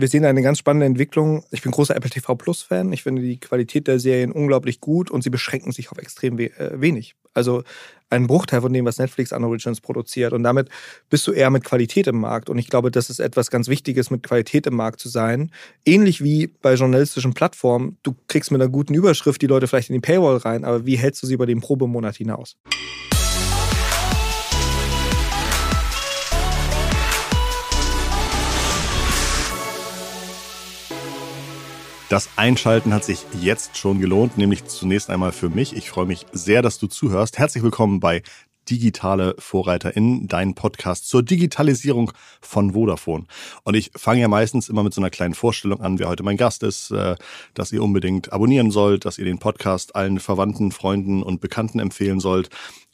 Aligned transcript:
wir 0.00 0.08
sehen 0.08 0.24
eine 0.24 0.42
ganz 0.42 0.58
spannende 0.58 0.86
Entwicklung. 0.86 1.44
Ich 1.50 1.62
bin 1.62 1.72
großer 1.72 1.94
Apple 1.94 2.10
TV 2.10 2.34
Plus 2.34 2.62
Fan. 2.62 2.92
Ich 2.92 3.02
finde 3.02 3.22
die 3.22 3.38
Qualität 3.38 3.86
der 3.86 3.98
Serien 3.98 4.32
unglaublich 4.32 4.80
gut 4.80 5.10
und 5.10 5.22
sie 5.22 5.30
beschränken 5.30 5.72
sich 5.72 5.90
auf 5.90 5.98
extrem 5.98 6.38
we 6.38 6.46
äh, 6.58 6.80
wenig. 6.80 7.14
Also 7.34 7.62
ein 8.08 8.26
Bruchteil 8.26 8.60
von 8.60 8.72
dem, 8.72 8.84
was 8.84 8.98
Netflix 8.98 9.32
an 9.32 9.44
Originals 9.44 9.80
produziert. 9.80 10.32
Und 10.32 10.42
damit 10.42 10.68
bist 11.10 11.26
du 11.26 11.32
eher 11.32 11.50
mit 11.50 11.64
Qualität 11.64 12.08
im 12.08 12.18
Markt. 12.18 12.50
Und 12.50 12.58
ich 12.58 12.68
glaube, 12.68 12.90
das 12.90 13.08
ist 13.08 13.20
etwas 13.20 13.50
ganz 13.50 13.68
Wichtiges, 13.68 14.10
mit 14.10 14.24
Qualität 14.24 14.66
im 14.66 14.74
Markt 14.74 15.00
zu 15.00 15.08
sein. 15.08 15.52
Ähnlich 15.84 16.22
wie 16.22 16.48
bei 16.48 16.74
journalistischen 16.74 17.34
Plattformen. 17.34 17.98
Du 18.02 18.16
kriegst 18.26 18.50
mit 18.50 18.60
einer 18.60 18.70
guten 18.70 18.94
Überschrift 18.94 19.40
die 19.42 19.46
Leute 19.46 19.68
vielleicht 19.68 19.90
in 19.90 19.94
die 19.94 20.00
Paywall 20.00 20.38
rein, 20.38 20.64
aber 20.64 20.86
wie 20.86 20.96
hältst 20.96 21.22
du 21.22 21.26
sie 21.26 21.34
über 21.34 21.46
den 21.46 21.60
Probemonat 21.60 22.16
hinaus? 22.16 22.56
Das 32.10 32.28
Einschalten 32.34 32.92
hat 32.92 33.04
sich 33.04 33.24
jetzt 33.40 33.76
schon 33.76 34.00
gelohnt, 34.00 34.36
nämlich 34.36 34.64
zunächst 34.64 35.10
einmal 35.10 35.30
für 35.30 35.48
mich. 35.48 35.76
Ich 35.76 35.90
freue 35.90 36.06
mich 36.06 36.26
sehr, 36.32 36.60
dass 36.60 36.80
du 36.80 36.88
zuhörst. 36.88 37.38
Herzlich 37.38 37.62
willkommen 37.62 38.00
bei 38.00 38.24
digitale 38.68 39.36
VorreiterInnen, 39.38 40.26
dein 40.26 40.56
Podcast 40.56 41.08
zur 41.08 41.22
Digitalisierung 41.22 42.10
von 42.40 42.72
Vodafone. 42.72 43.26
Und 43.62 43.76
ich 43.76 43.92
fange 43.94 44.22
ja 44.22 44.26
meistens 44.26 44.68
immer 44.68 44.82
mit 44.82 44.92
so 44.92 45.00
einer 45.00 45.10
kleinen 45.10 45.34
Vorstellung 45.34 45.82
an, 45.82 46.00
wer 46.00 46.08
heute 46.08 46.24
mein 46.24 46.36
Gast 46.36 46.64
ist, 46.64 46.90
äh, 46.90 47.14
dass 47.54 47.70
ihr 47.70 47.80
unbedingt 47.80 48.32
abonnieren 48.32 48.72
sollt, 48.72 49.04
dass 49.04 49.18
ihr 49.18 49.24
den 49.24 49.38
Podcast 49.38 49.94
allen 49.94 50.18
Verwandten, 50.18 50.72
Freunden 50.72 51.22
und 51.22 51.40
Bekannten 51.40 51.78
empfehlen 51.78 52.18
sollt. 52.18 52.50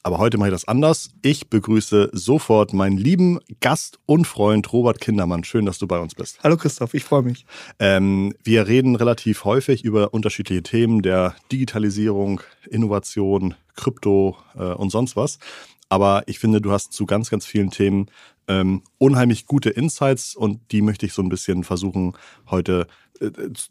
Aber 0.07 0.19
heute 0.19 0.39
mache 0.39 0.51
ich 0.51 0.55
das 0.55 0.69
anders. 0.69 1.11
Ich 1.23 1.51
begrüße 1.51 2.11
sofort 2.13 2.73
meinen 2.73 2.97
lieben 2.97 3.41
Gast 3.59 3.99
und 4.07 4.25
Freund 4.25 4.73
Robert 4.73 5.01
Kindermann. 5.01 5.43
Schön, 5.43 5.67
dass 5.67 5.79
du 5.79 5.89
bei 5.89 5.99
uns 5.99 6.15
bist. 6.15 6.39
Hallo 6.45 6.57
Christoph, 6.57 6.95
ich 6.95 7.03
freue 7.03 7.23
mich. 7.23 7.45
Ähm, 7.81 8.33
wir 8.45 8.69
reden 8.69 8.95
relativ 8.95 9.45
häufig 9.45 9.83
über 9.83 10.15
unterschiedliche 10.15 10.63
Themen 10.63 11.03
der 11.03 11.35
Digitalisierung, 11.51 12.41
Innovation, 12.71 13.57
Krypto 13.75 14.37
äh, 14.55 14.75
und 14.75 14.91
sonst 14.91 15.17
was. 15.17 15.41
Aber 15.89 16.23
ich 16.27 16.39
finde, 16.39 16.61
du 16.61 16.71
hast 16.71 16.93
zu 16.93 17.05
ganz, 17.05 17.29
ganz 17.29 17.45
vielen 17.45 17.71
Themen 17.71 18.07
ähm, 18.47 18.83
unheimlich 18.99 19.47
gute 19.47 19.71
Insights 19.71 20.37
und 20.37 20.61
die 20.71 20.83
möchte 20.83 21.05
ich 21.05 21.15
so 21.15 21.23
ein 21.23 21.29
bisschen 21.29 21.65
versuchen 21.65 22.13
heute 22.49 22.87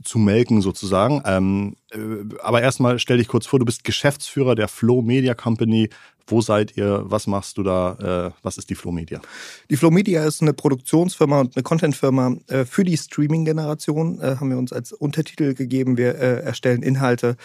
zu 0.03 0.19
melken 0.19 0.61
sozusagen. 0.61 1.21
Ähm, 1.25 1.75
äh, 1.91 1.97
aber 2.41 2.61
erstmal 2.61 2.99
stell 2.99 3.17
dich 3.17 3.27
kurz 3.27 3.45
vor, 3.45 3.59
du 3.59 3.65
bist 3.65 3.83
Geschäftsführer 3.83 4.55
der 4.55 4.67
Flow 4.67 5.01
Media 5.01 5.33
Company. 5.33 5.89
Wo 6.27 6.41
seid 6.41 6.75
ihr? 6.75 7.03
Was 7.05 7.27
machst 7.27 7.57
du 7.57 7.63
da? 7.63 8.31
Äh, 8.33 8.39
was 8.41 8.57
ist 8.57 8.69
die 8.71 8.75
Flow 8.75 8.91
Media? 8.91 9.21
Die 9.69 9.77
Flow 9.77 9.91
Media 9.91 10.25
ist 10.25 10.41
eine 10.41 10.53
Produktionsfirma 10.53 11.41
und 11.41 11.55
eine 11.55 11.61
Contentfirma 11.61 12.35
äh, 12.47 12.65
für 12.65 12.83
die 12.83 12.97
Streaming-Generation. 12.97 14.19
Äh, 14.19 14.37
haben 14.39 14.49
wir 14.49 14.57
uns 14.57 14.73
als 14.73 14.91
Untertitel 14.91 15.53
gegeben. 15.53 15.97
Wir 15.97 16.15
äh, 16.15 16.41
erstellen 16.41 16.81
Inhalte 16.81 17.37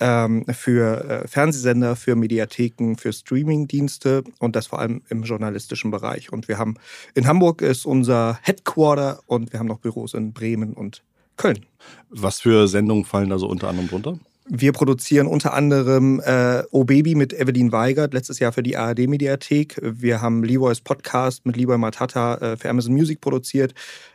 ähm, 0.00 0.44
für 0.46 1.04
äh, 1.04 1.28
Fernsehsender, 1.28 1.94
für 1.94 2.16
Mediatheken, 2.16 2.96
für 2.96 3.12
Streaming-Dienste 3.12 4.24
und 4.40 4.56
das 4.56 4.66
vor 4.66 4.80
allem 4.80 5.02
im 5.08 5.22
journalistischen 5.22 5.92
Bereich. 5.92 6.32
Und 6.32 6.48
wir 6.48 6.58
haben 6.58 6.74
in 7.14 7.28
Hamburg 7.28 7.62
ist 7.62 7.86
unser 7.86 8.40
Headquarter 8.42 9.20
und 9.26 9.52
wir 9.52 9.60
haben 9.60 9.68
noch 9.68 9.78
Büros 9.78 10.12
in 10.14 10.32
Bremen 10.32 10.72
und 10.72 11.04
Köln. 11.36 11.64
Was 12.10 12.40
für 12.40 12.68
Sendungen 12.68 13.04
fallen 13.04 13.30
da 13.30 13.38
so 13.38 13.46
unter 13.48 13.68
anderem 13.68 13.88
drunter? 13.88 14.18
Wir 14.46 14.72
produzieren 14.72 15.26
unter 15.26 15.54
anderem 15.54 16.20
äh, 16.20 16.64
O 16.70 16.84
Baby 16.84 17.14
mit 17.14 17.32
Evelyn 17.32 17.72
Weigert, 17.72 18.12
letztes 18.12 18.40
Jahr 18.40 18.52
für 18.52 18.62
die 18.62 18.76
ARD-Mediathek. 18.76 19.80
Wir 19.82 20.20
haben 20.20 20.44
Leroy's 20.44 20.82
Podcast 20.82 21.46
mit 21.46 21.56
Leroy 21.56 21.78
Matata 21.78 22.34
äh, 22.34 22.56
für 22.58 22.68
Amazon 22.68 22.92
Music 22.92 23.22
produziert. 23.22 23.72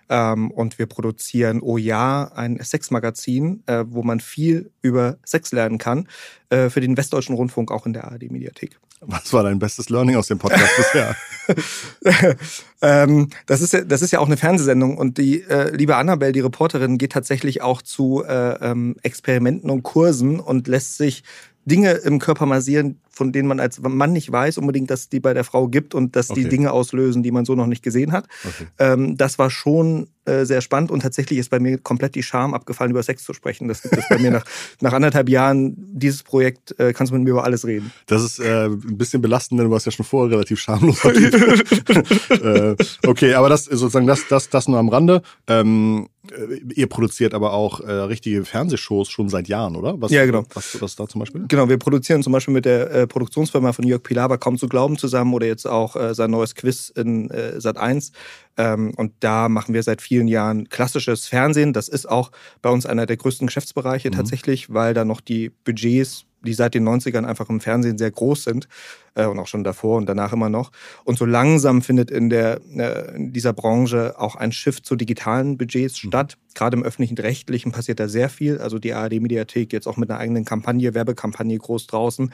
Ähm, 0.07 0.51
und 0.51 0.77
wir 0.77 0.85
produzieren 0.85 1.61
Oh 1.63 1.77
Ja, 1.77 2.31
ein 2.35 2.59
Sexmagazin, 2.63 3.63
äh, 3.65 3.85
wo 3.87 4.03
man 4.03 4.19
viel 4.19 4.69
über 4.83 5.17
Sex 5.25 5.51
lernen 5.51 5.79
kann, 5.79 6.07
äh, 6.49 6.69
für 6.69 6.79
den 6.79 6.95
Westdeutschen 6.95 7.35
Rundfunk 7.35 7.71
auch 7.71 7.87
in 7.87 7.93
der 7.93 8.05
ARD-Mediathek. 8.05 8.79
Was 9.01 9.31
war 9.31 9.43
dein 9.43 9.59
bestes 9.59 9.89
Learning 9.89 10.17
aus 10.17 10.27
dem 10.27 10.39
Podcast 10.39 10.71
bisher? 10.75 11.15
ähm, 12.81 13.29
das, 13.45 13.61
ist 13.61 13.73
ja, 13.73 13.81
das 13.81 14.01
ist 14.01 14.11
ja 14.11 14.19
auch 14.19 14.25
eine 14.25 14.37
Fernsehsendung 14.37 14.97
und 14.97 15.17
die 15.17 15.41
äh, 15.43 15.75
liebe 15.75 15.95
Annabelle, 15.95 16.33
die 16.33 16.41
Reporterin, 16.41 16.97
geht 16.97 17.13
tatsächlich 17.13 17.61
auch 17.61 17.81
zu 17.81 18.23
äh, 18.27 18.71
ähm, 18.71 18.97
Experimenten 19.01 19.69
und 19.69 19.83
Kursen 19.83 20.39
und 20.39 20.67
lässt 20.67 20.97
sich 20.97 21.23
Dinge 21.65 21.91
im 21.91 22.19
Körper 22.19 22.45
massieren, 22.45 22.99
von 23.09 23.31
denen 23.31 23.47
man 23.47 23.59
als 23.59 23.79
Mann 23.81 24.11
nicht 24.11 24.31
weiß 24.31 24.57
unbedingt, 24.57 24.89
dass 24.89 25.09
die 25.09 25.19
bei 25.19 25.33
der 25.33 25.43
Frau 25.43 25.67
gibt 25.67 25.95
und 25.95 26.15
dass 26.15 26.29
okay. 26.29 26.43
die 26.43 26.49
Dinge 26.49 26.71
auslösen, 26.71 27.23
die 27.23 27.31
man 27.31 27.45
so 27.45 27.55
noch 27.55 27.67
nicht 27.67 27.83
gesehen 27.83 28.11
hat. 28.11 28.27
Okay. 28.45 28.67
Ähm, 28.79 29.17
das 29.17 29.39
war 29.39 29.49
schon 29.49 30.09
äh, 30.29 30.45
sehr 30.45 30.61
spannend 30.61 30.91
und 30.91 31.01
tatsächlich 31.01 31.39
ist 31.39 31.49
bei 31.49 31.59
mir 31.59 31.77
komplett 31.77 32.15
die 32.15 32.23
Scham 32.23 32.53
abgefallen, 32.53 32.91
über 32.91 33.01
Sex 33.03 33.23
zu 33.23 33.33
sprechen. 33.33 33.67
Das 33.67 33.81
gibt 33.81 33.97
es 33.97 34.07
bei 34.09 34.19
mir 34.19 34.31
nach, 34.31 34.45
nach 34.81 34.93
anderthalb 34.93 35.27
Jahren 35.29 35.75
dieses 35.77 36.23
Projekt, 36.23 36.79
äh, 36.79 36.93
kannst 36.93 37.11
du 37.11 37.15
mit 37.15 37.23
mir 37.23 37.31
über 37.31 37.43
alles 37.43 37.65
reden. 37.65 37.91
Das 38.05 38.23
ist 38.23 38.39
äh, 38.39 38.65
ein 38.65 38.97
bisschen 38.97 39.21
belastend, 39.21 39.59
denn 39.59 39.67
du 39.67 39.73
warst 39.73 39.85
ja 39.85 39.91
schon 39.91 40.05
vorher 40.05 40.31
relativ 40.31 40.59
schamlos. 40.59 41.03
äh, 42.29 42.75
okay, 43.07 43.33
aber 43.33 43.49
das 43.49 43.65
sozusagen 43.65 44.07
das, 44.07 44.27
das, 44.27 44.49
das 44.49 44.67
nur 44.67 44.77
am 44.77 44.89
Rande. 44.89 45.21
Ähm, 45.47 46.07
äh, 46.31 46.59
ihr 46.75 46.87
produziert 46.87 47.33
aber 47.33 47.53
auch 47.53 47.79
äh, 47.79 47.91
richtige 47.91 48.45
Fernsehshows 48.45 49.09
schon 49.09 49.29
seit 49.29 49.47
Jahren, 49.47 49.75
oder? 49.75 49.99
Was, 50.01 50.11
ja, 50.11 50.25
genau. 50.25 50.43
Was, 50.53 50.81
was 50.81 50.95
da 50.95 51.07
zum 51.07 51.19
Beispiel? 51.19 51.45
Genau, 51.47 51.69
wir 51.69 51.77
produzieren 51.77 52.23
zum 52.23 52.33
Beispiel 52.33 52.53
mit 52.53 52.65
der 52.65 52.91
äh, 52.91 53.07
Produktionsfirma 53.07 53.73
von 53.73 53.85
Jörg 53.85 54.03
Pilawa 54.03 54.37
kaum 54.37 54.57
zu 54.57 54.67
glauben 54.67 54.97
zusammen 54.97 55.33
oder 55.33 55.47
jetzt 55.47 55.67
auch 55.67 55.95
äh, 55.95 56.13
sein 56.13 56.31
neues 56.31 56.55
Quiz 56.55 56.89
in 56.89 57.29
Sat 57.57 57.77
1. 57.77 58.11
Ähm, 58.59 58.93
und 58.97 59.13
da 59.21 59.47
machen 59.47 59.73
wir 59.73 59.81
seit 59.81 60.01
vielen 60.01 60.27
Jahren 60.27 60.67
klassisches 60.67 61.25
Fernsehen. 61.25 61.71
Das 61.71 61.87
ist 61.87 62.07
auch 62.07 62.31
bei 62.61 62.69
uns 62.69 62.85
einer 62.85 63.05
der 63.05 63.15
größten 63.15 63.47
Geschäftsbereiche 63.47 64.09
mhm. 64.09 64.15
tatsächlich, 64.15 64.71
weil 64.71 64.93
da 64.93 65.05
noch 65.05 65.21
die 65.21 65.49
Budgets 65.49 66.25
die 66.41 66.53
seit 66.53 66.73
den 66.73 66.87
90ern 66.87 67.25
einfach 67.25 67.49
im 67.49 67.59
Fernsehen 67.59 67.97
sehr 67.97 68.11
groß 68.11 68.43
sind 68.43 68.67
äh, 69.15 69.25
und 69.25 69.39
auch 69.39 69.47
schon 69.47 69.63
davor 69.63 69.97
und 69.97 70.07
danach 70.07 70.31
immer 70.31 70.49
noch. 70.49 70.71
Und 71.03 71.17
so 71.17 71.25
langsam 71.25 71.81
findet 71.81 72.11
in, 72.11 72.29
der, 72.29 72.61
äh, 72.75 73.15
in 73.15 73.33
dieser 73.33 73.53
Branche 73.53 74.15
auch 74.17 74.35
ein 74.35 74.51
Shift 74.51 74.85
zu 74.85 74.95
digitalen 74.95 75.57
Budgets 75.57 76.01
mhm. 76.03 76.07
statt. 76.07 76.37
Gerade 76.55 76.77
im 76.77 76.83
öffentlichen 76.83 77.17
Rechtlichen 77.17 77.71
passiert 77.71 77.99
da 77.99 78.07
sehr 78.07 78.29
viel. 78.29 78.59
Also 78.59 78.79
die 78.79 78.93
ARD-Mediathek 78.93 79.73
jetzt 79.73 79.87
auch 79.87 79.97
mit 79.97 80.09
einer 80.09 80.19
eigenen 80.19 80.45
Kampagne, 80.45 80.93
Werbekampagne 80.93 81.57
groß 81.57 81.87
draußen 81.87 82.31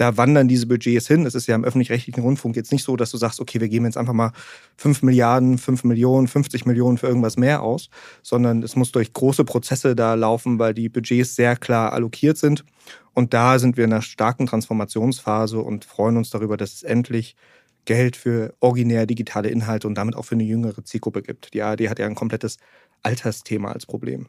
da 0.00 0.16
wandern 0.16 0.48
diese 0.48 0.66
Budgets 0.66 1.06
hin. 1.06 1.26
Es 1.26 1.34
ist 1.34 1.46
ja 1.46 1.54
im 1.54 1.62
öffentlich-rechtlichen 1.62 2.22
Rundfunk 2.22 2.56
jetzt 2.56 2.72
nicht 2.72 2.84
so, 2.84 2.96
dass 2.96 3.10
du 3.10 3.18
sagst, 3.18 3.38
okay, 3.38 3.60
wir 3.60 3.68
geben 3.68 3.84
jetzt 3.84 3.98
einfach 3.98 4.14
mal 4.14 4.32
5 4.78 5.02
Milliarden, 5.02 5.58
5 5.58 5.84
Millionen, 5.84 6.26
50 6.26 6.64
Millionen 6.64 6.96
für 6.96 7.06
irgendwas 7.06 7.36
mehr 7.36 7.62
aus, 7.62 7.90
sondern 8.22 8.62
es 8.62 8.76
muss 8.76 8.92
durch 8.92 9.12
große 9.12 9.44
Prozesse 9.44 9.94
da 9.94 10.14
laufen, 10.14 10.58
weil 10.58 10.72
die 10.72 10.88
Budgets 10.88 11.36
sehr 11.36 11.54
klar 11.54 11.92
allokiert 11.92 12.38
sind. 12.38 12.64
Und 13.12 13.34
da 13.34 13.58
sind 13.58 13.76
wir 13.76 13.84
in 13.84 13.92
einer 13.92 14.00
starken 14.00 14.46
Transformationsphase 14.46 15.58
und 15.58 15.84
freuen 15.84 16.16
uns 16.16 16.30
darüber, 16.30 16.56
dass 16.56 16.72
es 16.72 16.82
endlich 16.82 17.36
Geld 17.84 18.16
für 18.16 18.54
originär 18.60 19.04
digitale 19.04 19.50
Inhalte 19.50 19.86
und 19.86 19.96
damit 19.96 20.16
auch 20.16 20.24
für 20.24 20.34
eine 20.34 20.44
jüngere 20.44 20.82
Zielgruppe 20.82 21.22
gibt. 21.22 21.52
Die 21.52 21.60
ARD 21.60 21.90
hat 21.90 21.98
ja 21.98 22.06
ein 22.06 22.14
komplettes 22.14 22.56
Altersthema 23.02 23.72
als 23.72 23.84
Problem. 23.84 24.28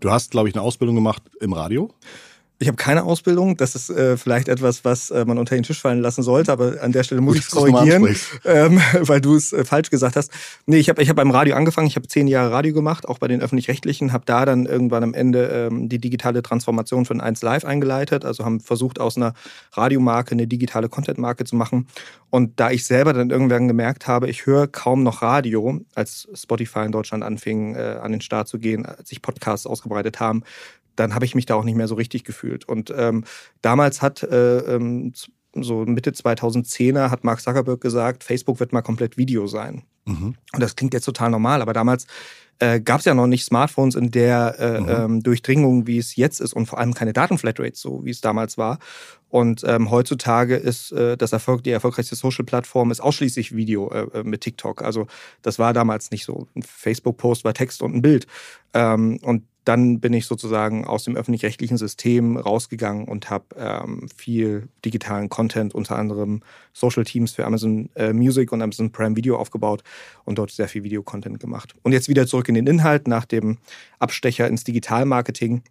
Du 0.00 0.10
hast, 0.10 0.32
glaube 0.32 0.48
ich, 0.48 0.54
eine 0.54 0.62
Ausbildung 0.62 0.96
gemacht 0.96 1.22
im 1.40 1.52
Radio. 1.52 1.92
Ich 2.58 2.68
habe 2.68 2.76
keine 2.76 3.02
Ausbildung. 3.02 3.56
Das 3.56 3.74
ist 3.74 3.90
äh, 3.90 4.16
vielleicht 4.16 4.48
etwas, 4.48 4.84
was 4.84 5.10
äh, 5.10 5.24
man 5.24 5.36
unter 5.38 5.56
den 5.56 5.64
Tisch 5.64 5.80
fallen 5.80 6.00
lassen 6.00 6.22
sollte, 6.22 6.52
aber 6.52 6.80
an 6.80 6.92
der 6.92 7.02
Stelle 7.02 7.20
muss 7.20 7.36
ich 7.36 7.42
es 7.42 7.50
korrigieren, 7.50 8.14
ähm, 8.44 8.80
weil 9.00 9.20
du 9.20 9.34
es 9.34 9.52
äh, 9.52 9.64
falsch 9.64 9.90
gesagt 9.90 10.14
hast. 10.14 10.30
Nee, 10.66 10.78
ich 10.78 10.88
habe 10.88 11.02
ich 11.02 11.08
hab 11.08 11.16
beim 11.16 11.32
Radio 11.32 11.56
angefangen. 11.56 11.88
Ich 11.88 11.96
habe 11.96 12.06
zehn 12.06 12.28
Jahre 12.28 12.52
Radio 12.52 12.72
gemacht, 12.72 13.08
auch 13.08 13.18
bei 13.18 13.26
den 13.26 13.40
Öffentlich-Rechtlichen, 13.40 14.12
habe 14.12 14.24
da 14.26 14.44
dann 14.44 14.66
irgendwann 14.66 15.02
am 15.02 15.12
Ende 15.12 15.68
ähm, 15.72 15.88
die 15.88 15.98
digitale 15.98 16.42
Transformation 16.42 17.04
von 17.04 17.20
1 17.20 17.42
Live 17.42 17.64
eingeleitet. 17.64 18.24
Also 18.24 18.44
haben 18.44 18.60
versucht, 18.60 19.00
aus 19.00 19.16
einer 19.16 19.34
Radiomarke 19.72 20.32
eine 20.32 20.46
digitale 20.46 20.88
Content-Marke 20.88 21.44
zu 21.44 21.56
machen. 21.56 21.88
Und 22.30 22.60
da 22.60 22.70
ich 22.70 22.86
selber 22.86 23.12
dann 23.12 23.30
irgendwann 23.30 23.68
gemerkt 23.68 24.06
habe, 24.06 24.30
ich 24.30 24.46
höre 24.46 24.66
kaum 24.66 25.02
noch 25.02 25.20
Radio, 25.20 25.80
als 25.94 26.28
Spotify 26.32 26.86
in 26.86 26.92
Deutschland 26.92 27.24
anfing, 27.24 27.74
äh, 27.74 27.98
an 28.00 28.12
den 28.12 28.20
Start 28.20 28.48
zu 28.48 28.58
gehen, 28.58 28.86
als 28.86 29.08
sich 29.08 29.20
Podcasts 29.20 29.66
ausgebreitet 29.66 30.20
haben, 30.20 30.42
dann 30.96 31.14
habe 31.14 31.24
ich 31.24 31.34
mich 31.34 31.46
da 31.46 31.54
auch 31.54 31.64
nicht 31.64 31.76
mehr 31.76 31.88
so 31.88 31.94
richtig 31.94 32.24
gefühlt. 32.24 32.68
Und 32.68 32.92
ähm, 32.96 33.24
damals 33.60 34.02
hat 34.02 34.22
äh, 34.22 34.58
ähm, 34.58 35.12
so 35.54 35.84
Mitte 35.84 36.10
2010er 36.10 37.10
hat 37.10 37.24
Mark 37.24 37.40
Zuckerberg 37.40 37.80
gesagt, 37.80 38.24
Facebook 38.24 38.60
wird 38.60 38.72
mal 38.72 38.82
komplett 38.82 39.16
Video 39.16 39.46
sein. 39.46 39.82
Mhm. 40.04 40.34
Und 40.52 40.62
das 40.62 40.76
klingt 40.76 40.94
jetzt 40.94 41.04
total 41.04 41.30
normal, 41.30 41.62
aber 41.62 41.72
damals 41.72 42.06
äh, 42.58 42.80
gab 42.80 43.00
es 43.00 43.06
ja 43.06 43.14
noch 43.14 43.26
nicht 43.26 43.44
Smartphones 43.44 43.94
in 43.94 44.10
der 44.10 44.56
äh, 44.58 44.80
mhm. 44.80 44.88
ähm, 44.88 45.22
Durchdringung, 45.22 45.86
wie 45.86 45.98
es 45.98 46.16
jetzt 46.16 46.40
ist 46.40 46.52
und 46.52 46.66
vor 46.66 46.78
allem 46.78 46.94
keine 46.94 47.12
Datenflatrates, 47.12 47.80
so 47.80 48.04
wie 48.04 48.10
es 48.10 48.20
damals 48.20 48.56
war. 48.56 48.78
Und 49.32 49.64
ähm, 49.66 49.90
heutzutage 49.90 50.56
ist 50.56 50.92
äh, 50.92 51.16
das 51.16 51.32
Erfolg, 51.32 51.64
die 51.64 51.70
erfolgreichste 51.70 52.14
Social-Plattform 52.14 52.90
ist 52.90 53.00
ausschließlich 53.00 53.56
Video 53.56 53.90
äh, 53.90 54.18
äh, 54.18 54.24
mit 54.24 54.42
TikTok. 54.42 54.82
Also 54.82 55.06
das 55.40 55.58
war 55.58 55.72
damals 55.72 56.10
nicht 56.10 56.26
so. 56.26 56.48
Ein 56.54 56.62
Facebook-Post 56.62 57.42
war 57.42 57.54
Text 57.54 57.80
und 57.80 57.94
ein 57.94 58.02
Bild. 58.02 58.26
Ähm, 58.74 59.18
und 59.22 59.44
dann 59.64 60.00
bin 60.00 60.12
ich 60.12 60.26
sozusagen 60.26 60.84
aus 60.84 61.04
dem 61.04 61.16
öffentlich-rechtlichen 61.16 61.78
System 61.78 62.36
rausgegangen 62.36 63.08
und 63.08 63.30
habe 63.30 63.46
ähm, 63.56 64.06
viel 64.14 64.68
digitalen 64.84 65.30
Content, 65.30 65.74
unter 65.74 65.96
anderem 65.96 66.42
Social 66.74 67.04
Teams 67.04 67.32
für 67.32 67.46
Amazon 67.46 67.88
äh, 67.94 68.12
Music 68.12 68.52
und 68.52 68.60
Amazon 68.60 68.92
Prime 68.92 69.16
Video 69.16 69.38
aufgebaut 69.38 69.82
und 70.24 70.36
dort 70.36 70.50
sehr 70.50 70.68
viel 70.68 70.84
Videocontent 70.84 71.40
gemacht. 71.40 71.74
Und 71.82 71.92
jetzt 71.92 72.10
wieder 72.10 72.26
zurück 72.26 72.50
in 72.50 72.54
den 72.54 72.66
Inhalt 72.66 73.08
nach 73.08 73.24
dem 73.24 73.56
Abstecher 73.98 74.46
ins 74.46 74.64
Digitalmarketing 74.64 75.62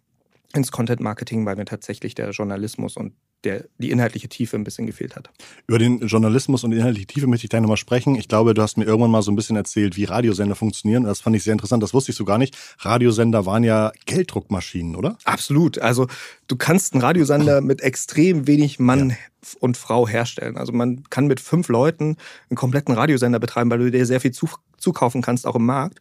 ins 0.52 0.72
Content 0.72 1.00
Marketing, 1.00 1.46
weil 1.46 1.56
mir 1.56 1.64
tatsächlich 1.64 2.14
der 2.14 2.30
Journalismus 2.30 2.96
und 2.96 3.12
der, 3.44 3.64
die 3.78 3.90
inhaltliche 3.90 4.28
Tiefe 4.28 4.56
ein 4.56 4.64
bisschen 4.64 4.86
gefehlt 4.86 5.16
hat. 5.16 5.30
Über 5.66 5.78
den 5.78 6.00
Journalismus 6.06 6.64
und 6.64 6.70
die 6.70 6.76
inhaltliche 6.76 7.06
Tiefe 7.06 7.26
möchte 7.26 7.46
ich 7.46 7.50
gleich 7.50 7.62
nochmal 7.62 7.76
sprechen. 7.76 8.14
Ich 8.14 8.28
glaube, 8.28 8.54
du 8.54 8.62
hast 8.62 8.76
mir 8.76 8.84
irgendwann 8.84 9.10
mal 9.10 9.22
so 9.22 9.32
ein 9.32 9.36
bisschen 9.36 9.56
erzählt, 9.56 9.96
wie 9.96 10.04
Radiosender 10.04 10.54
funktionieren. 10.54 11.04
Das 11.04 11.20
fand 11.20 11.36
ich 11.36 11.44
sehr 11.44 11.52
interessant. 11.52 11.82
Das 11.82 11.94
wusste 11.94 12.12
ich 12.12 12.16
so 12.16 12.24
gar 12.24 12.38
nicht. 12.38 12.56
Radiosender 12.78 13.46
waren 13.46 13.64
ja 13.64 13.92
Gelddruckmaschinen, 14.06 14.96
oder? 14.96 15.18
Absolut. 15.24 15.78
Also 15.78 16.06
du 16.48 16.56
kannst 16.56 16.94
einen 16.94 17.02
Radiosender 17.02 17.60
mit 17.60 17.80
extrem 17.80 18.46
wenig 18.46 18.78
Mann 18.78 19.10
ja. 19.10 19.16
und 19.60 19.76
Frau 19.76 20.08
herstellen. 20.08 20.56
Also 20.56 20.72
man 20.72 21.04
kann 21.10 21.26
mit 21.26 21.40
fünf 21.40 21.68
Leuten 21.68 22.16
einen 22.50 22.56
kompletten 22.56 22.94
Radiosender 22.94 23.40
betreiben, 23.40 23.70
weil 23.70 23.78
du 23.78 23.90
dir 23.90 24.06
sehr 24.06 24.20
viel 24.20 24.32
zukaufen 24.32 25.22
kannst, 25.22 25.46
auch 25.46 25.56
im 25.56 25.66
Markt. 25.66 26.00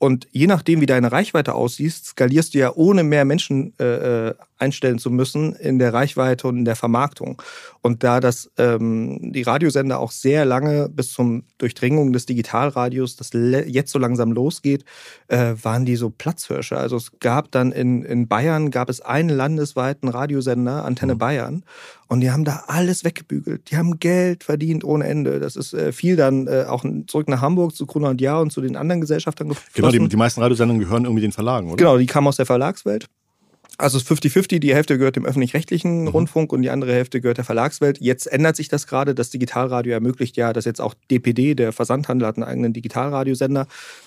Und 0.00 0.26
je 0.32 0.46
nachdem, 0.46 0.80
wie 0.80 0.86
deine 0.86 1.12
Reichweite 1.12 1.54
aussieht, 1.54 1.92
skalierst 1.92 2.54
du 2.54 2.58
ja 2.58 2.72
ohne 2.74 3.04
mehr 3.04 3.26
Menschen 3.26 3.74
äh, 3.78 4.28
äh, 4.28 4.34
einstellen 4.56 4.98
zu 4.98 5.10
müssen 5.10 5.54
in 5.54 5.78
der 5.78 5.92
Reichweite 5.92 6.48
und 6.48 6.56
in 6.56 6.64
der 6.64 6.74
Vermarktung. 6.74 7.42
Und 7.82 8.02
da 8.02 8.18
das 8.18 8.50
ähm, 8.56 9.32
die 9.34 9.42
Radiosender 9.42 10.00
auch 10.00 10.10
sehr 10.10 10.46
lange 10.46 10.88
bis 10.88 11.12
zum 11.12 11.44
Durchdringung 11.58 12.14
des 12.14 12.24
Digitalradios, 12.24 13.16
das 13.16 13.28
jetzt 13.34 13.92
so 13.92 13.98
langsam 13.98 14.32
losgeht, 14.32 14.86
äh, 15.28 15.54
waren 15.62 15.84
die 15.84 15.96
so 15.96 16.08
Platzhirsche. 16.08 16.78
Also 16.78 16.96
es 16.96 17.18
gab 17.20 17.50
dann 17.50 17.70
in, 17.70 18.02
in 18.02 18.26
Bayern 18.26 18.70
gab 18.70 18.88
es 18.88 19.02
einen 19.02 19.28
landesweiten 19.28 20.08
Radiosender, 20.08 20.82
Antenne 20.82 21.14
mhm. 21.14 21.18
Bayern. 21.18 21.64
Und 22.10 22.22
die 22.22 22.32
haben 22.32 22.44
da 22.44 22.64
alles 22.66 23.04
weggebügelt. 23.04 23.70
Die 23.70 23.76
haben 23.76 24.00
Geld 24.00 24.42
verdient 24.42 24.82
ohne 24.82 25.06
Ende. 25.06 25.38
Das 25.38 25.54
ist 25.54 25.72
äh, 25.72 25.92
viel 25.92 26.16
dann 26.16 26.48
äh, 26.48 26.64
auch 26.68 26.84
zurück 27.06 27.28
nach 27.28 27.40
Hamburg 27.40 27.72
zu 27.76 27.86
Gruner 27.86 28.08
und 28.08 28.20
Jahr 28.20 28.40
und 28.40 28.50
zu 28.50 28.60
den 28.60 28.74
anderen 28.74 29.00
Gesellschaftern 29.00 29.48
geflossen. 29.48 29.70
Genau, 29.74 29.90
die, 29.90 30.08
die 30.08 30.16
meisten 30.16 30.42
Radiosendungen 30.42 30.82
gehören 30.82 31.04
irgendwie 31.04 31.20
den 31.20 31.30
Verlagen, 31.30 31.68
oder? 31.68 31.76
Genau, 31.76 31.98
die 31.98 32.06
kamen 32.06 32.26
aus 32.26 32.34
der 32.34 32.46
Verlagswelt. 32.46 33.06
Also 33.80 33.96
es 33.96 34.04
ist 34.04 34.24
50-50, 34.24 34.58
die 34.58 34.74
Hälfte 34.74 34.98
gehört 34.98 35.16
dem 35.16 35.24
öffentlich-rechtlichen 35.24 36.02
mhm. 36.02 36.08
Rundfunk 36.08 36.52
und 36.52 36.62
die 36.62 36.70
andere 36.70 36.92
Hälfte 36.92 37.20
gehört 37.20 37.38
der 37.38 37.44
Verlagswelt. 37.44 38.00
Jetzt 38.00 38.26
ändert 38.26 38.56
sich 38.56 38.68
das 38.68 38.86
gerade. 38.86 39.14
Das 39.14 39.30
Digitalradio 39.30 39.92
ermöglicht 39.92 40.36
ja, 40.36 40.52
dass 40.52 40.64
jetzt 40.64 40.80
auch 40.80 40.94
DPD, 41.10 41.54
der 41.54 41.72
Versandhandel, 41.72 42.28
hat 42.28 42.36
einen 42.36 42.44
eigenen 42.44 42.72
Digitalradiosender. 42.72 43.66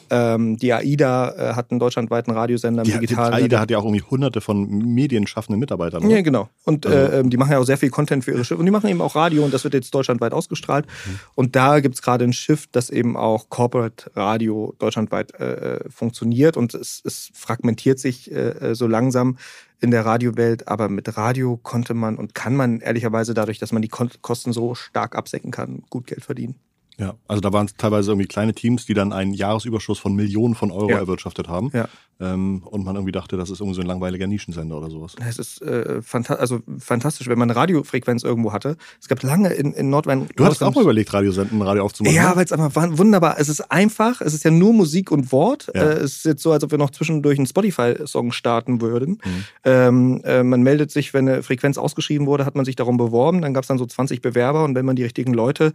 Ähm, 0.09 0.57
die 0.57 0.73
AIDA 0.73 1.29
äh, 1.31 1.55
hat 1.55 1.71
einen 1.71 1.79
deutschlandweiten 1.79 2.31
Radiosender. 2.33 2.83
Die, 2.83 2.91
Digital 2.91 3.31
die 3.31 3.43
AIDA 3.43 3.59
hat 3.59 3.71
ja 3.71 3.79
auch 3.79 3.85
irgendwie 3.85 4.03
hunderte 4.03 4.41
von 4.41 4.67
medienschaffenden 4.67 5.59
Mitarbeitern. 5.59 6.05
Oder? 6.05 6.15
Ja, 6.15 6.21
genau. 6.21 6.49
Und 6.65 6.85
also. 6.85 6.97
äh, 6.97 7.19
ähm, 7.19 7.29
die 7.29 7.37
machen 7.37 7.51
ja 7.51 7.59
auch 7.59 7.65
sehr 7.65 7.77
viel 7.77 7.89
Content 7.89 8.23
für 8.23 8.31
ihre 8.31 8.45
Schiffe. 8.45 8.59
Und 8.59 8.65
die 8.65 8.71
machen 8.71 8.89
eben 8.89 9.01
auch 9.01 9.15
Radio 9.15 9.43
und 9.43 9.53
das 9.53 9.63
wird 9.63 9.73
jetzt 9.73 9.93
deutschlandweit 9.93 10.33
ausgestrahlt. 10.33 10.85
Mhm. 10.85 11.19
Und 11.35 11.55
da 11.55 11.79
gibt 11.79 11.95
es 11.95 12.01
gerade 12.01 12.23
ein 12.25 12.33
Shift, 12.33 12.75
dass 12.75 12.89
eben 12.89 13.17
auch 13.17 13.49
Corporate 13.49 14.11
Radio 14.15 14.75
deutschlandweit 14.77 15.33
äh, 15.39 15.53
äh 15.53 15.89
funktioniert 15.89 16.57
und 16.57 16.73
es, 16.73 17.01
es 17.03 17.29
fragmentiert 17.33 17.99
sich 17.99 18.31
äh, 18.31 18.35
äh 18.35 18.75
so 18.75 18.87
langsam 18.87 19.37
in 19.83 19.91
der 19.91 20.05
Radiowelt, 20.05 20.69
aber 20.69 20.87
mit 20.87 21.17
Radio 21.17 21.57
konnte 21.57 21.93
man 21.93 22.15
und 22.15 22.33
kann 22.33 22.55
man 22.55 22.79
ehrlicherweise 22.79 23.33
dadurch, 23.33 23.59
dass 23.59 23.73
man 23.73 23.81
die 23.81 23.89
Kosten 23.89 24.53
so 24.53 24.75
stark 24.75 25.15
absenken 25.15 25.51
kann, 25.51 25.83
gut 25.89 26.07
Geld 26.07 26.23
verdienen. 26.23 26.55
Ja, 26.97 27.15
also 27.27 27.41
da 27.41 27.51
waren 27.51 27.65
es 27.65 27.75
teilweise 27.75 28.11
irgendwie 28.11 28.27
kleine 28.27 28.53
Teams, 28.53 28.85
die 28.85 28.93
dann 28.93 29.13
einen 29.13 29.33
Jahresüberschuss 29.33 29.97
von 29.97 30.15
Millionen 30.15 30.53
von 30.53 30.71
Euro 30.71 30.91
ja. 30.91 30.97
erwirtschaftet 30.97 31.47
haben. 31.47 31.71
Ja. 31.73 31.87
Ähm, 32.19 32.61
und 32.65 32.85
man 32.85 32.95
irgendwie 32.95 33.11
dachte, 33.11 33.37
das 33.37 33.49
ist 33.49 33.59
irgendwie 33.59 33.75
so 33.75 33.81
ein 33.81 33.87
langweiliger 33.87 34.27
Nischensender 34.27 34.77
oder 34.77 34.89
sowas. 34.91 35.15
Es 35.27 35.39
ist 35.39 35.61
äh, 35.63 36.01
fanta 36.03 36.35
also 36.35 36.59
fantastisch, 36.77 37.27
wenn 37.27 37.39
man 37.39 37.49
eine 37.49 37.59
Radiofrequenz 37.59 38.23
irgendwo 38.23 38.53
hatte. 38.53 38.77
Es 39.01 39.07
gab 39.07 39.23
lange 39.23 39.51
in, 39.53 39.73
in 39.73 39.89
Nordrhein. 39.89 40.27
Du 40.35 40.45
hast 40.45 40.61
auch 40.61 40.73
mal 40.75 40.81
überlegt, 40.81 41.11
Radiosenden, 41.11 41.61
Radio 41.63 41.83
aufzumachen. 41.83 42.15
Ja, 42.15 42.29
ne? 42.29 42.35
weil 42.35 42.45
es 42.45 42.51
einfach 42.51 42.97
wunderbar. 42.97 43.37
Es 43.39 43.49
ist 43.49 43.71
einfach. 43.71 44.21
Es 44.21 44.35
ist 44.35 44.43
ja 44.43 44.51
nur 44.51 44.73
Musik 44.73 45.11
und 45.11 45.31
Wort. 45.31 45.71
Ja. 45.73 45.81
Äh, 45.81 45.93
es 45.95 46.17
ist 46.17 46.25
jetzt 46.25 46.43
so, 46.43 46.51
als 46.51 46.63
ob 46.63 46.71
wir 46.71 46.77
noch 46.77 46.91
zwischendurch 46.91 47.39
einen 47.39 47.47
Spotify-Song 47.47 48.31
starten 48.31 48.79
würden. 48.79 49.19
Mhm. 49.23 49.43
Ähm, 49.63 50.21
äh, 50.23 50.43
man 50.43 50.61
meldet 50.61 50.91
sich, 50.91 51.13
wenn 51.15 51.27
eine 51.27 51.41
Frequenz 51.41 51.79
ausgeschrieben 51.79 52.27
wurde, 52.27 52.45
hat 52.45 52.55
man 52.55 52.65
sich 52.65 52.75
darum 52.75 52.97
beworben. 52.97 53.41
Dann 53.41 53.55
gab 53.55 53.63
es 53.63 53.67
dann 53.67 53.79
so 53.79 53.87
20 53.87 54.21
Bewerber 54.21 54.63
und 54.63 54.75
wenn 54.75 54.85
man 54.85 54.95
die 54.95 55.03
richtigen 55.03 55.33
Leute 55.33 55.73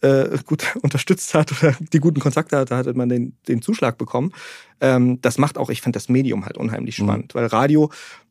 äh, 0.00 0.38
gut 0.44 0.76
unterstützt 0.82 1.34
hat 1.34 1.52
oder 1.52 1.74
die 1.92 2.00
guten 2.00 2.20
Kontakte 2.20 2.56
hatte, 2.56 2.76
hat 2.76 2.96
man 2.96 3.08
den, 3.08 3.36
den 3.48 3.62
Zuschlag 3.62 3.98
bekommen. 3.98 4.32
Ähm, 4.80 5.20
das 5.20 5.38
macht 5.38 5.58
auch, 5.58 5.70
ich 5.70 5.82
finde 5.82 5.96
das 5.96 6.08
Medium 6.08 6.46
halt 6.46 6.56
unheimlich 6.56 6.98
mhm. 6.98 7.04
spannend, 7.04 7.34
mhm. 7.34 7.38
weil 7.38 7.46
Radio, 7.46 7.90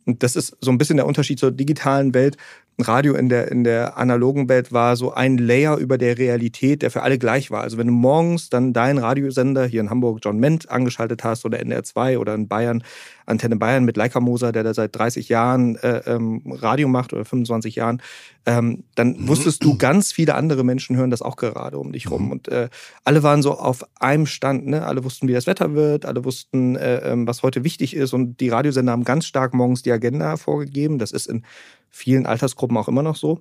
und 0.09 0.23
das 0.23 0.35
ist 0.35 0.57
so 0.59 0.71
ein 0.71 0.79
bisschen 0.79 0.97
der 0.97 1.05
Unterschied 1.05 1.37
zur 1.37 1.51
digitalen 1.51 2.15
Welt, 2.15 2.35
Radio 2.81 3.13
in 3.15 3.29
der, 3.29 3.51
in 3.51 3.63
der 3.63 3.97
analogen 3.97 4.47
Welt 4.47 4.71
war 4.71 4.95
so 4.95 5.13
ein 5.13 5.37
Layer 5.37 5.77
über 5.77 5.97
der 5.97 6.17
Realität, 6.17 6.81
der 6.81 6.91
für 6.91 7.03
alle 7.03 7.19
gleich 7.19 7.51
war. 7.51 7.61
Also 7.61 7.77
wenn 7.77 7.87
du 7.87 7.93
morgens 7.93 8.49
dann 8.49 8.73
deinen 8.73 8.99
Radiosender 8.99 9.65
hier 9.65 9.81
in 9.81 9.89
Hamburg 9.89 10.19
John 10.23 10.39
Ment 10.39 10.69
angeschaltet 10.69 11.23
hast 11.23 11.45
oder 11.45 11.59
NDR 11.59 11.83
2 11.83 12.17
oder 12.17 12.33
in 12.35 12.47
Bayern 12.47 12.83
Antenne 13.29 13.55
Bayern 13.55 13.85
mit 13.85 13.95
Leica 13.95 14.19
Moser, 14.19 14.51
der 14.51 14.63
da 14.63 14.73
seit 14.73 14.95
30 14.95 15.29
Jahren 15.29 15.75
äh, 15.77 16.01
ähm, 16.07 16.41
Radio 16.47 16.87
macht 16.87 17.13
oder 17.13 17.25
25 17.25 17.75
Jahren, 17.75 18.01
ähm, 18.45 18.83
dann 18.95 19.09
mhm. 19.09 19.27
wusstest 19.27 19.63
du, 19.63 19.77
ganz 19.77 20.11
viele 20.11 20.35
andere 20.35 20.63
Menschen 20.63 20.95
hören 20.95 21.11
das 21.11 21.21
auch 21.21 21.35
gerade 21.35 21.77
um 21.77 21.91
dich 21.91 22.09
rum. 22.09 22.25
Mhm. 22.25 22.31
Und 22.31 22.47
äh, 22.47 22.69
alle 23.03 23.21
waren 23.21 23.41
so 23.41 23.53
auf 23.53 23.85
einem 23.99 24.25
Stand. 24.25 24.65
Ne? 24.67 24.85
Alle 24.85 25.03
wussten, 25.03 25.27
wie 25.27 25.33
das 25.33 25.45
Wetter 25.45 25.75
wird, 25.75 26.05
alle 26.05 26.25
wussten, 26.25 26.75
äh, 26.75 27.11
ähm, 27.11 27.27
was 27.27 27.43
heute 27.43 27.63
wichtig 27.63 27.95
ist. 27.95 28.13
Und 28.13 28.39
die 28.39 28.49
Radiosender 28.49 28.91
haben 28.91 29.03
ganz 29.03 29.25
stark 29.25 29.53
morgens 29.53 29.83
die 29.83 29.91
Agenda 29.99 30.37
vorgegeben. 30.37 30.97
Das 30.97 31.11
ist 31.11 31.27
in 31.27 31.43
vielen 31.89 32.25
Altersgruppen 32.25 32.77
auch 32.77 32.87
immer 32.87 33.03
noch 33.03 33.15
so. 33.15 33.39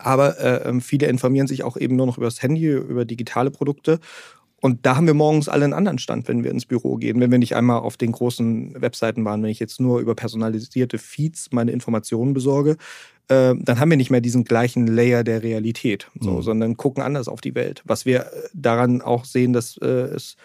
Aber 0.00 0.38
äh, 0.40 0.68
ähm, 0.68 0.80
viele 0.80 1.06
informieren 1.06 1.46
sich 1.46 1.62
auch 1.62 1.76
eben 1.76 1.96
nur 1.96 2.06
noch 2.06 2.16
über 2.16 2.26
das 2.26 2.42
Handy, 2.42 2.66
über 2.68 3.04
digitale 3.04 3.50
Produkte. 3.50 4.00
Und 4.62 4.86
da 4.86 4.96
haben 4.96 5.06
wir 5.06 5.12
morgens 5.12 5.50
alle 5.50 5.64
einen 5.64 5.74
anderen 5.74 5.98
Stand, 5.98 6.26
wenn 6.26 6.42
wir 6.42 6.50
ins 6.50 6.64
Büro 6.64 6.96
gehen. 6.96 7.20
Wenn 7.20 7.30
wir 7.30 7.38
nicht 7.38 7.54
einmal 7.54 7.80
auf 7.80 7.98
den 7.98 8.12
großen 8.12 8.80
Webseiten 8.80 9.22
waren, 9.26 9.42
wenn 9.42 9.50
ich 9.50 9.60
jetzt 9.60 9.78
nur 9.78 10.00
über 10.00 10.14
personalisierte 10.14 10.96
Feeds 10.96 11.48
meine 11.52 11.70
Informationen 11.70 12.32
besorge, 12.32 12.78
äh, 13.28 13.54
dann 13.58 13.78
haben 13.78 13.90
wir 13.90 13.98
nicht 13.98 14.10
mehr 14.10 14.22
diesen 14.22 14.44
gleichen 14.44 14.86
Layer 14.86 15.22
der 15.22 15.42
Realität, 15.42 16.10
so, 16.18 16.36
mhm. 16.36 16.42
sondern 16.42 16.76
gucken 16.78 17.02
anders 17.02 17.28
auf 17.28 17.42
die 17.42 17.54
Welt. 17.54 17.82
Was 17.84 18.06
wir 18.06 18.30
daran 18.54 19.02
auch 19.02 19.26
sehen, 19.26 19.52
dass 19.52 19.76
äh, 19.78 19.86
es 19.86 20.36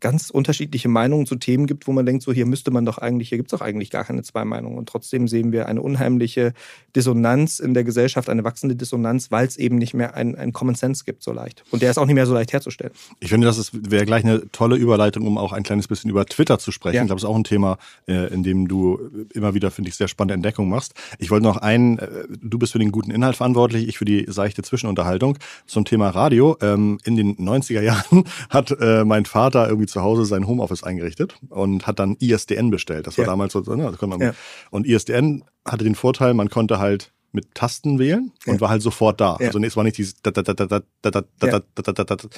ganz 0.00 0.30
unterschiedliche 0.30 0.88
Meinungen 0.88 1.26
zu 1.26 1.36
Themen 1.36 1.66
gibt, 1.66 1.86
wo 1.86 1.92
man 1.92 2.06
denkt, 2.06 2.22
so 2.22 2.32
hier 2.32 2.46
müsste 2.46 2.70
man 2.70 2.84
doch 2.84 2.98
eigentlich, 2.98 3.28
hier 3.28 3.38
gibt 3.38 3.52
es 3.52 3.58
doch 3.58 3.64
eigentlich 3.64 3.90
gar 3.90 4.04
keine 4.04 4.22
zwei 4.22 4.44
Meinungen. 4.44 4.78
Und 4.78 4.88
trotzdem 4.88 5.28
sehen 5.28 5.52
wir 5.52 5.66
eine 5.66 5.82
unheimliche 5.82 6.52
Dissonanz 6.94 7.58
in 7.60 7.74
der 7.74 7.84
Gesellschaft, 7.84 8.28
eine 8.28 8.44
wachsende 8.44 8.76
Dissonanz, 8.76 9.30
weil 9.30 9.46
es 9.46 9.56
eben 9.56 9.76
nicht 9.76 9.94
mehr 9.94 10.14
einen 10.14 10.52
Common 10.52 10.74
Sense 10.74 11.04
gibt 11.04 11.22
so 11.22 11.32
leicht. 11.32 11.64
Und 11.70 11.82
der 11.82 11.90
ist 11.90 11.98
auch 11.98 12.06
nicht 12.06 12.14
mehr 12.14 12.26
so 12.26 12.34
leicht 12.34 12.52
herzustellen. 12.52 12.92
Ich 13.20 13.30
finde, 13.30 13.46
das 13.46 13.70
wäre 13.72 14.06
gleich 14.06 14.24
eine 14.24 14.50
tolle 14.52 14.76
Überleitung, 14.76 15.26
um 15.26 15.38
auch 15.38 15.52
ein 15.52 15.62
kleines 15.62 15.88
bisschen 15.88 16.10
über 16.10 16.26
Twitter 16.26 16.58
zu 16.58 16.72
sprechen. 16.72 16.96
Ja. 16.96 17.02
Ich 17.02 17.08
glaube, 17.08 17.20
das 17.20 17.28
ist 17.28 17.30
auch 17.30 17.36
ein 17.36 17.44
Thema, 17.44 17.78
äh, 18.06 18.32
in 18.32 18.42
dem 18.42 18.68
du 18.68 18.98
immer 19.32 19.54
wieder, 19.54 19.70
finde 19.70 19.90
ich, 19.90 19.96
sehr 19.96 20.08
spannende 20.08 20.34
Entdeckungen 20.34 20.70
machst. 20.70 20.94
Ich 21.18 21.30
wollte 21.30 21.44
noch 21.44 21.56
einen, 21.56 21.98
äh, 21.98 22.08
du 22.28 22.58
bist 22.58 22.72
für 22.72 22.78
den 22.78 22.92
guten 22.92 23.10
Inhalt 23.10 23.36
verantwortlich, 23.36 23.88
ich 23.88 23.98
für 23.98 24.04
die 24.04 24.26
seichte 24.28 24.62
Zwischenunterhaltung 24.62 25.38
zum 25.66 25.84
Thema 25.84 26.10
Radio. 26.10 26.56
Ähm, 26.60 26.98
in 27.04 27.16
den 27.16 27.36
90er 27.36 27.80
Jahren 27.80 28.24
hat 28.50 28.70
äh, 28.80 29.04
mein 29.04 29.24
Vater 29.24 29.68
irgendwie 29.68 29.85
zu 29.86 30.02
Hause 30.02 30.24
sein 30.24 30.46
Homeoffice 30.46 30.82
eingerichtet 30.82 31.36
und 31.48 31.86
hat 31.86 31.98
dann 31.98 32.16
ISDN 32.20 32.70
bestellt. 32.70 33.06
Das 33.06 33.18
war 33.18 33.24
ja. 33.24 33.30
damals 33.30 33.52
so, 33.52 33.60
ne, 33.60 33.92
man, 34.02 34.20
ja. 34.20 34.34
und 34.70 34.86
ISDN 34.86 35.44
hatte 35.64 35.84
den 35.84 35.94
Vorteil, 35.94 36.34
man 36.34 36.48
konnte 36.48 36.78
halt 36.78 37.12
mit 37.32 37.54
Tasten 37.54 37.98
wählen 37.98 38.32
und 38.46 38.54
ja. 38.54 38.60
war 38.60 38.70
halt 38.70 38.82
sofort 38.82 39.20
da. 39.20 39.36
Ja. 39.40 39.48
Also 39.48 39.62
es 39.62 39.76
war 39.76 39.84
nicht 39.84 39.98
dieses 39.98 40.14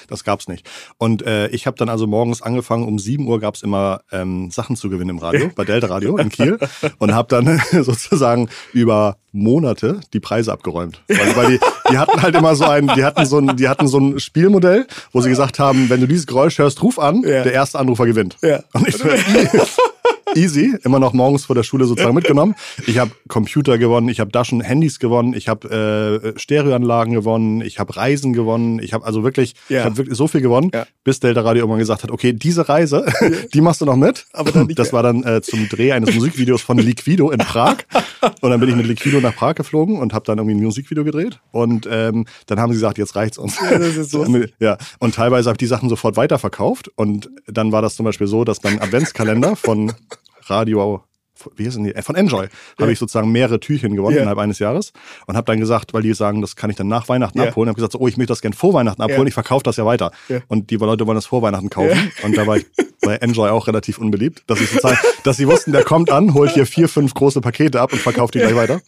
das 0.09 0.25
gab's 0.25 0.49
nicht. 0.49 0.69
Und 0.99 1.23
äh, 1.23 1.49
ich 1.49 1.67
habe 1.67 1.77
dann 1.77 1.89
also 1.89 2.07
morgens 2.07 2.43
angefangen, 2.43 2.87
um 2.87 2.99
7 2.99 3.27
Uhr 3.27 3.41
gab's 3.41 3.63
immer 3.63 4.01
ähm, 4.13 4.51
Sachen 4.51 4.77
zu 4.77 4.91
gewinnen 4.91 5.11
im 5.11 5.19
Radio, 5.19 5.51
bei 5.55 5.65
Delta 5.65 5.87
Radio 5.87 6.17
in 6.17 6.29
Kiel 6.29 6.59
und 6.99 7.15
habe 7.15 7.29
dann 7.29 7.61
sozusagen 7.85 8.49
über 8.73 9.17
Monate 9.33 10.01
die 10.13 10.21
Preise 10.21 10.53
abgeräumt. 10.53 11.03
Weil, 11.09 11.37
weil 11.37 11.47
die, 11.49 11.61
die 11.91 11.99
hatten 11.99 12.23
halt 12.23 12.35
immer 12.35 12.55
so 12.57 12.65
ein, 12.65 12.89
die 12.89 13.05
hatten 13.05 13.27
so 13.27 13.39
ein, 13.39 13.57
die 13.57 13.69
hatten 13.69 13.87
so 13.87 13.99
ein 13.99 14.19
Spielmodell, 14.19 14.87
wo 15.13 15.21
sie 15.21 15.29
gesagt 15.29 15.59
haben, 15.59 15.91
wenn 15.91 16.01
du 16.01 16.09
dieses 16.09 16.27
Geräusch 16.27 16.59
hörst, 16.59 16.83
ruf 16.83 16.99
an, 16.99 17.23
ja. 17.23 17.43
der 17.43 17.53
erste 17.53 17.79
Anrufer 17.79 18.07
gewinnt. 18.07 18.37
Ja. 18.43 18.63
Und 18.73 18.89
ich 18.89 18.97
so, 18.97 19.09
easy, 20.35 20.77
immer 20.85 20.99
noch 20.99 21.13
morgens 21.13 21.45
vor 21.47 21.55
der 21.55 21.63
Schule 21.63 21.85
sozusagen 21.85 22.15
mitgenommen. 22.15 22.55
Ich 22.87 22.99
habe 22.99 23.11
Computer 23.29 23.79
gewonnen, 23.79 24.09
ich 24.09 24.21
habe 24.21 24.31
da 24.31 24.45
schon 24.45 24.61
Handys 24.61 24.99
gewonnen, 24.99 25.35
ich 25.35 25.49
habe 25.49 26.33
äh, 26.35 26.39
Stereoanlagen 26.39 27.13
gewonnen, 27.15 27.61
ich 27.61 27.79
habe 27.79 27.97
Reisen 27.97 28.33
gewonnen, 28.33 28.79
ich 28.81 28.93
habe 28.93 29.05
also 29.05 29.23
wirklich, 29.25 29.55
Ja. 29.69 29.81
ich 29.81 29.85
habe 29.85 29.97
wirklich 29.99 30.17
so 30.17 30.29
viel 30.29 30.41
gewonnen, 30.41 30.71
Ja. 30.75 30.87
bis 31.05 31.21
Delta 31.21 31.41
Radio 31.41 31.63
irgendwann 31.63 31.79
gesagt 31.79 32.03
hat, 32.03 32.11
okay, 32.11 32.33
diese 32.33 32.69
Reise, 32.69 33.07
die 33.55 33.61
machst 33.61 33.81
du 33.81 33.85
noch 33.85 33.97
mit. 33.97 34.27
Aber 34.33 34.53
dann 34.53 34.67
nicht 34.67 34.79
das 34.79 34.93
war 34.93 35.03
dann 35.03 35.23
äh, 35.25 35.41
zum 35.43 35.69
Dreh 35.69 35.93
eines 35.93 36.15
Musikvideos 36.15 36.63
von 36.63 36.79
Liquido 36.79 37.31
in 37.31 37.39
Prag. 37.39 37.79
Und 38.41 38.51
dann 38.51 38.61
bin 38.61 38.69
ich 38.69 38.77
mit 38.77 38.87
Liquido 38.87 39.21
nach 39.21 39.35
Prag 39.35 39.55
geflogen 39.55 39.99
und 39.99 40.13
habe 40.15 40.25
dann 40.27 40.39
irgendwie 40.39 40.57
ein 40.57 40.63
Musikvideo 40.63 41.05
gedreht. 41.05 41.41
Und 41.53 41.89
ähm, 41.91 42.27
dann 42.47 42.61
haben 42.61 42.73
sie 42.73 42.77
gesagt, 42.77 42.99
jetzt 42.99 43.17
reicht's 43.17 43.39
uns. 43.39 43.57
Ja, 43.61 43.79
das 43.79 43.97
ist 43.97 44.11
so. 44.11 44.27
Ja, 44.61 44.77
und 44.99 45.15
teilweise 45.15 45.49
habe 45.49 45.55
ich 45.55 45.59
die 45.59 45.67
Sachen 45.67 45.89
sofort 45.89 46.17
weiterverkauft. 46.17 46.89
Und 46.97 47.31
dann 47.47 47.73
war 47.73 47.83
das 47.83 47.97
zum 47.97 48.05
Beispiel 48.05 48.27
so, 48.27 48.45
dass 48.45 48.61
beim 48.61 48.79
Adventskalender 48.81 49.57
von 49.57 49.93
Radio, 50.51 51.03
wie 51.57 51.67
heißen 51.67 51.85
die? 51.85 51.95
Äh, 51.95 52.03
Von 52.03 52.17
Enjoy 52.17 52.49
habe 52.81 52.93
ich 52.93 52.99
sozusagen 52.99 53.31
mehrere 53.31 53.61
Türchen 53.61 53.95
gewonnen 53.95 54.17
Ja. 54.17 54.23
innerhalb 54.23 54.39
eines 54.39 54.59
Jahres 54.59 54.93
und 55.27 55.37
habe 55.37 55.45
dann 55.47 55.61
gesagt, 55.61 55.95
weil 55.95 56.03
die 56.03 56.13
sagen, 56.15 56.41
das 56.41 56.57
kann 56.57 56.69
ich 56.71 56.77
dann 56.77 56.89
nach 56.89 57.09
Weihnachten 57.09 57.39
Ja. 57.39 57.49
abholen, 57.49 57.69
habe 57.69 57.77
gesagt, 57.77 57.93
so, 57.93 58.01
oh, 58.01 58.09
ich 58.09 58.17
möchte 58.17 58.33
das 58.33 58.41
gerne 58.41 58.57
vor 58.57 58.75
Weihnachten 58.75 59.01
abholen, 59.03 59.23
Ja. 59.23 59.29
ich 59.29 59.35
verkaufe 59.35 59.63
das 59.63 59.77
ja 59.77 59.87
weiter. 59.87 60.11
Ja. 60.29 60.41
Und 60.49 60.71
die 60.71 60.77
Leute 60.77 61.07
wollen 61.07 61.15
das 61.17 61.27
vor 61.27 61.43
Weihnachten 61.43 61.71
kaufen. 61.71 62.11
Und 62.25 62.37
da 62.37 62.47
war 62.47 62.57
ich 62.57 62.67
bei 63.03 63.17
Enjoy 63.17 63.51
auch 63.51 63.69
relativ 63.69 63.99
unbeliebt, 63.99 64.43
dass 64.49 64.61
ich 64.61 64.69
sozusagen, 64.71 64.99
dass 65.25 65.37
sie 65.37 65.47
wussten, 65.47 65.71
der 65.73 65.85
kommt 65.85 66.11
an, 66.11 66.35
holt 66.35 66.51
hier 66.51 66.67
vier, 66.67 66.89
fünf 66.89 67.15
große 67.15 67.41
Pakete 67.41 67.81
ab 67.81 67.93
und 67.93 68.01
verkauft 68.01 68.35
die 68.35 68.41
gleich 68.41 68.57
weiter. 68.57 68.81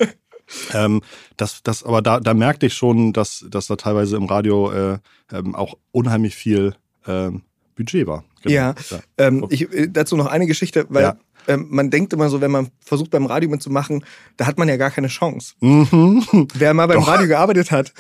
Ähm, 0.75 1.03
das, 1.37 1.63
das, 1.63 1.85
aber 1.85 2.03
da, 2.03 2.19
da 2.19 2.35
merkte 2.35 2.67
ich 2.67 2.75
schon, 2.75 3.13
dass, 3.13 3.45
dass 3.49 3.69
da 3.69 3.77
teilweise 3.77 4.17
im 4.17 4.25
Radio 4.25 4.73
äh, 4.73 4.99
ähm, 5.33 5.55
auch 5.55 5.75
unheimlich 5.93 6.35
viel 6.35 6.75
ähm, 7.07 7.43
Budget 7.85 8.07
war. 8.07 8.25
Genau. 8.43 8.55
Ja, 8.55 8.75
ähm, 9.19 9.47
ich, 9.51 9.73
äh, 9.73 9.89
dazu 9.89 10.17
noch 10.17 10.27
eine 10.27 10.47
Geschichte, 10.47 10.87
weil 10.89 11.03
Ja. 11.03 11.17
ähm, 11.49 11.67
man 11.71 11.91
denkt 11.91 12.13
immer 12.13 12.29
so, 12.29 12.41
wenn 12.41 12.51
man 12.51 12.69
versucht 12.85 13.11
beim 13.11 13.27
Radio 13.27 13.49
mitzumachen, 13.51 14.05
da 14.37 14.47
hat 14.47 14.59
man 14.59 14.69
ja 14.69 14.77
gar 14.77 14.91
keine 14.91 15.09
Chance. 15.09 15.55
Mhm. 15.61 16.47
Wer 16.55 16.75
mal 16.75 16.87
beim 16.87 17.01
Doch. 17.01 17.09
Radio 17.09 17.27
gearbeitet 17.29 17.71
hat, 17.71 17.93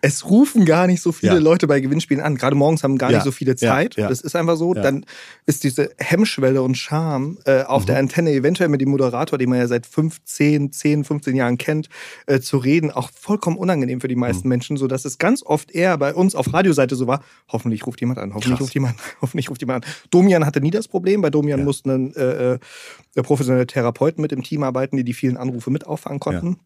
es 0.00 0.28
rufen 0.28 0.64
gar 0.64 0.86
nicht 0.86 1.02
so 1.02 1.12
viele 1.12 1.34
Ja. 1.34 1.38
Leute 1.40 1.66
bei 1.66 1.80
Gewinnspielen 1.80 2.22
an. 2.22 2.36
Gerade 2.36 2.54
morgens 2.54 2.82
haben 2.84 2.98
gar 2.98 3.10
Ja. 3.10 3.18
nicht 3.18 3.24
so 3.24 3.32
viele. 3.32 3.56
Zeit. 3.56 3.96
Ja. 3.96 4.08
Das 4.08 4.20
ist 4.20 4.36
einfach 4.36 4.56
so. 4.56 4.74
Dann 4.74 5.04
ist 5.46 5.64
diese 5.64 5.90
Hemmschwelle 5.98 6.62
und 6.62 6.76
Charme 6.76 7.38
äh, 7.46 7.62
auf 7.64 7.82
Mhm. 7.82 7.86
der 7.86 7.98
Antenne, 7.98 8.30
eventuell 8.32 8.68
mit 8.68 8.80
dem 8.80 8.90
Moderator, 8.90 9.38
den 9.38 9.48
man 9.50 9.58
ja 9.58 9.66
seit 9.66 9.86
15, 9.86 10.70
10, 10.72 11.04
15 11.04 11.34
Jahren 11.34 11.58
kennt, 11.58 11.88
äh, 12.26 12.40
zu 12.40 12.58
reden, 12.58 12.90
auch 12.90 13.10
vollkommen 13.12 13.56
unangenehm 13.56 14.00
für 14.00 14.08
die 14.08 14.16
meisten 14.16 14.46
Mhm. 14.46 14.50
Menschen, 14.50 14.76
sodass 14.76 15.04
es 15.04 15.18
ganz 15.18 15.42
oft 15.42 15.70
eher 15.72 15.96
bei 15.98 16.14
uns 16.14 16.34
auf 16.34 16.52
Radioseite 16.52 16.94
so 16.94 17.06
war, 17.06 17.22
hoffentlich 17.48 17.86
ruft 17.86 18.00
jemand 18.00 18.18
an, 18.20 18.30
hoffentlich 18.34 18.52
Krass. 18.52 18.60
ruft 18.60 18.74
jemand, 18.74 18.94
hoffentlich 19.20 19.50
ruft 19.50 19.60
jemand 19.62 19.84
an. 19.86 19.92
Domian 20.10 20.46
hatte 20.46 20.60
nie 20.60 20.70
das 20.70 20.86
Problem. 20.88 21.20
Bei 21.20 21.30
Domian 21.30 21.64
mussten 21.64 22.14
äh, 22.14 22.54
äh, 22.54 22.58
professionelle 23.22 23.66
Therapeuten 23.66 24.22
mit 24.22 24.32
im 24.32 24.42
Team 24.42 24.62
arbeiten, 24.62 24.96
die 24.96 25.04
die 25.04 25.14
vielen 25.14 25.36
Anrufe 25.36 25.70
mit 25.70 25.86
auffangen 25.86 26.20
konnten. 26.20 26.58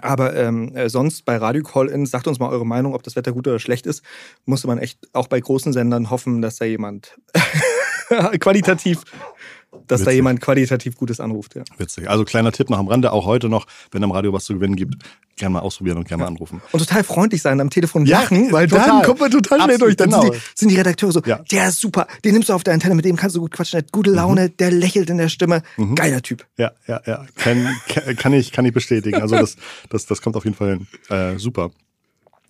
Aber 0.00 0.34
ähm, 0.34 0.74
äh, 0.74 0.88
sonst 0.88 1.24
bei 1.24 1.36
Radio 1.36 1.62
Call-In, 1.62 2.06
sagt 2.06 2.26
uns 2.26 2.38
mal 2.38 2.50
eure 2.50 2.66
Meinung, 2.66 2.94
ob 2.94 3.02
das 3.02 3.16
Wetter 3.16 3.32
gut 3.32 3.46
oder 3.46 3.58
schlecht 3.58 3.86
ist, 3.86 4.02
musste 4.44 4.66
man 4.66 4.78
echt 4.78 4.98
auch 5.12 5.28
bei 5.28 5.40
großen 5.40 5.72
Sendern 5.72 6.10
hoffen, 6.10 6.42
dass 6.42 6.56
da 6.56 6.64
jemand 6.64 7.16
qualitativ, 8.40 9.02
dass 9.86 10.00
da 10.00 10.06
Witzig. 10.06 10.16
jemand 10.16 10.40
qualitativ 10.40 10.96
Gutes 10.96 11.20
anruft. 11.20 11.54
Ja. 11.54 11.62
Witzig. 11.78 12.08
Also 12.08 12.24
kleiner 12.24 12.52
Tipp 12.52 12.70
noch 12.70 12.78
am 12.78 12.88
Rande, 12.88 13.12
auch 13.12 13.26
heute 13.26 13.48
noch, 13.48 13.66
wenn 13.90 14.02
am 14.04 14.10
Radio 14.10 14.32
was 14.32 14.44
zu 14.44 14.54
gewinnen 14.54 14.76
gibt, 14.76 14.94
gerne 15.36 15.54
mal 15.54 15.60
ausprobieren 15.60 15.98
und 15.98 16.08
gerne 16.08 16.22
mal 16.22 16.28
anrufen. 16.28 16.60
Und 16.72 16.80
total 16.80 17.02
freundlich 17.04 17.42
sein, 17.42 17.60
am 17.60 17.70
Telefon 17.70 18.06
Ja, 18.06 18.20
lachen, 18.20 18.52
weil 18.52 18.68
total. 18.68 18.86
dann 18.86 19.02
kommt 19.02 19.20
man 19.20 19.30
total 19.30 19.58
schnell 19.60 19.74
Absolut, 19.74 19.80
durch. 19.82 19.96
Dann 19.96 20.10
sind, 20.10 20.20
genau. 20.20 20.32
die, 20.32 20.40
sind 20.54 20.68
die 20.70 20.76
Redakteure 20.76 21.12
so, 21.12 21.20
Ja. 21.26 21.38
der 21.50 21.68
ist 21.68 21.80
super, 21.80 22.06
den 22.24 22.32
nimmst 22.34 22.48
du 22.48 22.52
auf 22.52 22.62
der 22.64 22.74
Antenne, 22.74 22.94
mit 22.94 23.04
dem 23.04 23.16
kannst 23.16 23.36
du 23.36 23.40
gut 23.40 23.50
quatschen, 23.50 23.78
der 23.78 23.84
hat 23.86 23.92
gute 23.92 24.10
Laune, 24.10 24.50
der 24.50 24.70
lächelt 24.70 25.10
in 25.10 25.18
der 25.18 25.28
Stimme. 25.28 25.62
Geiler 25.94 26.22
Typ. 26.22 26.46
Ja, 26.56 26.72
ja, 26.86 27.00
ja. 27.06 27.24
Kann, 27.36 27.68
kann, 27.88 28.16
kann, 28.16 28.32
ich, 28.32 28.52
kann 28.52 28.64
ich 28.64 28.72
bestätigen. 28.72 29.20
Also 29.20 29.36
das, 29.36 29.56
das, 29.90 30.06
das 30.06 30.22
kommt 30.22 30.36
auf 30.36 30.44
jeden 30.44 30.56
Fall 30.56 30.70
hin. 30.78 30.86
Äh, 31.08 31.38
super. 31.38 31.70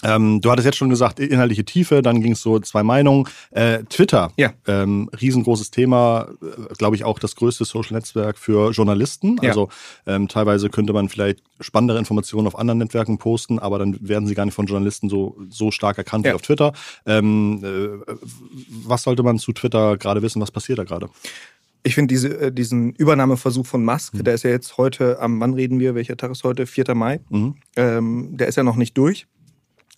Ähm, 0.03 0.41
du 0.41 0.51
hattest 0.51 0.67
jetzt 0.67 0.77
schon 0.77 0.91
gesagt, 0.91 1.19
inhaltliche 1.21 1.65
Tiefe, 1.65 2.03
dann 2.03 2.21
ging 2.21 2.33
es 2.33 2.43
so 2.43 2.59
zwei 2.61 2.83
Meinungen. 2.83 3.27
Äh, 3.53 3.85
Twitter, 3.85 4.33
Ja. 4.37 4.53
ähm, 4.67 5.09
riesengroßes 5.19 5.71
Thema, 5.71 6.29
äh, 6.43 6.75
glaube 6.75 6.97
ich 6.97 7.05
auch 7.05 7.19
das 7.19 7.37
größte 7.37 7.65
Social-Netzwerk 7.65 8.39
für 8.39 8.71
Journalisten. 8.73 9.37
Ja. 9.41 9.51
Also 9.51 9.69
ähm, 10.07 10.29
teilweise 10.29 10.69
könnte 10.69 10.93
man 10.93 11.09
vielleicht 11.09 11.41
spannendere 11.61 11.99
Informationen 11.99 12.47
auf 12.47 12.59
anderen 12.59 12.79
Netzwerken 12.79 13.17
posten, 13.19 13.59
aber 13.59 13.79
dann 13.79 13.97
werden 14.07 14.27
sie 14.27 14.35
gar 14.35 14.45
nicht 14.45 14.55
von 14.55 14.67
Journalisten 14.67 15.09
so, 15.09 15.37
so 15.49 15.71
stark 15.71 15.97
erkannt 15.97 16.27
Ja. 16.27 16.33
wie 16.33 16.35
auf 16.35 16.43
Twitter. 16.43 16.73
Ähm, 17.07 17.63
äh, 17.65 18.13
was 18.85 19.05
sollte 19.05 19.23
man 19.23 19.39
zu 19.39 19.53
Twitter 19.53 19.97
gerade 19.97 20.21
wissen? 20.23 20.43
Was 20.43 20.51
passiert 20.51 20.79
da 20.79 20.85
gerade? 20.85 21.09
Ich 21.87 21.95
finde 21.95 22.15
diese, 22.15 22.29
äh, 22.41 22.53
diesen 22.53 22.93
Übernahmeversuch 22.95 23.67
von 23.67 23.85
Musk, 23.85 24.15
Mhm. 24.15 24.25
der 24.25 24.35
ist 24.35 24.43
ja 24.43 24.51
jetzt 24.51 24.79
heute, 24.79 25.21
am 25.21 25.39
wann 25.41 25.53
reden 25.53 25.79
wir, 25.81 25.95
welcher 25.95 26.17
Tag 26.17 26.31
ist 26.31 26.43
heute? 26.43 26.67
4. 26.67 26.95
Mai. 26.95 27.21
Mhm. 27.29 27.55
Ähm, 27.77 28.29
der 28.37 28.49
ist 28.49 28.57
ja 28.57 28.63
noch 28.63 28.77
nicht 28.77 28.97
durch. 28.97 29.27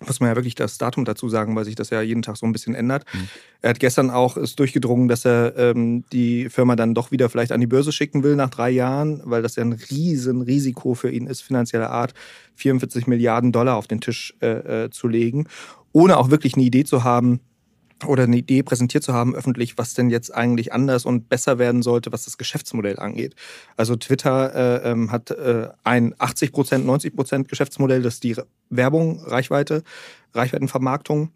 Muss 0.00 0.20
man 0.20 0.28
ja 0.28 0.36
wirklich 0.36 0.54
das 0.54 0.76
Datum 0.76 1.06
dazu 1.06 1.28
sagen, 1.28 1.56
weil 1.56 1.64
sich 1.64 1.74
das 1.74 1.88
ja 1.90 2.02
jeden 2.02 2.20
Tag 2.20 2.36
so 2.36 2.44
ein 2.44 2.52
bisschen 2.52 2.74
ändert. 2.74 3.04
Mhm. 3.14 3.28
Er 3.62 3.70
hat 3.70 3.80
gestern 3.80 4.10
auch 4.10 4.36
ist 4.36 4.58
durchgedrungen, 4.58 5.08
dass 5.08 5.24
er 5.24 5.56
ähm, 5.56 6.04
die 6.12 6.50
Firma 6.50 6.76
dann 6.76 6.94
doch 6.94 7.10
wieder 7.10 7.30
vielleicht 7.30 7.52
an 7.52 7.60
die 7.60 7.66
Börse 7.66 7.92
schicken 7.92 8.22
will 8.22 8.36
nach 8.36 8.50
drei 8.50 8.70
Jahren, 8.70 9.22
weil 9.24 9.42
das 9.42 9.56
ja 9.56 9.64
ein 9.64 9.72
riesen 9.72 10.42
Risiko 10.42 10.94
für 10.94 11.10
ihn 11.10 11.26
ist, 11.26 11.40
finanzieller 11.40 11.90
Art, 11.90 12.12
44 12.56 13.06
Milliarden 13.06 13.52
Dollar 13.52 13.76
auf 13.76 13.86
den 13.86 14.00
Tisch 14.02 14.34
äh, 14.42 14.84
äh, 14.84 14.90
zu 14.90 15.08
legen, 15.08 15.48
ohne 15.92 16.18
auch 16.18 16.30
wirklich 16.30 16.54
eine 16.54 16.64
Idee 16.64 16.84
zu 16.84 17.02
haben, 17.02 17.40
oder 18.04 18.24
eine 18.24 18.36
Idee 18.36 18.62
präsentiert 18.62 19.02
zu 19.02 19.14
haben 19.14 19.34
öffentlich, 19.34 19.78
was 19.78 19.94
denn 19.94 20.10
jetzt 20.10 20.34
eigentlich 20.34 20.72
anders 20.72 21.06
und 21.06 21.28
besser 21.28 21.58
werden 21.58 21.82
sollte, 21.82 22.12
was 22.12 22.24
das 22.24 22.36
Geschäftsmodell 22.36 22.98
angeht. 22.98 23.34
Also 23.76 23.96
Twitter 23.96 24.54
äh, 24.84 24.90
ähm, 24.90 25.10
hat 25.10 25.30
äh, 25.30 25.68
ein 25.84 26.14
80 26.18 26.52
Prozent, 26.52 26.84
90 26.84 27.16
Prozent 27.16 27.48
Geschäftsmodell, 27.48 28.02
das 28.02 28.14
ist 28.14 28.24
die 28.24 28.36
Werbung, 28.68 29.20
Reichweite, 29.20 29.82
Reichweitenvermarktung. 30.34 31.30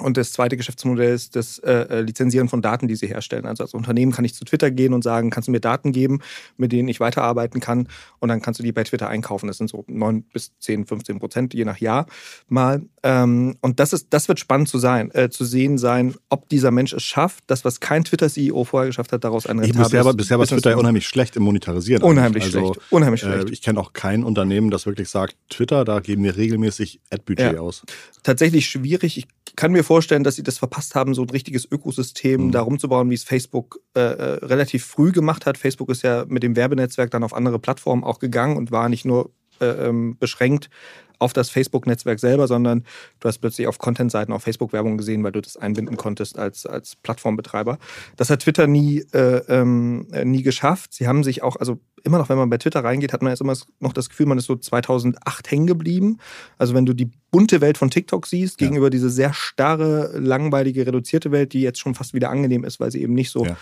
Und 0.00 0.16
das 0.16 0.32
zweite 0.32 0.56
Geschäftsmodell 0.56 1.12
ist 1.14 1.36
das 1.36 1.58
äh, 1.58 1.72
äh, 1.72 2.00
Lizenzieren 2.00 2.48
von 2.48 2.62
Daten, 2.62 2.88
die 2.88 2.96
sie 2.96 3.06
herstellen. 3.08 3.44
Also 3.44 3.64
als 3.64 3.74
Unternehmen 3.74 4.12
kann 4.12 4.24
ich 4.24 4.34
zu 4.34 4.44
Twitter 4.44 4.70
gehen 4.70 4.94
und 4.94 5.02
sagen, 5.04 5.28
kannst 5.30 5.48
du 5.48 5.52
mir 5.52 5.60
Daten 5.60 5.92
geben, 5.92 6.20
mit 6.56 6.72
denen 6.72 6.88
ich 6.88 7.00
weiterarbeiten 7.00 7.60
kann. 7.60 7.88
Und 8.18 8.28
dann 8.28 8.40
kannst 8.40 8.60
du 8.60 8.64
die 8.64 8.72
bei 8.72 8.84
Twitter 8.84 9.08
einkaufen. 9.08 9.46
Das 9.46 9.58
sind 9.58 9.68
so 9.68 9.84
9 9.88 10.22
bis 10.32 10.52
10, 10.60 10.86
15 10.86 11.18
Prozent, 11.18 11.52
je 11.54 11.64
nach 11.64 11.78
Jahr 11.78 12.06
mal. 12.48 12.82
Ähm, 13.02 13.56
und 13.60 13.80
das, 13.80 13.92
ist, 13.92 14.06
das 14.10 14.28
wird 14.28 14.40
spannend 14.40 14.68
zu 14.68 14.78
sein, 14.78 15.10
äh, 15.14 15.28
zu 15.28 15.44
sehen 15.44 15.76
sein, 15.76 16.14
ob 16.30 16.48
dieser 16.48 16.70
Mensch 16.70 16.92
es 16.92 17.02
schafft, 17.02 17.44
das, 17.48 17.64
was 17.64 17.80
kein 17.80 18.04
Twitter-CEO 18.04 18.64
vorher 18.64 18.88
geschafft 18.88 19.12
hat, 19.12 19.24
daraus 19.24 19.46
ein 19.46 19.58
rentables 19.58 19.88
bisher, 19.88 20.04
war- 20.04 20.14
bisher 20.14 20.38
war 20.38 20.46
Twitter 20.46 20.62
zu 20.62 20.68
machen. 20.70 20.80
unheimlich 20.80 21.06
schlecht 21.08 21.36
im 21.36 21.42
Monetarisieren. 21.42 22.02
Unheimlich. 22.02 22.44
Also, 22.44 22.74
schlecht. 22.74 22.80
Unheimlich 22.92 23.22
Äh, 23.22 23.32
schlecht. 23.32 23.50
ich 23.50 23.62
kenne 23.62 23.80
auch 23.80 23.92
kein 23.92 24.24
Unternehmen, 24.24 24.70
das 24.70 24.86
wirklich 24.86 25.08
sagt, 25.10 25.36
Twitter, 25.50 25.84
da 25.84 26.00
geben 26.00 26.24
wir 26.24 26.36
regelmäßig 26.36 27.00
Ad-Budget 27.10 27.54
Ja. 27.54 27.60
aus. 27.60 27.82
tatsächlich 28.22 28.68
schwierig. 28.68 29.16
Ich 29.16 29.26
kann 29.56 29.72
mir 29.72 29.79
vorstellen, 29.82 30.24
dass 30.24 30.36
sie 30.36 30.42
das 30.42 30.58
verpasst 30.58 30.94
haben, 30.94 31.14
so 31.14 31.22
ein 31.22 31.30
richtiges 31.30 31.66
Ökosystem 31.70 32.46
Mhm. 32.46 32.52
da 32.52 32.60
rumzubauen, 32.62 33.10
wie 33.10 33.14
es 33.14 33.24
Facebook 33.24 33.80
äh, 33.94 34.00
äh, 34.00 34.44
relativ 34.44 34.84
früh 34.84 35.12
gemacht 35.12 35.46
hat. 35.46 35.58
Facebook 35.58 35.90
ist 35.90 36.02
ja 36.02 36.24
mit 36.28 36.42
dem 36.42 36.56
Werbenetzwerk 36.56 37.10
dann 37.10 37.24
auf 37.24 37.34
andere 37.34 37.58
Plattformen 37.58 38.04
auch 38.04 38.18
gegangen 38.18 38.56
und 38.56 38.70
war 38.70 38.88
nicht 38.88 39.04
nur 39.04 39.30
äh, 39.60 39.66
ähm, 39.66 40.16
beschränkt 40.18 40.70
auf 41.18 41.34
das 41.34 41.50
Facebook-Netzwerk 41.50 42.18
selber, 42.18 42.48
sondern 42.48 42.84
du 43.20 43.28
hast 43.28 43.38
plötzlich 43.38 43.66
auf 43.66 43.78
Content-Seiten 43.78 44.32
auf 44.32 44.42
Facebook 44.42 44.72
Werbung 44.72 44.96
gesehen, 44.96 45.22
weil 45.22 45.32
du 45.32 45.42
das 45.42 45.58
einbinden 45.58 45.98
konntest 45.98 46.38
als, 46.38 46.64
als 46.64 46.96
Plattformbetreiber. 46.96 47.78
Das 48.16 48.30
hat 48.30 48.40
Twitter 48.40 48.66
nie, 48.66 49.04
äh, 49.12 49.42
ähm, 49.48 50.06
äh, 50.12 50.24
nie 50.24 50.42
geschafft. 50.42 50.94
Sie 50.94 51.06
haben 51.06 51.22
sich 51.22 51.42
auch, 51.42 51.56
also 51.56 51.78
immer 52.04 52.18
noch, 52.18 52.28
wenn 52.28 52.38
man 52.38 52.50
bei 52.50 52.58
Twitter 52.58 52.82
reingeht, 52.84 53.12
hat 53.12 53.22
man 53.22 53.30
jetzt 53.32 53.40
immer 53.40 53.54
noch 53.80 53.92
das 53.92 54.08
Gefühl, 54.08 54.26
man 54.26 54.38
ist 54.38 54.46
so 54.46 54.56
2008 54.56 55.50
hängen 55.50 55.66
geblieben. 55.66 56.18
Also 56.58 56.74
wenn 56.74 56.86
du 56.86 56.92
die 56.94 57.10
bunte 57.30 57.60
Welt 57.60 57.78
von 57.78 57.90
TikTok 57.90 58.26
siehst, 58.26 58.60
Ja. 58.60 58.66
gegenüber 58.66 58.90
diese 58.90 59.10
sehr 59.10 59.32
starre, 59.32 60.18
langweilige, 60.18 60.86
reduzierte 60.86 61.30
Welt, 61.32 61.52
die 61.52 61.60
jetzt 61.62 61.78
schon 61.78 61.94
fast 61.94 62.14
wieder 62.14 62.30
angenehm 62.30 62.64
ist, 62.64 62.80
weil 62.80 62.90
sie 62.90 63.02
eben 63.02 63.14
nicht 63.14 63.30
so 63.30 63.44
Ja. 63.46 63.56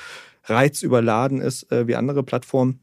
reizüberladen 0.44 1.40
ist 1.40 1.70
äh, 1.72 1.86
wie 1.86 1.94
andere 1.96 2.22
Plattformen. 2.22 2.80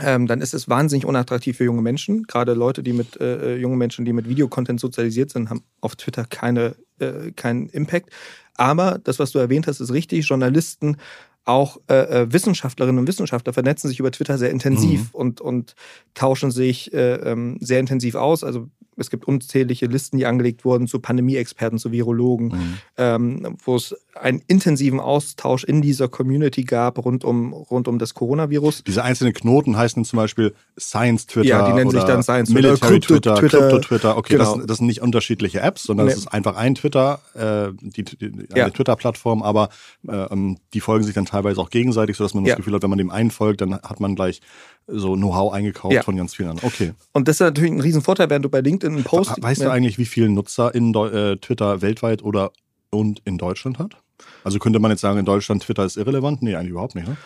Ähm, 0.00 0.26
dann 0.26 0.40
ist 0.40 0.54
es 0.54 0.68
wahnsinnig 0.68 1.04
unattraktiv 1.04 1.58
für 1.58 1.64
junge 1.64 1.82
Menschen. 1.82 2.22
Gerade 2.24 2.54
Leute, 2.54 2.82
die 2.82 2.94
mit 2.94 3.20
äh, 3.20 3.56
junge 3.56 3.76
Menschen, 3.76 4.04
die 4.06 4.12
mit 4.14 4.26
Videocontent 4.28 4.80
sozialisiert 4.80 5.30
sind, 5.30 5.50
haben 5.50 5.62
auf 5.82 5.96
Twitter 5.96 6.24
keine, 6.24 6.76
äh, 6.98 7.30
keinen 7.36 7.68
Impact. 7.68 8.08
Aber 8.54 8.98
das, 9.04 9.18
was 9.18 9.32
du 9.32 9.38
erwähnt 9.38 9.66
hast, 9.66 9.80
ist 9.80 9.92
richtig. 9.92 10.26
Journalisten, 10.28 10.96
auch 11.44 11.78
äh, 11.88 12.22
äh, 12.22 12.32
Wissenschaftlerinnen 12.32 13.00
und 13.00 13.06
Wissenschaftler 13.08 13.52
vernetzen 13.52 13.88
sich 13.88 13.98
über 13.98 14.10
Twitter 14.12 14.38
sehr 14.38 14.50
intensiv 14.50 15.00
Mhm. 15.00 15.08
und, 15.20 15.40
und 15.40 15.74
tauschen 16.14 16.50
sich 16.50 16.92
äh, 16.94 17.14
ähm, 17.14 17.56
sehr 17.60 17.80
intensiv 17.80 18.14
aus. 18.14 18.44
Also 18.44 18.68
es 18.96 19.10
gibt 19.10 19.24
unzählige 19.24 19.86
Listen, 19.86 20.18
die 20.18 20.26
angelegt 20.26 20.64
wurden 20.64 20.86
zu 20.86 21.00
Pandemie-Experten, 21.00 21.78
zu 21.78 21.90
Virologen, 21.92 22.48
Mhm. 22.48 22.78
ähm, 22.98 23.56
wo 23.64 23.74
es 23.76 23.94
einen 24.14 24.42
intensiven 24.46 25.00
Austausch 25.00 25.64
in 25.64 25.80
dieser 25.80 26.08
Community 26.08 26.64
gab 26.64 27.02
rund 27.04 27.24
um, 27.24 27.52
rund 27.52 27.88
um 27.88 27.98
das 27.98 28.14
Coronavirus. 28.14 28.84
Diese 28.84 29.02
einzelnen 29.02 29.32
Knoten 29.32 29.76
heißen 29.76 30.04
zum 30.04 30.18
Beispiel 30.18 30.54
Science 30.78 31.26
Twitter. 31.26 31.48
Ja, 31.48 31.66
die 31.66 31.72
nennen 31.72 31.90
sich 31.90 32.02
dann 32.02 32.22
Science 32.22 32.50
Military 32.50 33.00
Twitter, 33.00 33.34
Twitter, 33.36 33.58
Crypto 33.58 33.78
Twitter. 33.78 34.16
Okay, 34.16 34.34
genau. 34.34 34.56
das, 34.56 34.66
das, 34.66 34.78
sind 34.78 34.86
nicht 34.86 35.00
unterschiedliche 35.00 35.60
Apps, 35.60 35.84
sondern 35.84 36.08
es 36.08 36.14
nee. 36.14 36.20
ist 36.20 36.28
einfach 36.28 36.56
ein 36.56 36.74
Twitter, 36.74 37.20
äh, 37.34 37.72
die, 37.80 38.04
die, 38.04 38.26
eine 38.26 38.46
ja. 38.54 38.70
Twitter-Plattform, 38.70 39.42
aber 39.42 39.70
äh, 40.06 40.12
ähm, 40.12 40.58
die 40.74 40.80
folgen 40.80 41.04
sich 41.04 41.14
dann 41.14 41.26
teilweise 41.26 41.60
auch 41.60 41.70
gegenseitig, 41.70 42.16
sodass 42.16 42.34
man 42.34 42.44
ja. 42.44 42.50
das 42.50 42.58
Gefühl 42.58 42.74
hat, 42.74 42.82
wenn 42.82 42.90
man 42.90 42.98
dem 42.98 43.10
einen 43.10 43.30
folgt, 43.30 43.62
dann 43.62 43.74
hat 43.74 44.00
man 44.00 44.14
gleich 44.14 44.40
so 44.86 45.14
Know-how 45.14 45.52
eingekauft 45.52 45.94
ja. 45.94 46.02
von 46.02 46.16
ganz 46.16 46.34
vielen 46.34 46.50
anderen. 46.50 46.68
Okay. 46.68 46.92
Und 47.12 47.28
das 47.28 47.36
ist 47.36 47.40
natürlich 47.40 47.72
ein 47.72 47.80
Riesenvorteil, 47.80 48.28
während 48.28 48.44
du 48.44 48.50
bei 48.50 48.60
LinkedIn 48.60 48.94
einen 48.94 49.04
Post. 49.04 49.40
Weißt 49.40 49.62
du 49.62 49.70
eigentlich, 49.70 49.96
wie 49.98 50.04
viele 50.04 50.28
Nutzer 50.28 50.74
in 50.74 50.94
äh, 50.94 51.36
Twitter 51.36 51.80
weltweit 51.80 52.22
oder 52.22 52.52
und 52.90 53.22
in 53.24 53.38
Deutschland 53.38 53.78
hat? 53.78 54.01
Also 54.44 54.58
könnte 54.58 54.78
man 54.78 54.90
jetzt 54.90 55.00
sagen, 55.00 55.18
in 55.18 55.24
Deutschland 55.24 55.62
Twitter 55.62 55.84
ist 55.84 55.96
irrelevant? 55.96 56.42
Nee, 56.42 56.54
eigentlich 56.54 56.70
überhaupt 56.70 56.94
nicht. 56.94 57.08
Ne? 57.08 57.16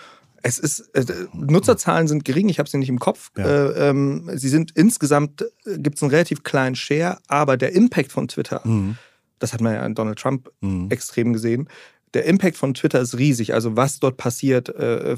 Es 0.42 0.58
ist, 0.58 0.80
äh, 0.94 1.04
Nutzerzahlen 1.32 2.08
sind 2.08 2.24
gering, 2.24 2.48
ich 2.48 2.58
habe 2.58 2.68
sie 2.68 2.78
nicht 2.78 2.88
im 2.88 2.98
Kopf. 2.98 3.30
Ja. 3.36 3.44
Äh, 3.44 3.88
ähm, 3.90 4.30
sie 4.34 4.48
sind 4.48 4.72
insgesamt, 4.72 5.42
äh, 5.64 5.78
gibt 5.78 5.96
es 5.96 6.02
einen 6.02 6.10
relativ 6.10 6.42
kleinen 6.42 6.76
Share, 6.76 7.18
aber 7.26 7.56
der 7.56 7.72
Impact 7.72 8.12
von 8.12 8.28
Twitter, 8.28 8.60
mhm. 8.64 8.96
das 9.38 9.52
hat 9.52 9.60
man 9.60 9.74
ja 9.74 9.82
an 9.82 9.94
Donald 9.94 10.18
Trump 10.18 10.50
mhm. 10.60 10.88
extrem 10.90 11.32
gesehen, 11.32 11.68
der 12.14 12.24
Impact 12.24 12.56
von 12.56 12.74
Twitter 12.74 13.00
ist 13.00 13.18
riesig. 13.18 13.54
Also 13.54 13.76
was 13.76 13.98
dort 13.98 14.16
passiert, 14.16 14.68
äh, 14.68 15.16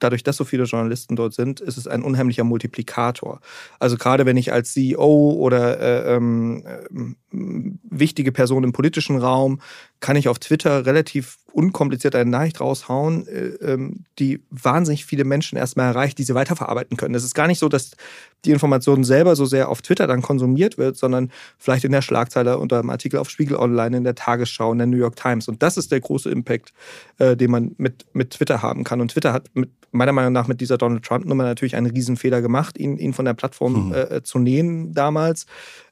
dadurch, 0.00 0.22
dass 0.22 0.36
so 0.36 0.44
viele 0.44 0.64
Journalisten 0.64 1.16
dort 1.16 1.34
sind, 1.34 1.60
ist 1.60 1.76
es 1.76 1.86
ein 1.86 2.02
unheimlicher 2.02 2.44
Multiplikator. 2.44 3.40
Also 3.78 3.96
gerade 3.96 4.26
wenn 4.26 4.36
ich 4.36 4.52
als 4.52 4.72
CEO 4.72 5.32
oder 5.38 5.78
äh, 5.78 6.16
ähm, 6.16 6.64
äh, 6.66 7.14
wichtige 7.32 8.32
Person 8.32 8.64
im 8.64 8.72
politischen 8.72 9.18
Raum 9.18 9.60
kann 10.00 10.16
ich 10.16 10.28
auf 10.28 10.38
Twitter 10.38 10.86
relativ 10.86 11.38
unkompliziert 11.52 12.14
eine 12.14 12.30
Nachricht 12.30 12.60
raushauen, 12.60 13.26
äh, 13.26 13.46
ähm, 13.62 14.04
die 14.18 14.42
wahnsinnig 14.50 15.04
viele 15.04 15.24
Menschen 15.24 15.58
erstmal 15.58 15.86
erreicht, 15.86 16.18
die 16.18 16.22
sie 16.22 16.34
weiterverarbeiten 16.34 16.96
können. 16.96 17.14
Es 17.14 17.24
ist 17.24 17.34
gar 17.34 17.46
nicht 17.46 17.58
so, 17.58 17.68
dass 17.68 17.92
die 18.44 18.52
Information 18.52 19.04
selber 19.04 19.36
so 19.36 19.44
sehr 19.44 19.68
auf 19.68 19.82
Twitter 19.82 20.06
dann 20.06 20.22
konsumiert 20.22 20.78
wird, 20.78 20.96
sondern 20.96 21.30
vielleicht 21.58 21.84
in 21.84 21.92
der 21.92 22.02
Schlagzeile 22.02 22.58
unter 22.58 22.78
einem 22.78 22.90
Artikel 22.90 23.18
auf 23.18 23.30
Spiegel 23.30 23.56
Online, 23.56 23.96
in 23.96 24.04
der 24.04 24.14
Tagesschau, 24.14 24.72
in 24.72 24.78
der 24.78 24.86
New 24.86 24.96
York 24.96 25.16
Times. 25.16 25.48
Und 25.48 25.62
das 25.62 25.76
ist 25.76 25.92
der 25.92 26.00
große 26.00 26.30
Impact, 26.30 26.72
äh, 27.18 27.36
den 27.36 27.50
man 27.50 27.74
mit, 27.78 28.06
mit 28.12 28.30
Twitter 28.30 28.62
haben 28.62 28.84
kann. 28.84 29.00
Und 29.00 29.10
Twitter 29.10 29.32
hat 29.32 29.48
mit, 29.54 29.70
meiner 29.92 30.12
Meinung 30.12 30.32
nach 30.32 30.46
mit 30.46 30.60
dieser 30.60 30.78
Donald 30.78 31.04
Trump-Nummer 31.04 31.42
natürlich 31.42 31.76
einen 31.76 31.90
Riesenfehler 31.90 32.42
gemacht, 32.42 32.78
ihn, 32.78 32.96
ihn 32.96 33.12
von 33.12 33.24
der 33.24 33.34
Plattform 33.34 33.88
mhm. 33.88 33.94
äh, 33.94 34.22
zu 34.22 34.38
nähen 34.38 34.94
damals. 34.94 35.46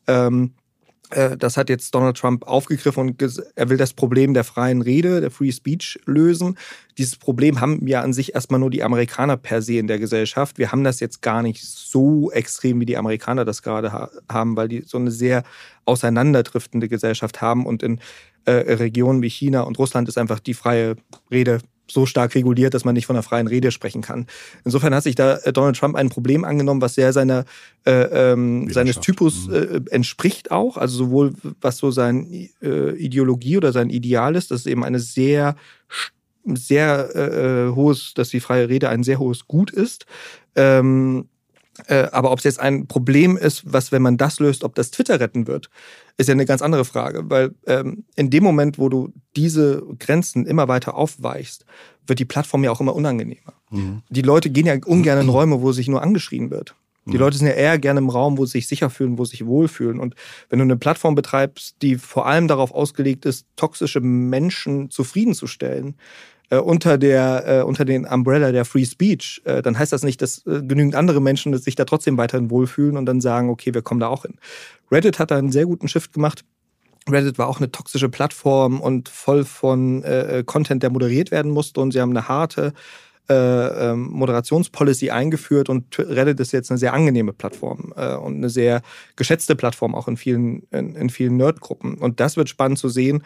Ähm, 0.07 0.53
äh, 0.55 0.68
das 1.11 1.57
hat 1.57 1.71
jetzt 1.71 1.95
Donald 1.95 2.19
Trump 2.19 2.47
aufgegriffen 2.47 3.09
und 3.09 3.23
er 3.55 3.69
will 3.69 3.77
das 3.79 3.95
Problem 3.95 4.35
der 4.35 4.45
freien 4.45 4.83
Rede, 4.83 5.21
der 5.21 5.31
Free 5.31 5.53
Speech 5.53 6.01
lösen. 6.05 6.59
Dieses 6.99 7.17
Problem 7.17 7.61
haben 7.61 7.87
ja 7.87 8.03
an 8.03 8.13
sich 8.13 8.35
erstmal 8.35 8.61
nur 8.61 8.71
die 8.71 8.83
Amerikaner 8.83 9.37
per 9.37 9.63
se 9.63 9.79
in 9.79 9.87
der 9.87 9.99
Gesellschaft. 9.99 10.59
Wir 10.59 10.71
haben 10.71 10.85
das 10.85 11.01
jetzt 11.01 11.23
gar 11.23 11.43
nicht 11.43 11.65
so 11.65 12.31
extrem, 12.31 12.81
wie 12.81 12.87
die 12.87 12.99
Amerikaner 12.99 13.45
das 13.45 13.63
gerade 13.63 14.11
haben, 14.31 14.57
weil 14.57 14.69
die 14.69 14.83
so 14.83 14.99
eine 14.99 15.11
sehr 15.11 15.45
auseinanderdriftende 15.87 16.89
Gesellschaft 16.89 17.41
haben 17.41 17.65
und 17.65 17.83
in 17.83 18.01
äh, 18.45 18.53
Regionen 18.53 19.23
wie 19.23 19.31
China 19.31 19.63
und 19.63 19.79
Russland 19.79 20.09
ist 20.09 20.19
einfach 20.19 20.41
die 20.41 20.55
freie 20.55 20.97
Rede 21.31 21.61
so 21.91 22.07
stark 22.07 22.35
reguliert, 22.35 22.75
dass 22.75 22.85
man 22.85 22.95
nicht 22.95 23.07
von 23.07 23.17
einer 23.17 23.23
freien 23.23 23.47
Rede 23.47 23.71
sprechen 23.71 24.03
kann. 24.03 24.27
Insofern 24.65 24.95
hat 24.95 25.03
sich 25.03 25.15
da 25.15 25.37
äh, 25.39 25.53
Donald 25.53 25.77
Trump 25.77 25.97
ein 25.97 26.09
Problem 26.09 26.45
angenommen, 26.45 26.81
was 26.81 26.95
sehr 26.95 27.13
seiner, 27.13 27.45
äh, 27.85 28.33
ähm, 28.33 28.71
seines 28.71 29.01
Typus 29.01 29.49
mhm. 29.49 29.55
äh, 29.55 29.81
entspricht 29.91 30.51
auch. 30.51 30.77
Also 30.77 30.99
sowohl 30.99 31.33
was 31.61 31.79
so 31.79 31.91
sein 31.91 32.49
äh, 32.63 32.91
Ideologie 32.97 33.57
oder 33.57 33.73
sein 33.73 33.91
Ideal 33.91 34.37
ist, 34.37 34.51
das 34.51 34.61
ist 34.61 34.67
eben 34.67 34.85
eine 34.85 35.01
sehr 35.01 35.57
sehr 36.45 37.11
äh, 37.15 37.67
äh, 37.67 37.75
hohes, 37.75 38.15
dass 38.15 38.31
die 38.31 38.41
freie 38.41 38.69
Rede 38.69 38.89
ein 38.89 39.03
sehr 39.03 39.19
hohes 39.19 39.47
Gut 39.47 39.71
ist. 39.71 40.07
Ähm, 40.57 41.29
äh, 41.87 42.09
aber 42.13 42.31
ob 42.33 42.39
es 42.39 42.45
jetzt 42.45 42.61
ein 42.61 42.87
Problem 42.87 43.37
ist, 43.37 43.63
was, 43.73 43.93
wenn 43.93 44.03
man 44.03 44.17
das 44.17 44.41
löst, 44.41 44.65
ob 44.65 44.75
das 44.75 44.91
Twitter 44.91 45.21
retten 45.21 45.47
wird, 45.47 45.71
ist 46.17 46.29
ja 46.29 46.33
eine 46.33 46.47
ganz 46.47 46.63
andere 46.63 46.85
Frage. 46.85 47.31
Weil 47.31 47.55
ähm, 47.67 48.05
in 48.17 48.31
dem 48.31 48.43
Moment, 48.43 48.79
wo 48.79 48.89
du 48.89 49.13
diese 49.37 49.83
Grenzen 49.99 50.47
immer 50.47 50.69
weiter 50.69 50.97
aufweichst, 50.97 51.65
wird 52.07 52.19
die 52.19 52.25
Plattform 52.25 52.65
ja 52.65 52.71
auch 52.71 52.81
immer 52.81 52.97
unangenehmer. 52.97 53.55
Mhm. 53.71 54.03
Die 54.09 54.23
Leute 54.23 54.51
gehen 54.51 54.67
ja 54.67 54.77
ungern 54.85 55.21
in 55.21 55.29
Räume, 55.31 55.63
wo 55.63 55.73
sich 55.73 55.89
nur 55.89 56.03
angeschrien 56.03 56.51
wird. 56.51 56.75
Die. 57.13 57.17
Leute 57.17 57.39
sind 57.39 57.47
ja 57.47 57.55
eher 57.55 57.79
gerne 57.79 58.01
im 58.01 58.11
Raum, 58.11 58.37
wo 58.37 58.45
sie 58.45 58.53
sich 58.53 58.69
sicher 58.69 58.91
fühlen, 58.91 59.19
wo 59.19 59.25
sie 59.25 59.31
sich 59.31 59.47
wohlfühlen. 59.47 59.99
Und 59.99 60.15
wenn 60.51 60.59
du 60.59 60.65
eine 60.65 60.77
Plattform 60.77 61.15
betreibst, 61.15 61.77
die 61.81 61.97
vor 61.97 62.27
allem 62.27 62.49
darauf 62.49 62.73
ausgelegt 62.73 63.25
ist, 63.25 63.47
toxische 63.57 64.01
Menschen 64.01 64.91
zufriedenzustellen, 64.91 65.97
äh, 66.51 66.57
unter, 66.57 66.99
der, 66.99 67.45
äh, 67.47 67.63
unter 67.63 67.85
den 67.85 68.07
Umbrella 68.07 68.53
der 68.53 68.65
Free 68.65 68.85
Speech, 68.85 69.43
äh, 69.45 69.63
dann 69.63 69.79
heißt 69.79 69.93
das 69.93 70.03
nicht, 70.03 70.23
dass 70.23 70.47
äh, 70.47 70.63
genügend 70.63 70.95
andere 70.95 71.21
Menschen 71.21 71.57
sich 71.59 71.75
da 71.75 71.85
trotzdem 71.85 72.17
weiterhin 72.17 72.51
wohlfühlen 72.51 72.97
und 72.97 73.07
dann 73.07 73.21
sagen, 73.21 73.51
okay, 73.51 73.75
wir 73.75 73.83
kommen 73.83 74.01
da 74.01 74.09
auch 74.09 74.23
hin. 74.23 74.37
Reddit 74.91 75.19
hat 75.19 75.31
da 75.31 75.39
einen 75.39 75.53
sehr 75.53 75.67
guten 75.67 75.89
Shift 75.89 76.13
gemacht. 76.13 76.45
Reddit 77.09 77.39
war 77.39 77.49
auch 77.49 77.59
eine 77.59 77.71
toxische 77.71 78.09
Plattform 78.09 78.81
und 78.81 79.09
voll 79.09 79.45
von 79.45 80.03
äh, 80.03 80.39
äh 80.39 80.45
Content, 80.45 80.83
der 80.83 80.91
moderiert 80.91 81.31
werden 81.31 81.51
musste. 81.51 81.81
Und 81.81 81.93
sie 81.93 82.01
haben 82.01 82.11
eine 82.11 82.29
harte 82.29 82.73
äh, 83.31 83.91
ähm, 83.91 84.09
Moderationspolicy 84.11 85.11
eingeführt 85.11 85.69
und 85.69 85.99
Reddit 85.99 86.41
ist 86.41 86.53
jetzt 86.53 86.71
eine 86.71 86.79
sehr 86.79 86.95
angenehme 86.95 87.35
Plattform 87.35 87.93
äh, 87.95 88.15
und 88.15 88.37
eine 88.37 88.49
sehr 88.49 88.81
geschätzte 89.17 89.55
Plattform 89.55 89.95
auch 89.95 90.09
in 90.09 90.17
vielen, 90.17 90.63
in, 90.71 90.97
in 90.97 91.11
vielen 91.11 91.37
Nerdgruppen. 91.37 91.97
Und 91.99 92.21
das 92.21 92.39
wird 92.39 92.49
spannend 92.49 92.79
zu 92.79 92.89
sehen, 92.89 93.23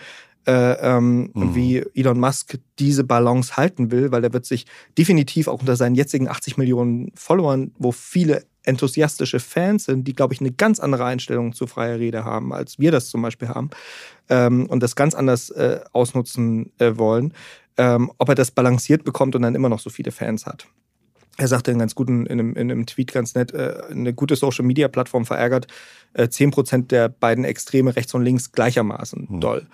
äh, 0.47 0.73
ähm, 0.81 1.31
mhm. 1.35 1.55
wie 1.55 1.85
Elon 1.95 2.19
Musk 2.19 2.59
diese 2.79 3.05
Balance 3.05 3.57
halten 3.57 3.91
will, 3.91 4.11
weil 4.13 4.25
er 4.25 4.33
wird 4.33 4.47
sich 4.47 4.67
definitiv 4.99 5.49
auch 5.49 5.61
unter 5.61 5.77
seinen 5.77 5.95
jetzigen 5.95 6.29
80 6.29 6.57
Millionen 6.57 7.13
Followern, 7.15 7.73
wo 7.79 7.93
viele 7.93 8.45
enthusiastische 8.65 9.41
Fans 9.41 9.85
sind, 9.85 10.07
die, 10.07 10.13
glaube 10.13 10.35
ich, 10.35 10.41
eine 10.41 10.53
ganz 10.53 10.79
andere 10.81 11.05
Einstellung 11.05 11.53
zu 11.53 11.67
freier 11.67 11.99
Rede 11.99 12.25
haben, 12.25 12.53
als 12.53 12.79
wir 12.79 12.93
das 12.93 13.09
zum 13.09 13.23
Beispiel 13.23 13.49
haben 13.49 13.71
ähm, 14.29 14.67
und 14.67 14.83
das 14.83 14.97
ganz 14.97 15.15
anders 15.15 15.51
äh, 15.51 15.81
ausnutzen 15.93 16.73
äh, 16.79 16.97
wollen, 16.97 17.35
ähm, 17.77 18.13
ob 18.19 18.29
er 18.29 18.35
das 18.35 18.51
balanciert 18.51 19.05
bekommt 19.05 19.35
und 19.35 19.43
dann 19.43 19.55
immer 19.55 19.69
noch 19.69 19.81
so 19.81 19.91
viele 19.91 20.13
Fans 20.13 20.47
hat. 20.47 20.67
Er 21.39 21.49
sagte 21.49 21.71
in 21.71 21.79
ganz 21.79 21.95
guten, 21.95 22.27
in 22.27 22.41
einem, 22.41 22.55
in 22.55 22.71
einem 22.71 22.87
Tweet 22.87 23.13
ganz 23.13 23.35
nett, 23.35 23.53
äh, 23.53 23.83
eine 23.91 24.13
gute 24.13 24.37
Social 24.37 24.65
Media 24.65 24.89
Plattform 24.89 25.25
verärgert 25.25 25.67
äh, 26.13 26.25
10% 26.25 26.89
der 26.89 27.09
beiden 27.09 27.45
Extreme 27.45 27.97
rechts 27.97 28.13
und 28.15 28.23
links 28.23 28.53
gleichermaßen 28.53 29.29
mhm. 29.31 29.41
doll. 29.41 29.67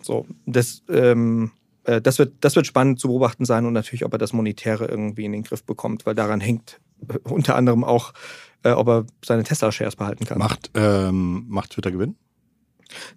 So, 0.00 0.26
das, 0.46 0.82
ähm, 0.88 1.50
äh, 1.84 2.00
das, 2.00 2.18
wird, 2.18 2.34
das 2.40 2.56
wird 2.56 2.66
spannend 2.66 2.98
zu 2.98 3.08
beobachten 3.08 3.44
sein 3.44 3.66
und 3.66 3.72
natürlich, 3.72 4.04
ob 4.04 4.12
er 4.12 4.18
das 4.18 4.32
Monetäre 4.32 4.86
irgendwie 4.86 5.24
in 5.24 5.32
den 5.32 5.42
Griff 5.42 5.64
bekommt, 5.64 6.06
weil 6.06 6.14
daran 6.14 6.40
hängt 6.40 6.80
äh, 7.08 7.18
unter 7.24 7.56
anderem 7.56 7.84
auch, 7.84 8.14
äh, 8.62 8.70
ob 8.70 8.88
er 8.88 9.06
seine 9.24 9.44
Tesla-Shares 9.44 9.96
behalten 9.96 10.24
kann. 10.24 10.38
Macht, 10.38 10.70
ähm, 10.74 11.44
macht 11.48 11.70
Twitter 11.70 11.90
Gewinn? 11.90 12.16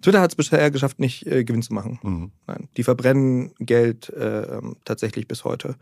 Twitter 0.02 0.20
hat 0.20 0.30
es 0.30 0.36
bisher 0.36 0.70
geschafft, 0.70 0.98
nicht 0.98 1.26
äh, 1.26 1.44
Gewinn 1.44 1.62
zu 1.62 1.74
machen. 1.74 1.98
Mhm. 2.02 2.30
Nein, 2.46 2.68
die 2.76 2.82
verbrennen 2.82 3.52
Geld 3.58 4.10
äh, 4.10 4.60
tatsächlich 4.84 5.28
bis 5.28 5.44
heute. 5.44 5.76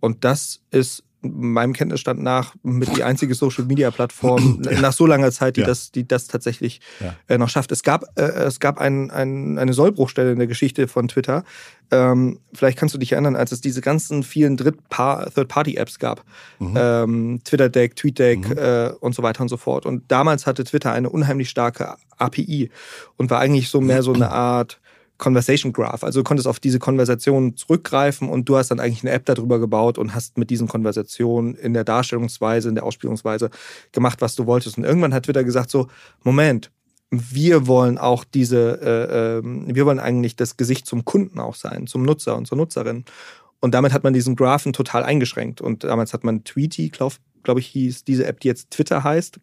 Und 0.00 0.24
das 0.24 0.60
ist 0.70 1.04
meinem 1.20 1.72
Kenntnisstand 1.72 2.22
nach 2.22 2.54
mit 2.62 2.96
die 2.96 3.02
einzige 3.04 3.34
Social 3.34 3.64
Media 3.64 3.90
Plattform 3.90 4.62
ja. 4.70 4.80
nach 4.80 4.92
so 4.92 5.06
langer 5.06 5.32
Zeit, 5.32 5.56
die 5.56 5.62
ja. 5.62 5.66
das, 5.66 5.90
die 5.90 6.06
das 6.06 6.28
tatsächlich 6.28 6.80
ja. 7.00 7.14
äh, 7.28 7.38
noch 7.38 7.48
schafft. 7.48 7.72
Es 7.72 7.82
gab, 7.82 8.04
äh, 8.18 8.22
es 8.22 8.60
gab 8.60 8.78
ein, 8.78 9.10
ein, 9.10 9.58
eine 9.58 9.72
Sollbruchstelle 9.72 10.32
in 10.32 10.38
der 10.38 10.46
Geschichte 10.46 10.88
von 10.88 11.08
Twitter. 11.08 11.44
Ähm, 11.90 12.38
vielleicht 12.52 12.78
kannst 12.78 12.94
du 12.94 12.98
dich 12.98 13.12
erinnern, 13.12 13.34
als 13.34 13.52
es 13.52 13.60
diese 13.60 13.80
ganzen 13.80 14.22
vielen 14.22 14.56
Third-Party-Apps 14.56 15.98
gab. 15.98 16.24
Mhm. 16.58 16.74
Ähm, 16.76 17.40
TwitterDeck, 17.44 17.96
TweetDeck 17.96 18.48
mhm. 18.48 18.58
äh, 18.58 18.88
und 19.00 19.14
so 19.14 19.22
weiter 19.22 19.42
und 19.42 19.48
so 19.48 19.56
fort. 19.56 19.86
Und 19.86 20.04
damals 20.08 20.46
hatte 20.46 20.64
Twitter 20.64 20.92
eine 20.92 21.10
unheimlich 21.10 21.48
starke 21.50 21.96
API 22.18 22.70
und 23.16 23.30
war 23.30 23.40
eigentlich 23.40 23.70
so 23.70 23.80
mehr 23.80 24.02
so 24.02 24.12
eine 24.12 24.30
Art 24.30 24.80
Conversation 25.18 25.72
Graph. 25.72 26.04
Also 26.04 26.20
du 26.20 26.24
konntest 26.24 26.46
auf 26.46 26.60
diese 26.60 26.78
Konversation 26.78 27.56
zurückgreifen 27.56 28.28
und 28.28 28.48
du 28.48 28.56
hast 28.56 28.70
dann 28.70 28.80
eigentlich 28.80 29.02
eine 29.02 29.10
App 29.10 29.26
darüber 29.26 29.58
gebaut 29.58 29.98
und 29.98 30.14
hast 30.14 30.38
mit 30.38 30.48
diesen 30.48 30.68
Konversationen 30.68 31.54
in 31.56 31.74
der 31.74 31.84
Darstellungsweise, 31.84 32.68
in 32.68 32.76
der 32.76 32.84
Ausspielungsweise 32.84 33.50
gemacht, 33.92 34.20
was 34.20 34.36
du 34.36 34.46
wolltest. 34.46 34.78
Und 34.78 34.84
irgendwann 34.84 35.12
hat 35.12 35.24
Twitter 35.24 35.44
gesagt 35.44 35.70
so, 35.70 35.88
Moment, 36.22 36.70
wir 37.10 37.66
wollen 37.66 37.98
auch 37.98 38.24
diese, 38.24 38.80
äh, 38.80 39.38
äh, 39.38 39.42
wir 39.42 39.86
wollen 39.86 39.98
eigentlich 39.98 40.36
das 40.36 40.56
Gesicht 40.56 40.86
zum 40.86 41.04
Kunden 41.04 41.40
auch 41.40 41.54
sein, 41.54 41.86
zum 41.86 42.02
Nutzer 42.02 42.36
und 42.36 42.46
zur 42.46 42.58
Nutzerin. 42.58 43.04
Und 43.60 43.74
damit 43.74 43.92
hat 43.92 44.04
man 44.04 44.12
diesen 44.12 44.36
Graphen 44.36 44.72
total 44.72 45.02
eingeschränkt. 45.02 45.60
Und 45.60 45.84
damals 45.84 46.12
hat 46.12 46.22
man 46.22 46.44
Tweety, 46.44 46.90
glaube 46.90 47.16
glaub 47.42 47.58
ich, 47.58 47.66
hieß 47.68 48.04
diese 48.04 48.26
App, 48.26 48.40
die 48.40 48.48
jetzt 48.48 48.70
Twitter 48.70 49.04
heißt, 49.04 49.40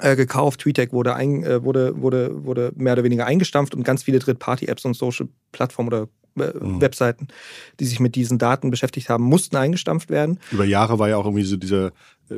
äh, 0.00 0.16
gekauft. 0.16 0.60
TweetDeck 0.60 0.92
wurde, 0.92 1.14
ein, 1.14 1.44
äh, 1.44 1.62
wurde, 1.62 2.00
wurde, 2.00 2.44
wurde 2.44 2.72
mehr 2.76 2.94
oder 2.94 3.04
weniger 3.04 3.26
eingestampft 3.26 3.74
und 3.74 3.82
ganz 3.82 4.02
viele 4.02 4.18
Dritt-Party-Apps 4.18 4.84
und 4.84 4.94
Social-Plattformen 4.94 5.88
oder 5.88 6.08
äh, 6.38 6.52
mhm. 6.58 6.80
Webseiten, 6.80 7.28
die 7.80 7.86
sich 7.86 8.00
mit 8.00 8.14
diesen 8.14 8.38
Daten 8.38 8.70
beschäftigt 8.70 9.08
haben, 9.08 9.24
mussten 9.24 9.56
eingestampft 9.56 10.10
werden. 10.10 10.38
Über 10.52 10.64
Jahre 10.64 10.98
war 10.98 11.08
ja 11.08 11.16
auch 11.16 11.24
irgendwie 11.24 11.44
so 11.44 11.56
diese 11.56 11.86
äh, 11.86 11.90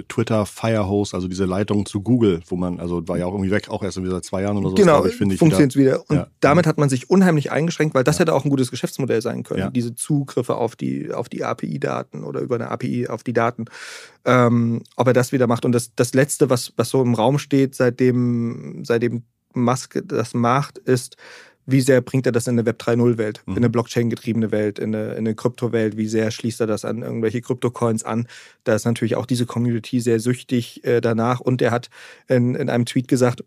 Twitter 0.09 0.47
Firehose, 0.47 1.15
also 1.15 1.29
diese 1.29 1.45
Leitung 1.45 1.87
zu 1.87 2.01
Google, 2.01 2.41
wo 2.47 2.57
man, 2.57 2.81
also 2.81 3.07
war 3.09 3.19
ja 3.19 3.27
auch 3.27 3.33
irgendwie 3.33 3.51
weg, 3.51 3.69
auch 3.69 3.83
erst 3.83 3.99
irgendwie 3.99 4.13
seit 4.13 4.25
zwei 4.25 4.43
Jahren 4.43 4.57
oder 4.57 4.71
so. 4.71 4.75
Genau, 4.75 5.05
ich, 5.05 5.17
funktioniert 5.17 5.77
wieder. 5.77 5.93
wieder. 5.93 6.05
Und 6.09 6.17
ja. 6.17 6.27
damit 6.41 6.67
hat 6.67 6.79
man 6.79 6.89
sich 6.89 7.11
unheimlich 7.11 7.53
eingeschränkt, 7.53 7.95
weil 7.95 8.05
das 8.05 8.17
ja. 8.17 8.21
hätte 8.21 8.35
auch 8.35 8.45
ein 8.45 8.51
gutes 8.51 8.71
Geschäftsmodell 8.71 9.21
sein 9.21 9.43
können, 9.43 9.61
ja. 9.61 9.71
diese 9.71 9.95
Zugriffe 9.95 10.57
auf 10.57 10.77
die, 10.77 11.13
auf 11.13 11.29
die 11.29 11.45
API-Daten 11.45 12.25
oder 12.25 12.41
über 12.41 12.55
eine 12.55 12.71
API 12.71 13.09
auf 13.09 13.23
die 13.23 13.33
Daten. 13.33 13.67
Ähm, 14.25 14.83
ob 14.97 15.07
er 15.07 15.13
das 15.13 15.33
wieder 15.33 15.47
macht. 15.47 15.65
Und 15.65 15.73
das, 15.73 15.95
das 15.95 16.15
Letzte, 16.15 16.49
was, 16.49 16.73
was 16.77 16.89
so 16.89 17.03
im 17.03 17.15
Raum 17.15 17.39
steht, 17.39 17.75
seitdem, 17.75 18.85
seitdem 18.85 19.25
Musk 19.55 20.01
das 20.07 20.35
macht, 20.35 20.79
ist, 20.79 21.17
wie 21.67 21.81
sehr 21.81 22.01
bringt 22.01 22.27
er 22.27 22.33
das 22.33 22.47
in 22.47 22.55
eine 22.55 22.67
Web 22.67 22.81
3.0-Welt, 22.81 23.43
mhm. 23.47 23.53
in 23.53 23.59
eine 23.59 23.71
Blockchain-getriebene 23.71 24.51
Welt, 24.51 24.79
in 24.79 24.95
eine, 24.95 25.13
in 25.13 25.19
eine 25.19 25.35
Kryptowelt, 25.35 25.97
wie 25.97 26.09
sehr 26.09 26.31
schließt 26.31 26.61
er 26.61 26.67
das 26.67 26.85
an 26.85 27.03
irgendwelche 27.03 27.41
Krypto-Coins 27.41 28.05
an? 28.05 28.27
Da 28.65 28.75
ist 28.75 28.85
natürlich 28.85 29.17
auch 29.17 29.27
diese 29.27 29.47
Community 29.47 30.01
sehr 30.01 30.21
süchtig 30.21 30.85
äh, 30.85 31.01
danach. 31.01 31.41
Und 31.41 31.63
er 31.63 31.71
hat 31.71 31.91
in, 32.29 32.55
in 32.55 32.69
einem 32.69 32.87
Tweet 32.87 33.09
gesagt, 33.09 33.45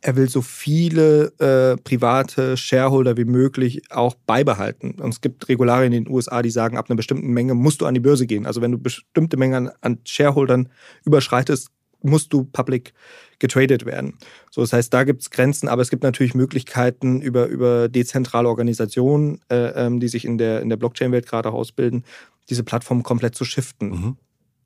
er 0.00 0.16
will 0.16 0.28
so 0.28 0.42
viele 0.42 1.32
äh, 1.38 1.76
private 1.80 2.56
Shareholder 2.56 3.16
wie 3.16 3.24
möglich 3.24 3.82
auch 3.90 4.14
beibehalten. 4.26 4.96
Und 5.00 5.10
es 5.10 5.20
gibt 5.20 5.48
Regularien 5.48 5.92
in 5.92 6.04
den 6.04 6.12
USA, 6.12 6.42
die 6.42 6.50
sagen, 6.50 6.76
ab 6.76 6.86
einer 6.88 6.96
bestimmten 6.96 7.32
Menge 7.32 7.54
musst 7.54 7.80
du 7.80 7.86
an 7.86 7.94
die 7.94 8.00
Börse 8.00 8.26
gehen. 8.26 8.46
Also 8.46 8.60
wenn 8.60 8.72
du 8.72 8.78
bestimmte 8.78 9.36
Mengen 9.36 9.68
an, 9.68 9.72
an 9.80 9.98
Shareholdern 10.04 10.68
überschreitest, 11.04 11.68
musst 12.02 12.32
du 12.32 12.44
public 12.44 12.92
getradet 13.38 13.84
werden. 13.84 14.14
So, 14.50 14.60
das 14.60 14.72
heißt, 14.72 14.92
da 14.92 15.04
gibt 15.04 15.22
es 15.22 15.30
Grenzen, 15.30 15.68
aber 15.68 15.82
es 15.82 15.90
gibt 15.90 16.02
natürlich 16.02 16.34
Möglichkeiten 16.34 17.20
über, 17.20 17.46
über 17.46 17.88
dezentrale 17.88 18.48
Organisationen, 18.48 19.40
äh, 19.50 19.86
ähm, 19.86 20.00
die 20.00 20.08
sich 20.08 20.24
in 20.24 20.38
der, 20.38 20.62
in 20.62 20.68
der 20.68 20.76
Blockchain-Welt 20.76 21.26
gerade 21.26 21.50
ausbilden, 21.50 22.04
diese 22.48 22.62
Plattform 22.62 23.02
komplett 23.02 23.34
zu 23.34 23.44
shiften. 23.44 23.90
Mhm. 23.90 24.16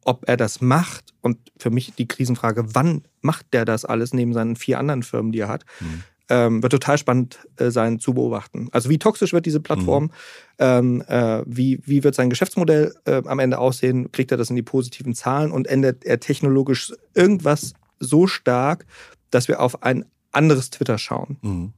Ob 0.05 0.29
er 0.29 0.37
das 0.37 0.61
macht 0.61 1.13
und 1.21 1.39
für 1.59 1.71
mich 1.71 1.93
die 1.95 2.09
Krisenfrage, 2.09 2.75
wann 2.75 3.03
macht 3.21 3.53
der 3.53 3.65
das 3.65 3.85
alles 3.85 4.15
neben 4.15 4.33
seinen 4.33 4.57
vier 4.57 4.79
anderen 4.79 5.03
Firmen, 5.03 5.33
die 5.33 5.41
er 5.41 5.49
hat, 5.49 5.65
mhm. 5.81 6.05
Ähm, 6.31 6.63
wird 6.63 6.73
total 6.73 6.97
spannend 6.97 7.41
äh, 7.57 7.71
sein 7.71 7.99
zu 7.99 8.15
beobachten. 8.15 8.69
Also 8.73 8.89
wie 8.89 8.99
toxisch 8.99 9.33
wird 9.33 9.45
diese 9.45 9.61
Plattform, 9.61 10.05
mhm. 10.05 10.11
ähm, 10.59 11.05
äh, 11.07 11.43
wie, 11.45 11.81
wie 11.85 12.03
wird 12.05 12.15
sein 12.15 12.31
Geschäftsmodell 12.31 12.95
äh, 13.05 13.23
am 13.27 13.41
Ende 13.41 13.59
aussehen, 13.59 14.11
kriegt 14.13 14.31
er 14.31 14.39
das 14.39 14.49
in 14.49 14.57
die 14.57 14.63
positiven 14.63 15.15
Zahlen 15.15 15.51
und 15.51 15.67
ändert 15.67 16.05
er 16.05 16.21
technologisch 16.21 16.93
irgendwas 17.15 17.75
so 17.99 18.27
stark, 18.27 18.87
dass 19.31 19.49
wir 19.49 19.61
auf 19.61 19.83
ein 19.83 20.07
anderes 20.33 20.71
Twitter 20.71 20.97
schauen. 20.97 21.37
Mhm. 21.43 21.73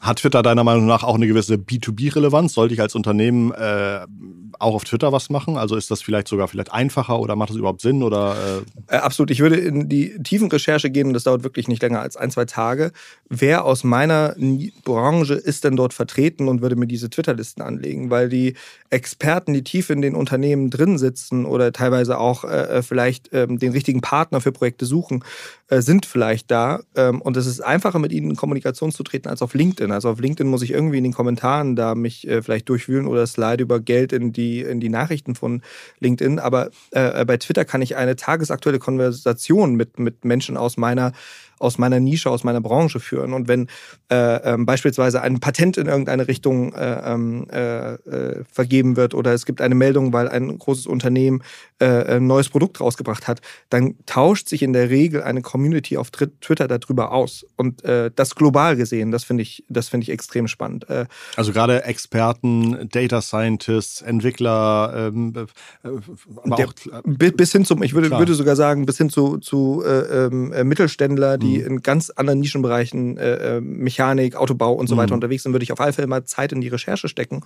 Hat 0.00 0.18
Twitter 0.18 0.42
deiner 0.42 0.62
Meinung 0.62 0.86
nach 0.86 1.02
auch 1.02 1.16
eine 1.16 1.26
gewisse 1.26 1.54
B2B-Relevanz? 1.54 2.54
Sollte 2.54 2.74
ich 2.74 2.80
als 2.80 2.94
Unternehmen 2.94 3.52
äh, 3.52 4.06
auch 4.58 4.74
auf 4.74 4.84
Twitter 4.84 5.12
was 5.12 5.28
machen? 5.28 5.56
Also 5.56 5.76
ist 5.76 5.90
das 5.90 6.02
vielleicht 6.02 6.28
sogar 6.28 6.48
vielleicht 6.48 6.72
einfacher 6.72 7.18
oder 7.18 7.36
macht 7.36 7.50
das 7.50 7.56
überhaupt 7.56 7.80
Sinn? 7.80 8.02
Oder, 8.02 8.36
äh? 8.88 8.94
Äh, 8.94 8.98
absolut. 8.98 9.30
Ich 9.30 9.40
würde 9.40 9.56
in 9.56 9.88
die 9.88 10.22
tiefen 10.22 10.48
Recherche 10.50 10.90
gehen 10.90 11.08
und 11.08 11.14
das 11.14 11.24
dauert 11.24 11.42
wirklich 11.42 11.66
nicht 11.68 11.82
länger 11.82 12.00
als 12.00 12.16
ein, 12.16 12.30
zwei 12.30 12.44
Tage. 12.44 12.92
Wer 13.28 13.64
aus 13.64 13.82
meiner 13.82 14.36
Branche 14.84 15.34
ist 15.34 15.64
denn 15.64 15.76
dort 15.76 15.94
vertreten 15.94 16.48
und 16.48 16.62
würde 16.62 16.76
mir 16.76 16.86
diese 16.86 17.10
Twitter-Listen 17.10 17.62
anlegen? 17.62 18.10
Weil 18.10 18.28
die 18.28 18.54
Experten, 18.90 19.52
die 19.52 19.64
tief 19.64 19.90
in 19.90 20.00
den 20.00 20.14
Unternehmen 20.14 20.70
drin 20.70 20.98
sitzen 20.98 21.44
oder 21.44 21.72
teilweise 21.72 22.18
auch 22.18 22.44
äh, 22.44 22.78
äh 22.78 22.82
vielleicht 22.82 23.30
ähm, 23.32 23.58
den 23.58 23.72
richtigen 23.72 24.00
Partner 24.00 24.40
für 24.40 24.52
Projekte 24.52 24.86
suchen, 24.86 25.24
äh, 25.68 25.82
sind 25.82 26.06
vielleicht 26.06 26.50
da. 26.50 26.80
Ähm, 26.94 27.20
und 27.20 27.36
es 27.36 27.46
ist 27.46 27.60
einfacher, 27.60 27.98
mit 27.98 28.12
ihnen 28.12 28.30
in 28.30 28.36
Kommunikation 28.36 28.92
zu 28.92 29.02
treten 29.02 29.28
als 29.28 29.42
auf 29.42 29.54
LinkedIn. 29.54 29.87
Also 29.92 30.10
auf 30.10 30.20
LinkedIn 30.20 30.50
muss 30.50 30.62
ich 30.62 30.72
irgendwie 30.72 30.98
in 30.98 31.04
den 31.04 31.12
Kommentaren 31.12 31.76
da 31.76 31.94
mich 31.94 32.26
äh, 32.26 32.42
vielleicht 32.42 32.68
durchwühlen 32.68 33.06
oder 33.06 33.26
slide 33.26 33.62
über 33.62 33.80
Geld 33.80 34.12
in 34.12 34.32
die, 34.32 34.60
in 34.60 34.80
die 34.80 34.88
Nachrichten 34.88 35.34
von 35.34 35.62
LinkedIn. 36.00 36.38
Aber 36.38 36.70
äh, 36.90 37.24
bei 37.24 37.36
Twitter 37.36 37.64
kann 37.64 37.82
ich 37.82 37.96
eine 37.96 38.16
tagesaktuelle 38.16 38.78
Konversation 38.78 39.74
mit, 39.74 39.98
mit 39.98 40.24
Menschen 40.24 40.56
aus 40.56 40.76
meiner 40.76 41.12
aus 41.60 41.78
meiner 41.78 42.00
Nische, 42.00 42.30
aus 42.30 42.44
meiner 42.44 42.60
Branche 42.60 43.00
führen. 43.00 43.32
Und 43.32 43.48
wenn 43.48 43.68
äh, 44.10 44.54
ähm, 44.54 44.66
beispielsweise 44.66 45.22
ein 45.22 45.40
Patent 45.40 45.76
in 45.76 45.86
irgendeine 45.86 46.28
Richtung 46.28 46.72
äh, 46.74 47.12
ähm, 47.12 47.46
äh, 47.50 47.94
äh, 47.94 48.44
vergeben 48.50 48.96
wird 48.96 49.14
oder 49.14 49.32
es 49.34 49.46
gibt 49.46 49.60
eine 49.60 49.74
Meldung, 49.74 50.12
weil 50.12 50.28
ein 50.28 50.58
großes 50.58 50.86
Unternehmen 50.86 51.42
äh, 51.78 52.16
ein 52.16 52.26
neues 52.26 52.48
Produkt 52.48 52.80
rausgebracht 52.80 53.28
hat, 53.28 53.40
dann 53.70 53.96
tauscht 54.06 54.48
sich 54.48 54.62
in 54.62 54.72
der 54.72 54.90
Regel 54.90 55.22
eine 55.22 55.42
Community 55.42 55.96
auf 55.96 56.10
Twitter 56.10 56.68
darüber 56.68 57.12
aus. 57.12 57.46
Und 57.56 57.84
äh, 57.84 58.10
das 58.14 58.34
global 58.34 58.76
gesehen, 58.76 59.10
das 59.10 59.24
finde 59.24 59.42
ich, 59.42 59.64
das 59.68 59.88
finde 59.88 60.04
ich 60.04 60.10
extrem 60.10 60.48
spannend. 60.48 60.86
also 61.36 61.52
gerade 61.52 61.84
Experten, 61.84 62.88
Data 62.90 63.20
Scientists, 63.20 64.02
Entwickler, 64.02 65.10
ähm, 65.12 65.32
der, 65.32 65.46
auch, 66.66 66.72
bis 67.04 67.52
hin 67.52 67.64
zum, 67.64 67.82
ich 67.82 67.94
würde, 67.94 68.10
würde 68.10 68.34
sogar 68.34 68.56
sagen, 68.56 68.86
bis 68.86 68.98
hin 68.98 69.10
zu, 69.10 69.38
zu 69.38 69.82
ähm, 69.84 70.52
Mittelständler, 70.68 71.38
die 71.38 71.47
die 71.48 71.58
mhm. 71.58 71.66
in 71.66 71.82
ganz 71.82 72.10
anderen 72.10 72.40
Nischenbereichen, 72.40 73.16
äh, 73.16 73.56
äh, 73.56 73.60
Mechanik, 73.60 74.36
Autobau 74.36 74.72
und 74.72 74.86
so 74.88 74.96
weiter 74.96 75.12
mhm. 75.12 75.18
unterwegs 75.18 75.42
sind, 75.42 75.52
würde 75.52 75.64
ich 75.64 75.72
auf 75.72 75.80
alle 75.80 75.92
Fälle 75.92 76.06
mal 76.06 76.24
Zeit 76.24 76.52
in 76.52 76.60
die 76.60 76.68
Recherche 76.68 77.08
stecken 77.08 77.42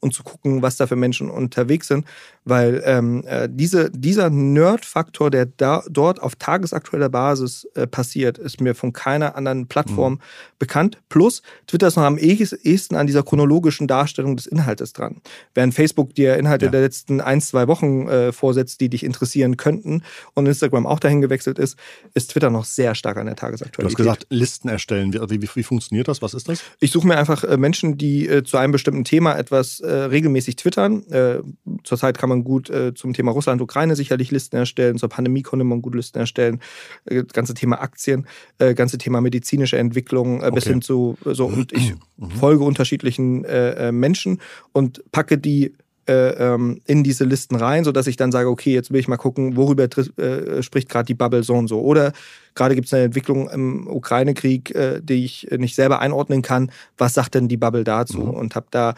und 0.00 0.14
zu 0.14 0.22
gucken, 0.22 0.62
was 0.62 0.76
da 0.76 0.86
für 0.86 0.96
Menschen 0.96 1.30
unterwegs 1.30 1.88
sind. 1.88 2.06
Weil 2.44 2.82
ähm, 2.84 3.24
äh, 3.26 3.48
diese, 3.50 3.90
dieser 3.90 4.30
Nerd-Faktor, 4.30 5.30
der 5.30 5.46
da, 5.46 5.82
dort 5.88 6.20
auf 6.20 6.36
tagesaktueller 6.36 7.08
Basis 7.08 7.66
äh, 7.74 7.86
passiert, 7.86 8.38
ist 8.38 8.60
mir 8.60 8.74
von 8.74 8.92
keiner 8.92 9.36
anderen 9.36 9.66
Plattform 9.66 10.14
mhm. 10.14 10.18
bekannt. 10.58 10.98
Plus, 11.08 11.42
Twitter 11.66 11.86
ist 11.86 11.96
noch 11.96 12.04
am 12.04 12.18
ehesten 12.18 12.96
an 12.96 13.06
dieser 13.06 13.22
chronologischen 13.22 13.86
Darstellung 13.86 14.36
des 14.36 14.46
Inhaltes 14.46 14.92
dran. 14.92 15.20
Während 15.54 15.74
Facebook 15.74 16.14
dir 16.14 16.36
Inhalte 16.36 16.66
ja. 16.66 16.70
der 16.70 16.80
letzten 16.82 17.20
ein, 17.20 17.40
zwei 17.40 17.68
Wochen 17.68 18.08
äh, 18.08 18.32
vorsetzt, 18.32 18.80
die 18.80 18.88
dich 18.88 19.04
interessieren 19.04 19.56
könnten 19.56 20.02
und 20.34 20.46
Instagram 20.46 20.86
auch 20.86 21.00
dahin 21.00 21.20
gewechselt 21.20 21.58
ist, 21.58 21.78
ist 22.14 22.30
Twitter 22.30 22.50
noch 22.50 22.64
sehr 22.64 22.94
stark 22.94 23.16
an 23.16 23.26
der 23.26 23.36
Tagesaktualität. 23.44 23.84
Du 23.84 23.86
hast 23.86 23.96
gesagt, 23.96 24.26
Listen 24.30 24.68
erstellen. 24.68 25.12
Wie, 25.12 25.42
wie, 25.42 25.48
wie 25.54 25.62
funktioniert 25.62 26.08
das? 26.08 26.22
Was 26.22 26.34
ist 26.34 26.48
das? 26.48 26.62
Ich 26.80 26.90
suche 26.90 27.06
mir 27.06 27.18
einfach 27.18 27.44
äh, 27.44 27.56
Menschen, 27.56 27.98
die 27.98 28.26
äh, 28.28 28.42
zu 28.42 28.56
einem 28.56 28.72
bestimmten 28.72 29.04
Thema 29.04 29.36
etwas 29.36 29.80
äh, 29.80 29.90
regelmäßig 29.90 30.56
twittern. 30.56 31.06
Äh, 31.08 31.40
zurzeit 31.84 32.18
kann 32.18 32.28
man 32.28 32.44
gut 32.44 32.70
äh, 32.70 32.94
zum 32.94 33.12
Thema 33.12 33.32
Russland-Ukraine 33.32 33.96
sicherlich 33.96 34.30
Listen 34.30 34.56
erstellen. 34.56 34.98
Zur 34.98 35.08
Pandemie 35.08 35.42
konnte 35.42 35.64
man 35.64 35.82
gut 35.82 35.94
Listen 35.94 36.18
erstellen. 36.18 36.60
Äh, 37.04 37.24
ganze 37.24 37.54
Thema 37.54 37.80
Aktien, 37.80 38.26
ganze 38.58 38.98
Thema 38.98 39.20
medizinische 39.20 39.76
Entwicklung 39.76 40.40
okay. 40.40 40.50
bis 40.52 40.64
hin 40.64 40.82
zu 40.82 41.16
so. 41.24 41.46
Und 41.46 41.72
ich 41.72 41.94
mhm. 42.16 42.30
folge 42.30 42.64
unterschiedlichen 42.64 43.44
Menschen 43.92 44.40
und 44.72 45.02
packe 45.12 45.38
die 45.38 45.74
äh, 46.06 46.30
ähm, 46.30 46.80
in 46.86 47.02
diese 47.02 47.24
Listen 47.24 47.56
rein, 47.56 47.84
sodass 47.84 48.06
ich 48.06 48.16
dann 48.16 48.32
sage, 48.32 48.48
okay, 48.48 48.72
jetzt 48.72 48.92
will 48.92 49.00
ich 49.00 49.08
mal 49.08 49.16
gucken, 49.16 49.56
worüber 49.56 49.84
äh, 49.84 50.62
spricht 50.62 50.88
gerade 50.88 51.06
die 51.06 51.14
Bubble 51.14 51.42
so 51.42 51.54
und 51.54 51.68
so. 51.68 51.80
Oder 51.80 52.12
gerade 52.54 52.74
gibt 52.74 52.86
es 52.86 52.94
eine 52.94 53.04
Entwicklung 53.04 53.48
im 53.48 53.86
Ukraine-Krieg, 53.86 54.74
äh, 54.74 55.00
die 55.02 55.24
ich 55.24 55.48
nicht 55.56 55.74
selber 55.74 56.00
einordnen 56.00 56.42
kann. 56.42 56.70
Was 56.98 57.14
sagt 57.14 57.34
denn 57.34 57.48
die 57.48 57.56
Bubble 57.56 57.84
dazu? 57.84 58.18
Mhm. 58.18 58.30
Und 58.30 58.54
habe 58.54 58.66
da 58.70 58.94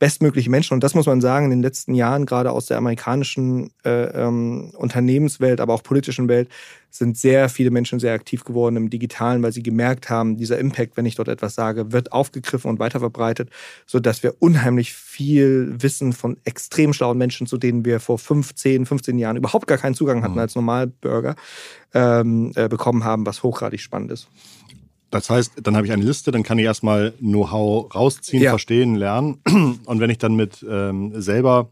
bestmögliche 0.00 0.50
Menschen. 0.50 0.74
Und 0.74 0.82
das 0.82 0.94
muss 0.94 1.06
man 1.06 1.20
sagen, 1.20 1.44
in 1.44 1.50
den 1.50 1.62
letzten 1.62 1.94
Jahren, 1.94 2.24
gerade 2.24 2.50
aus 2.50 2.66
der 2.66 2.78
amerikanischen 2.78 3.70
äh, 3.84 4.06
ähm, 4.06 4.72
Unternehmenswelt, 4.76 5.60
aber 5.60 5.74
auch 5.74 5.82
politischen 5.82 6.26
Welt, 6.26 6.48
sind 6.88 7.18
sehr 7.18 7.50
viele 7.50 7.70
Menschen 7.70 8.00
sehr 8.00 8.14
aktiv 8.14 8.42
geworden 8.42 8.76
im 8.76 8.90
Digitalen, 8.90 9.42
weil 9.42 9.52
sie 9.52 9.62
gemerkt 9.62 10.08
haben, 10.08 10.38
dieser 10.38 10.58
Impact, 10.58 10.96
wenn 10.96 11.04
ich 11.04 11.16
dort 11.16 11.28
etwas 11.28 11.54
sage, 11.54 11.92
wird 11.92 12.12
aufgegriffen 12.12 12.70
und 12.70 12.78
weiterverbreitet, 12.78 13.50
sodass 13.86 14.22
wir 14.22 14.34
unheimlich 14.40 14.94
viel 14.94 15.74
Wissen 15.78 16.14
von 16.14 16.38
extrem 16.44 16.94
schlauen 16.94 17.18
Menschen, 17.18 17.46
zu 17.46 17.58
denen 17.58 17.84
wir 17.84 18.00
vor 18.00 18.18
15, 18.18 18.86
15 18.86 19.18
Jahren 19.18 19.36
überhaupt 19.36 19.66
gar 19.66 19.78
keinen 19.78 19.94
Zugang 19.94 20.22
hatten 20.22 20.34
mhm. 20.34 20.40
als 20.40 20.54
Normalbürger, 20.54 21.36
ähm, 21.92 22.52
äh, 22.56 22.68
bekommen 22.68 23.04
haben, 23.04 23.26
was 23.26 23.42
hochgradig 23.42 23.80
spannend 23.80 24.12
ist. 24.12 24.28
Das 25.10 25.28
heißt, 25.28 25.54
dann 25.62 25.76
habe 25.76 25.86
ich 25.86 25.92
eine 25.92 26.04
Liste, 26.04 26.30
dann 26.30 26.42
kann 26.42 26.58
ich 26.58 26.64
erstmal 26.64 27.12
Know-how 27.18 27.94
rausziehen, 27.94 28.42
ja. 28.42 28.50
verstehen, 28.50 28.94
lernen. 28.94 29.40
Und 29.84 30.00
wenn 30.00 30.10
ich 30.10 30.18
dann 30.18 30.36
mit 30.36 30.64
ähm, 30.68 31.20
selber 31.20 31.68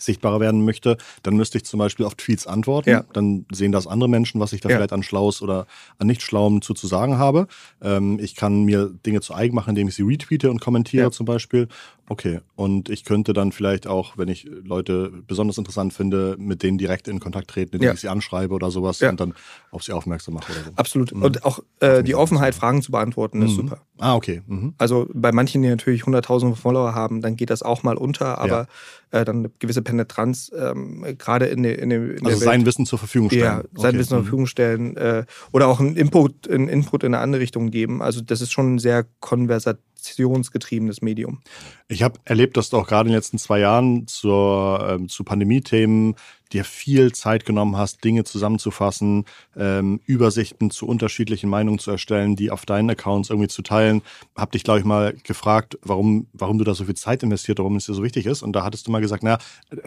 sichtbarer 0.00 0.40
werden 0.40 0.64
möchte, 0.64 0.96
dann 1.22 1.36
müsste 1.36 1.58
ich 1.58 1.64
zum 1.64 1.78
Beispiel 1.78 2.06
auf 2.06 2.14
Tweets 2.14 2.46
antworten. 2.46 2.90
Ja. 2.90 3.04
Dann 3.12 3.46
sehen 3.52 3.72
das 3.72 3.86
andere 3.86 4.08
Menschen, 4.08 4.40
was 4.40 4.52
ich 4.52 4.60
da 4.60 4.68
ja. 4.68 4.76
vielleicht 4.76 4.92
an 4.92 5.02
Schlaues 5.02 5.42
oder 5.42 5.66
an 5.98 6.06
nicht 6.06 6.22
Schlauem 6.22 6.62
zu, 6.62 6.74
zu 6.74 6.86
sagen 6.86 7.18
habe. 7.18 7.46
Ähm, 7.82 8.18
ich 8.20 8.34
kann 8.34 8.64
mir 8.64 8.92
Dinge 9.06 9.20
zu 9.20 9.34
eigen 9.34 9.54
machen, 9.54 9.70
indem 9.70 9.88
ich 9.88 9.94
sie 9.94 10.02
retweete 10.02 10.50
und 10.50 10.60
kommentiere 10.60 11.04
ja. 11.04 11.10
zum 11.10 11.26
Beispiel. 11.26 11.68
Okay, 12.10 12.40
und 12.56 12.88
ich 12.88 13.04
könnte 13.04 13.34
dann 13.34 13.52
vielleicht 13.52 13.86
auch, 13.86 14.16
wenn 14.16 14.28
ich 14.28 14.48
Leute 14.64 15.12
besonders 15.26 15.58
interessant 15.58 15.92
finde, 15.92 16.36
mit 16.38 16.62
denen 16.62 16.78
direkt 16.78 17.06
in 17.06 17.20
Kontakt 17.20 17.48
treten, 17.48 17.76
indem 17.76 17.92
ich 17.92 18.00
sie 18.00 18.08
anschreibe 18.08 18.54
oder 18.54 18.70
sowas 18.70 19.02
und 19.02 19.20
dann 19.20 19.34
auf 19.70 19.82
sie 19.82 19.92
aufmerksam 19.92 20.34
mache 20.34 20.52
oder 20.52 20.64
so. 20.64 20.70
Absolut. 20.76 21.14
Mhm. 21.14 21.22
Und 21.22 21.44
auch 21.44 21.60
äh, 21.80 22.02
die 22.02 22.14
Offenheit, 22.14 22.54
Fragen 22.54 22.80
zu 22.80 22.92
beantworten, 22.92 23.42
ist 23.42 23.52
mhm. 23.52 23.56
super. 23.56 23.82
Ah, 23.98 24.14
okay. 24.14 24.42
Mhm. 24.46 24.74
Also 24.78 25.06
bei 25.12 25.32
manchen, 25.32 25.60
die 25.60 25.68
natürlich 25.68 26.04
100.000 26.04 26.54
Follower 26.54 26.94
haben, 26.94 27.20
dann 27.20 27.36
geht 27.36 27.50
das 27.50 27.62
auch 27.62 27.82
mal 27.82 27.96
unter, 27.96 28.38
aber 28.38 28.68
äh, 29.10 29.24
dann 29.24 29.38
eine 29.38 29.50
gewisse 29.58 29.82
Penetranz, 29.82 30.50
ähm, 30.56 31.04
gerade 31.18 31.46
in, 31.46 31.62
der, 31.62 31.78
in, 31.78 31.90
der, 31.90 32.16
in 32.16 32.26
also 32.26 32.38
sein 32.38 32.64
Wissen 32.64 32.86
zur 32.86 32.98
Verfügung 32.98 33.28
stellen. 33.28 33.42
Ja, 33.44 33.62
sein 33.74 33.90
okay. 33.90 33.98
Wissen 33.98 34.08
zur 34.08 34.18
mhm. 34.18 34.22
Verfügung 34.22 34.46
stellen 34.46 34.96
äh, 34.96 35.24
oder 35.52 35.68
auch 35.68 35.80
einen 35.80 35.96
Input, 35.96 36.48
einen 36.48 36.68
Input 36.68 37.04
in 37.04 37.14
eine 37.14 37.22
andere 37.22 37.42
Richtung 37.42 37.70
geben. 37.70 38.00
Also 38.00 38.20
das 38.20 38.40
ist 38.40 38.52
schon 38.52 38.78
sehr 38.78 39.04
konversat 39.20 39.78
informationsgetriebenes 40.08 41.02
Medium. 41.02 41.40
Ich 41.88 42.02
habe 42.02 42.18
erlebt, 42.24 42.56
dass 42.56 42.70
du 42.70 42.78
auch 42.78 42.86
gerade 42.86 43.08
in 43.08 43.12
den 43.12 43.18
letzten 43.18 43.38
zwei 43.38 43.60
Jahren 43.60 44.06
zur, 44.06 44.86
ähm, 44.88 45.08
zu 45.08 45.24
Pandemie-Themen 45.24 46.14
dir 46.52 46.64
viel 46.64 47.12
Zeit 47.12 47.44
genommen 47.44 47.76
hast, 47.76 48.04
Dinge 48.04 48.24
zusammenzufassen, 48.24 49.24
ähm, 49.56 50.00
Übersichten 50.06 50.70
zu 50.70 50.86
unterschiedlichen 50.86 51.50
Meinungen 51.50 51.78
zu 51.78 51.90
erstellen, 51.90 52.36
die 52.36 52.50
auf 52.50 52.66
deinen 52.66 52.90
Accounts 52.90 53.30
irgendwie 53.30 53.48
zu 53.48 53.62
teilen. 53.62 54.02
Hab 54.34 54.52
dich, 54.52 54.64
glaube 54.64 54.80
ich, 54.80 54.84
mal 54.84 55.14
gefragt, 55.24 55.78
warum, 55.82 56.26
warum 56.32 56.58
du 56.58 56.64
da 56.64 56.74
so 56.74 56.84
viel 56.84 56.94
Zeit 56.94 57.22
investiert, 57.22 57.58
warum 57.58 57.76
es 57.76 57.86
dir 57.86 57.94
so 57.94 58.02
wichtig 58.02 58.26
ist. 58.26 58.42
Und 58.42 58.52
da 58.54 58.64
hattest 58.64 58.86
du 58.86 58.90
mal 58.90 59.00
gesagt, 59.00 59.22
na, 59.22 59.38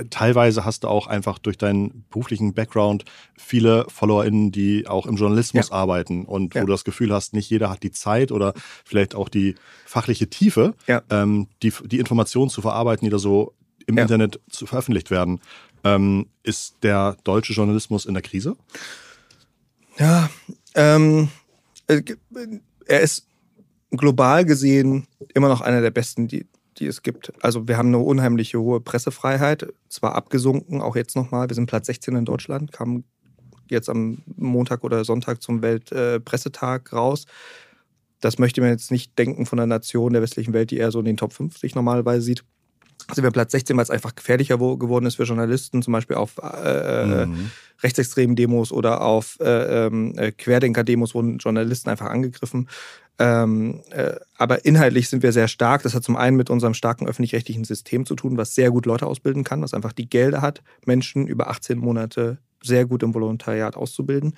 teilweise 0.10 0.66
hast 0.66 0.84
du 0.84 0.88
auch 0.88 1.08
einfach 1.08 1.40
durch 1.40 1.58
deinen 1.58 2.06
beruflichen 2.10 2.54
Background 2.54 3.06
viele 3.36 3.86
FollowerInnen, 3.90 4.52
die 4.52 4.88
auch 4.88 5.08
im 5.08 5.16
Journalismus 5.16 5.70
ja. 5.70 5.76
arbeiten 5.76 6.26
und 6.26 6.56
ja. 6.56 6.62
wo 6.62 6.68
du 6.68 6.74
das 6.74 6.84
Gefühl 6.84 7.14
hast, 7.14 7.34
nicht 7.34 7.50
jeder 7.50 7.70
hat 7.70 7.84
die 7.84 7.92
Zeit 7.92 8.32
oder 8.32 8.54
vielleicht 8.86 9.16
auch 9.16 9.30
die 9.30 9.56
fachliche 9.86 10.30
Tiefe, 10.30 10.76
ja. 10.88 11.02
ähm, 11.10 11.48
die, 11.64 11.74
die 11.86 12.00
Informationen 12.00 12.50
zu 12.50 12.62
verarbeiten, 12.62 13.06
die 13.06 13.12
da 13.12 13.20
so 13.20 13.54
im 13.88 13.98
Internet 13.98 14.40
zu 14.50 14.66
veröffentlicht 14.66 15.12
werden. 15.12 15.40
Ähm, 15.84 16.28
ist 16.44 16.78
der 16.84 17.18
deutsche 17.24 17.54
Journalismus 17.54 18.06
in 18.06 18.14
der 18.14 18.24
Krise? 18.24 18.56
Ja, 19.98 20.30
ähm, 20.76 21.30
äh, 21.88 22.02
er 22.86 23.02
ist 23.02 23.28
global 23.92 24.46
gesehen 24.46 25.08
immer 25.34 25.50
noch 25.50 25.62
einer 25.62 25.82
der 25.82 25.92
besten, 25.92 26.28
die, 26.28 26.48
die 26.78 26.88
es 26.88 27.02
gibt. 27.02 27.34
Also 27.44 27.68
wir 27.68 27.78
haben 27.78 27.90
eine 27.90 28.00
unheimliche 28.00 28.60
hohe 28.60 28.80
Pressefreiheit, 28.80 29.68
zwar 29.90 30.16
abgesunken, 30.16 30.82
auch 30.82 30.96
jetzt 30.96 31.16
nochmal. 31.16 31.50
Wir 31.50 31.56
sind 31.56 31.68
Platz 31.68 31.88
16 31.88 32.16
in 32.16 32.26
Deutschland, 32.26 32.72
kam 32.72 33.04
jetzt 33.70 33.90
am 33.90 34.22
Montag 34.36 34.84
oder 34.84 35.04
Sonntag 35.06 35.42
zum 35.42 35.62
Weltpressetag 35.62 36.92
äh, 36.92 36.96
raus. 36.96 37.26
Das 38.20 38.38
möchte 38.38 38.62
man 38.62 38.70
jetzt 38.70 38.92
nicht 38.92 39.18
denken 39.18 39.46
von 39.46 39.60
einer 39.60 39.68
Nation 39.68 40.14
der 40.14 40.22
westlichen 40.22 40.54
Welt, 40.54 40.72
die 40.72 40.78
eher 40.78 40.92
so 40.92 41.00
in 41.00 41.06
den 41.06 41.18
Top 41.18 41.34
50 41.34 41.74
normalerweise 41.76 42.22
sieht 42.22 42.44
sind 43.14 43.24
wir 43.24 43.32
Platz 43.32 43.52
16, 43.52 43.76
weil 43.76 43.84
es 43.84 43.90
einfach 43.90 44.16
gefährlicher 44.16 44.58
geworden 44.58 45.06
ist 45.06 45.16
für 45.16 45.24
Journalisten, 45.24 45.82
zum 45.82 45.94
Beispiel 45.94 46.18
auf 46.18 46.38
äh, 46.38 47.22
äh, 47.22 47.26
mhm. 47.26 47.52
rechtsextremen 47.84 48.36
Demos 48.36 48.72
oder 48.72 49.02
auf 49.02 49.38
äh, 49.40 49.86
ähm, 49.86 50.14
äh, 50.18 50.32
Querdenker-Demos 50.32 51.16
wurden 51.16 51.38
Journalisten 51.38 51.90
einfach 51.90 52.08
angegriffen. 52.08 52.68
Ähm, 53.20 53.82
äh, 53.92 54.16
aber 54.38 54.66
inhaltlich 54.66 55.10
sind 55.10 55.22
wir 55.22 55.32
sehr 55.32 55.48
stark. 55.48 55.84
Das 55.84 55.94
hat 55.94 56.04
zum 56.04 56.16
einen 56.16 56.38
mit 56.38 56.50
unserem 56.50 56.74
starken 56.74 57.08
öffentlich-rechtlichen 57.08 57.66
System 57.66 58.06
zu 58.06 58.16
tun, 58.16 58.38
was 58.38 58.56
sehr 58.56 58.72
gut 58.72 58.86
Leute 58.86 59.06
ausbilden 59.06 59.44
kann, 59.44 59.62
was 59.62 59.74
einfach 59.74 59.94
die 59.94 60.10
Gelder 60.10 60.42
hat, 60.42 60.64
Menschen 60.86 61.28
über 61.28 61.50
18 61.50 61.78
Monate 61.78 62.40
sehr 62.64 62.86
gut 62.86 63.04
im 63.04 63.14
Volontariat 63.14 63.76
auszubilden. 63.76 64.36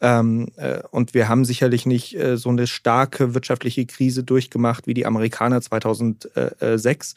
Ähm, 0.00 0.48
äh, 0.56 0.80
und 0.90 1.14
wir 1.14 1.28
haben 1.28 1.44
sicherlich 1.44 1.86
nicht 1.86 2.16
äh, 2.16 2.36
so 2.36 2.48
eine 2.48 2.66
starke 2.66 3.34
wirtschaftliche 3.34 3.84
Krise 3.86 4.24
durchgemacht 4.24 4.86
wie 4.86 4.94
die 4.94 5.06
Amerikaner 5.06 5.60
2006. 5.60 7.14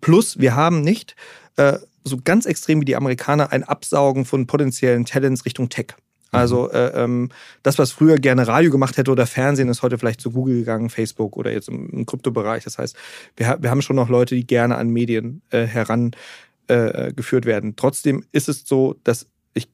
Plus, 0.00 0.38
wir 0.38 0.54
haben 0.54 0.82
nicht 0.82 1.16
äh, 1.56 1.78
so 2.04 2.18
ganz 2.22 2.46
extrem 2.46 2.80
wie 2.80 2.86
die 2.86 2.96
Amerikaner 2.96 3.52
ein 3.52 3.64
Absaugen 3.64 4.24
von 4.24 4.46
potenziellen 4.46 5.04
Talents 5.04 5.44
Richtung 5.44 5.68
Tech. 5.68 5.94
Also 6.32 6.64
mhm. 6.64 6.74
äh, 6.74 6.88
ähm, 6.88 7.28
das, 7.62 7.78
was 7.78 7.92
früher 7.92 8.16
gerne 8.16 8.46
Radio 8.46 8.70
gemacht 8.70 8.96
hätte 8.96 9.10
oder 9.10 9.26
Fernsehen, 9.26 9.68
ist 9.68 9.82
heute 9.82 9.98
vielleicht 9.98 10.20
zu 10.20 10.30
Google 10.30 10.60
gegangen, 10.60 10.90
Facebook 10.90 11.36
oder 11.36 11.52
jetzt 11.52 11.68
im, 11.68 11.88
im 11.90 12.06
Kryptobereich. 12.06 12.64
Das 12.64 12.78
heißt, 12.78 12.96
wir, 13.36 13.58
wir, 13.60 13.70
haben 13.70 13.82
schon 13.82 13.96
noch 13.96 14.08
Leute, 14.08 14.34
die 14.34 14.46
gerne 14.46 14.76
an 14.76 14.90
Medien 14.90 15.42
äh, 15.50 15.66
herangeführt 15.66 17.44
äh, 17.44 17.48
werden. 17.48 17.74
Trotzdem 17.76 18.24
ist 18.32 18.48
es 18.48 18.62
so, 18.64 18.96
dass 19.04 19.26
ich 19.52 19.68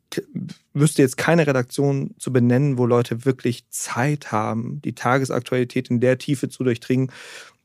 wüsste 0.72 1.02
jetzt 1.02 1.18
keine 1.18 1.46
Redaktion 1.46 2.14
zu 2.18 2.32
benennen, 2.32 2.78
wo 2.78 2.86
Leute 2.86 3.26
wirklich 3.26 3.68
Zeit 3.68 4.32
haben, 4.32 4.80
die 4.82 4.94
Tagesaktualität 4.94 5.90
in 5.90 6.00
der 6.00 6.16
Tiefe 6.16 6.48
zu 6.48 6.64
durchdringen, 6.64 7.12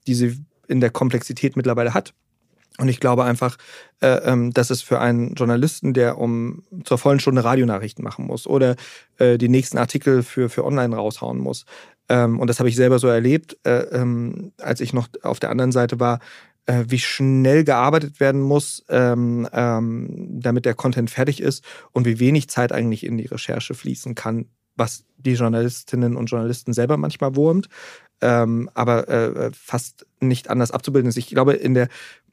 die 0.07 0.15
sie 0.15 0.43
in 0.67 0.81
der 0.81 0.89
Komplexität 0.89 1.55
mittlerweile 1.55 1.93
hat. 1.93 2.13
Und 2.77 2.87
ich 2.87 2.99
glaube 2.99 3.25
einfach, 3.25 3.57
äh, 4.01 4.07
ähm, 4.07 4.51
dass 4.51 4.69
es 4.69 4.81
für 4.81 4.99
einen 4.99 5.35
Journalisten, 5.35 5.93
der 5.93 6.17
um 6.17 6.63
zur 6.83 6.97
vollen 6.97 7.19
Stunde 7.19 7.43
Radionachrichten 7.43 8.03
machen 8.03 8.25
muss 8.25 8.47
oder 8.47 8.75
äh, 9.17 9.37
die 9.37 9.49
nächsten 9.49 9.77
Artikel 9.77 10.23
für, 10.23 10.49
für 10.49 10.65
online 10.65 10.95
raushauen 10.95 11.37
muss, 11.37 11.65
ähm, 12.09 12.39
und 12.39 12.47
das 12.47 12.59
habe 12.59 12.69
ich 12.69 12.75
selber 12.75 12.99
so 12.99 13.07
erlebt, 13.07 13.57
äh, 13.63 13.83
ähm, 13.91 14.51
als 14.59 14.81
ich 14.81 14.93
noch 14.93 15.07
auf 15.21 15.39
der 15.39 15.49
anderen 15.49 15.71
Seite 15.71 15.99
war, 15.99 16.19
wie 16.67 16.99
schnell 16.99 17.63
gearbeitet 17.63 18.19
werden 18.19 18.39
muss, 18.39 18.85
damit 18.87 20.65
der 20.65 20.73
Content 20.75 21.09
fertig 21.09 21.41
ist 21.41 21.65
und 21.91 22.05
wie 22.05 22.19
wenig 22.19 22.49
Zeit 22.49 22.71
eigentlich 22.71 23.03
in 23.03 23.17
die 23.17 23.25
Recherche 23.25 23.73
fließen 23.73 24.13
kann, 24.13 24.45
was 24.75 25.03
die 25.17 25.33
Journalistinnen 25.33 26.15
und 26.15 26.27
Journalisten 26.27 26.73
selber 26.73 26.97
manchmal 26.97 27.35
wurmt, 27.35 27.67
ähm, 28.21 28.69
aber 28.75 29.07
äh, 29.09 29.51
fast 29.53 30.05
nicht 30.19 30.49
anders 30.49 30.71
abzubilden 30.71 31.09
ist. 31.09 31.17
Ich 31.17 31.29
glaube, 31.29 31.53
in 31.53 31.73
der 31.73 31.89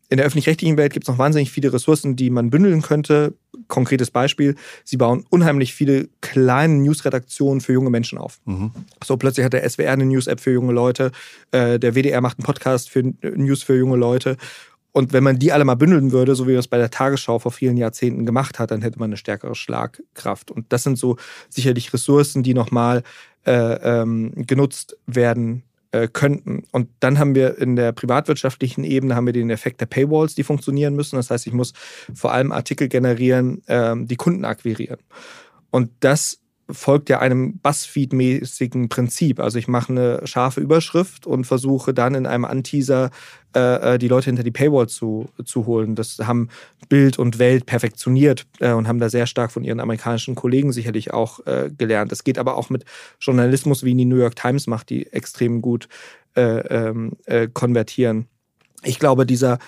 in 0.09 0.17
der 0.17 0.27
öffentlich-rechtlichen 0.27 0.77
Welt 0.79 0.93
gibt 0.93 1.05
es 1.05 1.09
noch 1.09 1.19
wahnsinnig 1.19 1.51
viele 1.51 1.73
Ressourcen, 1.73 2.17
die 2.17 2.31
man 2.31 2.51
bündeln 2.51 2.81
könnte. 2.81 3.35
Konkretes 3.67 4.11
Beispiel, 4.11 4.55
sie 4.85 4.97
bauen 4.97 5.25
unheimlich 5.29 5.75
viele 5.75 6.09
kleine 6.23 6.75
Newsredaktionen 6.75 7.61
für 7.61 7.75
junge 7.75 7.91
Menschen 7.91 8.17
auf. 8.17 8.41
Mhm. 8.47 8.71
So 9.05 9.19
plötzlich 9.19 9.45
hat 9.45 9.53
der 9.53 9.69
SWR 9.69 9.93
eine 9.93 10.07
News-App 10.07 10.41
für 10.41 10.53
junge 10.53 10.73
Leute, 10.73 11.13
äh, 11.51 11.79
der 11.79 11.95
WDR 11.95 12.23
macht 12.23 12.39
einen 12.39 12.47
Podcast 12.47 12.89
für 12.89 13.03
News 13.03 13.63
für 13.63 13.77
junge 13.77 13.97
Leute. 13.97 14.39
Und 14.93 15.13
wenn 15.13 15.23
man 15.23 15.39
die 15.39 15.53
alle 15.53 15.65
mal 15.65 15.75
bündeln 15.75 16.13
würde, 16.13 16.35
so 16.35 16.47
wie 16.47 16.53
man 16.53 16.61
es 16.61 16.69
bei 16.69 16.79
der 16.79 16.91
Tagesschau 16.91 17.39
vor 17.39 17.53
vielen 17.53 17.77
Jahrzehnten 17.77 18.25
gemacht 18.25 18.59
hat, 18.59 18.71
dann 18.71 18.81
hätte 18.81 18.99
man 18.99 19.11
eine 19.11 19.19
stärkere 19.19 19.55
Schlagkraft. 19.55 20.51
Und 20.51 20.73
das 20.73 20.83
sind 20.83 20.99
so 20.99 21.19
sicherlich 21.51 21.93
Ressourcen, 21.93 22.43
die 22.43 22.55
nochmal 22.55 23.03
äh, 23.47 24.01
ähm, 24.01 24.33
genutzt 24.35 24.97
werden 25.07 25.63
äh, 25.93 26.09
könnten. 26.09 26.65
Und 26.73 26.89
dann 27.01 27.19
haben 27.19 27.35
wir 27.35 27.59
in 27.59 27.77
der 27.77 27.93
privatwirtschaftlichen 27.93 28.85
Ebene 28.85 29.15
haben 29.15 29.27
wir 29.27 29.33
den 29.33 29.51
Effekt 29.51 29.81
der 29.81 29.87
Paywalls, 29.87 30.35
die 30.35 30.43
funktionieren 30.45 30.95
müssen. 30.95 31.17
Das 31.17 31.31
heißt, 31.31 31.47
ich 31.47 31.53
muss 31.53 31.73
vor 32.15 32.33
allem 32.33 32.53
Artikel 32.53 32.89
generieren, 32.89 33.63
ähm, 33.69 34.07
die 34.07 34.17
Kunden 34.17 34.45
akquirieren. 34.45 34.99
Und 35.71 35.91
das 36.01 36.41
folgt 36.71 37.09
ja 37.09 37.19
einem 37.21 37.59
Buzzfeed-mäßigen 37.63 38.89
Prinzip. 38.89 39.41
Also 39.41 39.59
ich 39.59 39.69
mache 39.69 39.93
eine 39.93 40.27
scharfe 40.27 40.61
Überschrift 40.61 41.27
und 41.27 41.47
versuche 41.47 41.95
dann 41.95 42.15
in 42.15 42.27
einem 42.27 42.45
Anteaser 42.45 43.11
äh, 43.57 43.95
äh, 43.95 43.99
die 43.99 44.09
Leute 44.09 44.27
hinter 44.27 44.43
die 44.43 44.51
Paywall 44.51 44.89
zu, 44.89 45.27
zu 45.45 45.65
holen. 45.65 45.95
Das 45.95 46.19
haben 46.19 46.49
Bild 46.91 47.19
und 47.19 47.39
Welt 47.39 47.65
perfektioniert 47.65 48.47
äh, 48.61 48.73
und 48.73 48.87
haben 48.87 48.99
da 48.99 49.09
sehr 49.09 49.27
stark 49.27 49.51
von 49.51 49.65
ihren 49.65 49.81
amerikanischen 49.81 50.35
Kollegen 50.35 50.73
sicherlich 50.73 51.13
auch 51.13 51.45
äh, 51.47 51.71
gelernt. 51.77 52.13
Das 52.13 52.23
geht 52.23 52.39
aber 52.39 52.57
auch 52.57 52.69
mit 52.69 52.85
Journalismus, 53.19 53.83
wie 53.83 53.95
die 53.95 54.05
New 54.05 54.17
York 54.17 54.37
Times 54.37 54.67
macht, 54.67 54.91
die 54.91 55.07
extrem 55.13 55.63
gut 55.63 55.89
äh, 56.37 56.43
ähm, 56.69 57.13
äh, 57.25 57.49
konvertieren. 57.49 58.27
Ich 58.85 58.99
glaube, 58.99 59.25
dieser 59.25 59.59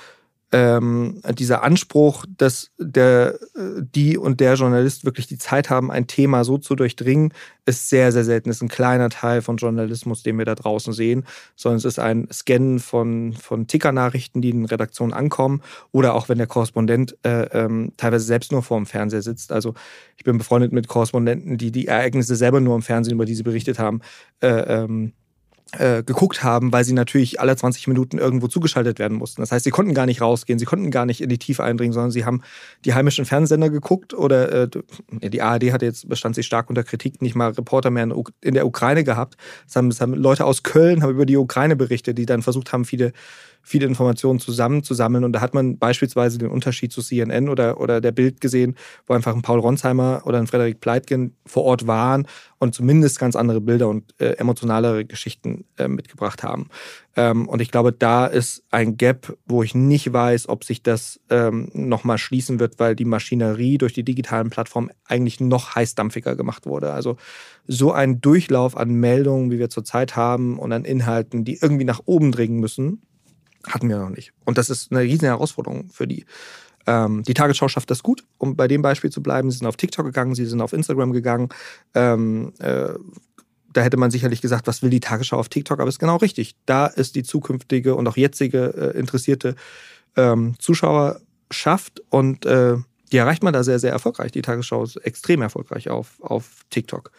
ähm, 0.52 1.20
dieser 1.38 1.62
Anspruch, 1.62 2.26
dass 2.36 2.70
der, 2.76 3.38
die 3.56 4.18
und 4.18 4.40
der 4.40 4.54
Journalist 4.54 5.04
wirklich 5.04 5.28
die 5.28 5.38
Zeit 5.38 5.70
haben, 5.70 5.90
ein 5.92 6.08
Thema 6.08 6.42
so 6.42 6.58
zu 6.58 6.74
durchdringen, 6.74 7.32
ist 7.66 7.88
sehr, 7.88 8.10
sehr 8.10 8.24
selten. 8.24 8.50
Ist 8.50 8.62
ein 8.62 8.68
kleiner 8.68 9.10
Teil 9.10 9.42
von 9.42 9.58
Journalismus, 9.58 10.24
den 10.24 10.38
wir 10.38 10.44
da 10.44 10.56
draußen 10.56 10.92
sehen, 10.92 11.24
sondern 11.54 11.78
es 11.78 11.84
ist 11.84 12.00
ein 12.00 12.26
Scannen 12.32 12.80
von, 12.80 13.32
von 13.34 13.68
Tickernachrichten, 13.68 14.42
die 14.42 14.50
in 14.50 14.64
Redaktionen 14.64 15.12
ankommen 15.12 15.62
oder 15.92 16.14
auch 16.14 16.28
wenn 16.28 16.38
der 16.38 16.48
Korrespondent 16.48 17.16
äh, 17.22 17.42
ähm, 17.52 17.92
teilweise 17.96 18.24
selbst 18.24 18.50
nur 18.50 18.62
vor 18.62 18.76
dem 18.76 18.86
Fernseher 18.86 19.22
sitzt. 19.22 19.52
Also 19.52 19.74
ich 20.16 20.24
bin 20.24 20.38
befreundet 20.38 20.72
mit 20.72 20.88
Korrespondenten, 20.88 21.58
die 21.58 21.70
die 21.70 21.86
Ereignisse 21.86 22.34
selber 22.34 22.60
nur 22.60 22.74
im 22.74 22.82
Fernsehen, 22.82 23.14
über 23.14 23.24
die 23.24 23.34
sie 23.34 23.44
berichtet 23.44 23.78
haben, 23.78 24.00
äh, 24.40 24.48
ähm, 24.48 25.12
äh, 25.78 26.02
geguckt 26.02 26.42
haben, 26.42 26.72
weil 26.72 26.84
sie 26.84 26.92
natürlich 26.92 27.40
alle 27.40 27.54
20 27.54 27.86
Minuten 27.86 28.18
irgendwo 28.18 28.48
zugeschaltet 28.48 28.98
werden 28.98 29.16
mussten. 29.16 29.40
Das 29.40 29.52
heißt, 29.52 29.64
sie 29.64 29.70
konnten 29.70 29.94
gar 29.94 30.06
nicht 30.06 30.20
rausgehen, 30.20 30.58
sie 30.58 30.64
konnten 30.64 30.90
gar 30.90 31.06
nicht 31.06 31.20
in 31.20 31.28
die 31.28 31.38
Tiefe 31.38 31.62
eindringen, 31.62 31.92
sondern 31.92 32.10
sie 32.10 32.24
haben 32.24 32.42
die 32.84 32.94
heimischen 32.94 33.24
Fernsehsender 33.24 33.70
geguckt 33.70 34.12
oder 34.12 34.62
äh, 34.62 34.68
die 35.10 35.42
ARD 35.42 35.72
hatte 35.72 35.84
jetzt 35.84 36.08
bestand 36.08 36.34
sich 36.34 36.46
stark 36.46 36.68
unter 36.68 36.82
Kritik, 36.82 37.22
nicht 37.22 37.34
mal 37.34 37.50
Reporter 37.50 37.90
mehr 37.90 38.04
in, 38.04 38.14
in 38.40 38.54
der 38.54 38.66
Ukraine 38.66 39.04
gehabt. 39.04 39.36
Das 39.66 39.76
haben, 39.76 39.90
haben 39.92 40.14
Leute 40.14 40.44
aus 40.44 40.62
Köln 40.62 41.02
haben 41.02 41.10
über 41.10 41.26
die 41.26 41.36
Ukraine 41.36 41.76
berichtet, 41.76 42.18
die 42.18 42.26
dann 42.26 42.42
versucht 42.42 42.72
haben, 42.72 42.84
viele 42.84 43.12
viele 43.62 43.86
Informationen 43.86 44.40
zusammenzusammeln. 44.40 45.24
Und 45.24 45.32
da 45.32 45.40
hat 45.40 45.54
man 45.54 45.78
beispielsweise 45.78 46.38
den 46.38 46.50
Unterschied 46.50 46.92
zu 46.92 47.02
CNN 47.02 47.48
oder, 47.48 47.80
oder 47.80 48.00
der 48.00 48.12
Bild 48.12 48.40
gesehen, 48.40 48.76
wo 49.06 49.14
einfach 49.14 49.34
ein 49.34 49.42
Paul 49.42 49.60
Ronsheimer 49.60 50.22
oder 50.24 50.38
ein 50.38 50.46
Frederik 50.46 50.80
Pleitgen 50.80 51.36
vor 51.46 51.64
Ort 51.64 51.86
waren 51.86 52.26
und 52.58 52.74
zumindest 52.74 53.18
ganz 53.18 53.36
andere 53.36 53.60
Bilder 53.60 53.88
und 53.88 54.14
äh, 54.20 54.32
emotionalere 54.32 55.04
Geschichten 55.04 55.64
äh, 55.78 55.88
mitgebracht 55.88 56.42
haben. 56.42 56.68
Ähm, 57.16 57.48
und 57.48 57.60
ich 57.60 57.70
glaube, 57.70 57.92
da 57.92 58.26
ist 58.26 58.62
ein 58.70 58.96
Gap, 58.96 59.36
wo 59.46 59.62
ich 59.62 59.74
nicht 59.74 60.12
weiß, 60.12 60.48
ob 60.48 60.64
sich 60.64 60.82
das 60.82 61.20
ähm, 61.30 61.70
nochmal 61.72 62.18
schließen 62.18 62.60
wird, 62.60 62.78
weil 62.78 62.94
die 62.94 63.04
Maschinerie 63.04 63.78
durch 63.78 63.92
die 63.92 64.04
digitalen 64.04 64.50
Plattformen 64.50 64.90
eigentlich 65.06 65.40
noch 65.40 65.74
heißdampfiger 65.74 66.36
gemacht 66.36 66.66
wurde. 66.66 66.92
Also 66.92 67.16
so 67.66 67.92
ein 67.92 68.20
Durchlauf 68.20 68.76
an 68.76 68.94
Meldungen, 68.94 69.50
wie 69.50 69.58
wir 69.58 69.70
zurzeit 69.70 70.16
haben 70.16 70.58
und 70.58 70.72
an 70.72 70.84
Inhalten, 70.84 71.44
die 71.44 71.58
irgendwie 71.60 71.84
nach 71.84 72.00
oben 72.04 72.32
dringen 72.32 72.60
müssen, 72.60 73.02
hatten 73.66 73.88
wir 73.88 73.98
noch 73.98 74.10
nicht. 74.10 74.32
Und 74.44 74.58
das 74.58 74.70
ist 74.70 74.90
eine 74.90 75.00
riesige 75.00 75.26
Herausforderung 75.26 75.90
für 75.90 76.06
die. 76.06 76.24
Ähm, 76.86 77.22
die 77.22 77.34
Tagesschau 77.34 77.68
schafft 77.68 77.90
das 77.90 78.02
gut, 78.02 78.24
um 78.38 78.56
bei 78.56 78.66
dem 78.66 78.82
Beispiel 78.82 79.10
zu 79.10 79.22
bleiben. 79.22 79.50
Sie 79.50 79.58
sind 79.58 79.66
auf 79.66 79.76
TikTok 79.76 80.06
gegangen, 80.06 80.34
sie 80.34 80.46
sind 80.46 80.60
auf 80.60 80.72
Instagram 80.72 81.12
gegangen, 81.12 81.50
ähm, 81.94 82.52
äh, 82.58 82.94
da 83.72 83.82
hätte 83.82 83.96
man 83.96 84.10
sicherlich 84.10 84.40
gesagt, 84.40 84.66
was 84.66 84.82
will 84.82 84.90
die 84.90 85.00
Tagesschau 85.00 85.38
auf 85.38 85.48
TikTok? 85.48 85.78
Aber 85.78 85.88
es 85.88 85.94
ist 85.94 86.00
genau 86.00 86.16
richtig. 86.16 86.56
Da 86.66 86.86
ist 86.86 87.14
die 87.14 87.22
zukünftige 87.22 87.94
und 87.94 88.08
auch 88.08 88.16
jetzige 88.16 88.92
äh, 88.94 88.98
interessierte 88.98 89.54
ähm, 90.16 90.54
Zuschauerschaft 90.58 92.02
und 92.08 92.46
äh, 92.46 92.76
die 93.12 93.16
erreicht 93.16 93.42
man 93.42 93.52
da 93.52 93.64
sehr, 93.64 93.78
sehr 93.78 93.92
erfolgreich. 93.92 94.32
Die 94.32 94.42
Tagesschau 94.42 94.82
ist 94.84 94.96
extrem 94.96 95.42
erfolgreich 95.42 95.88
auf, 95.88 96.20
auf 96.20 96.64
TikTok. 96.70 97.10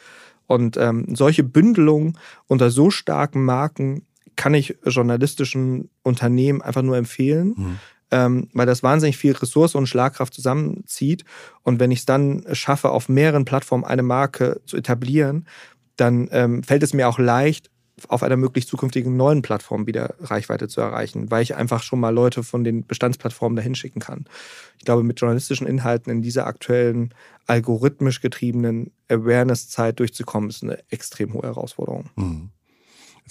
Und 0.47 0.77
ähm, 0.77 1.15
solche 1.15 1.43
Bündelungen 1.43 2.17
unter 2.47 2.69
so 2.69 2.91
starken 2.91 3.43
Marken 3.43 4.05
kann 4.41 4.55
ich 4.55 4.75
journalistischen 4.83 5.91
Unternehmen 6.01 6.63
einfach 6.63 6.81
nur 6.81 6.97
empfehlen. 6.97 7.53
Mhm. 7.55 7.79
Ähm, 8.09 8.49
weil 8.53 8.65
das 8.65 8.81
wahnsinnig 8.81 9.15
viel 9.15 9.33
Ressource 9.33 9.75
und 9.75 9.85
Schlagkraft 9.85 10.33
zusammenzieht. 10.33 11.25
Und 11.61 11.79
wenn 11.79 11.91
ich 11.91 11.99
es 11.99 12.05
dann 12.05 12.43
schaffe, 12.51 12.89
auf 12.89 13.07
mehreren 13.07 13.45
Plattformen 13.45 13.85
eine 13.85 14.01
Marke 14.01 14.59
zu 14.65 14.77
etablieren, 14.77 15.45
dann 15.95 16.27
ähm, 16.31 16.63
fällt 16.63 16.81
es 16.81 16.93
mir 16.93 17.07
auch 17.07 17.19
leicht, 17.19 17.69
auf 18.07 18.23
einer 18.23 18.35
möglichst 18.35 18.71
zukünftigen 18.71 19.15
neuen 19.15 19.43
Plattform 19.43 19.85
wieder 19.85 20.15
Reichweite 20.19 20.67
zu 20.67 20.81
erreichen, 20.81 21.29
weil 21.29 21.43
ich 21.43 21.55
einfach 21.55 21.83
schon 21.83 21.99
mal 21.99 22.09
Leute 22.09 22.41
von 22.41 22.63
den 22.63 22.87
Bestandsplattformen 22.87 23.55
dahin 23.55 23.75
schicken 23.75 23.99
kann. 23.99 24.25
Ich 24.79 24.85
glaube, 24.85 25.03
mit 25.03 25.21
journalistischen 25.21 25.67
Inhalten 25.67 26.11
in 26.11 26.23
dieser 26.23 26.47
aktuellen 26.47 27.13
algorithmisch 27.45 28.19
getriebenen 28.19 28.91
Awareness-Zeit 29.07 29.99
durchzukommen, 29.99 30.49
ist 30.49 30.63
eine 30.63 30.79
extrem 30.89 31.33
hohe 31.33 31.43
Herausforderung. 31.43 32.09
Mhm. 32.15 32.49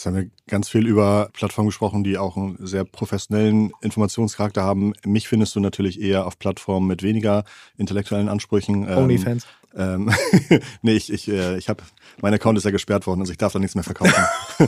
Jetzt 0.00 0.06
haben 0.06 0.16
wir 0.16 0.30
ganz 0.48 0.70
viel 0.70 0.86
über 0.86 1.28
Plattformen 1.34 1.68
gesprochen, 1.68 2.04
die 2.04 2.16
auch 2.16 2.34
einen 2.38 2.56
sehr 2.66 2.84
professionellen 2.84 3.70
Informationscharakter 3.82 4.62
haben. 4.62 4.94
Mich 5.04 5.28
findest 5.28 5.54
du 5.54 5.60
natürlich 5.60 6.00
eher 6.00 6.26
auf 6.26 6.38
Plattformen 6.38 6.86
mit 6.86 7.02
weniger 7.02 7.44
intellektuellen 7.76 8.30
Ansprüchen. 8.30 8.88
Ähm, 8.88 8.96
Onlyfans. 8.96 9.46
Ähm, 9.76 10.10
nee, 10.82 10.94
ich, 10.94 11.12
ich, 11.12 11.28
äh, 11.28 11.58
ich 11.58 11.68
habe, 11.68 11.82
mein 12.22 12.32
Account 12.32 12.56
ist 12.56 12.64
ja 12.64 12.70
gesperrt 12.70 13.06
worden, 13.06 13.20
also 13.20 13.30
ich 13.30 13.36
darf 13.36 13.52
da 13.52 13.58
nichts 13.58 13.74
mehr 13.74 13.84
verkaufen. 13.84 14.24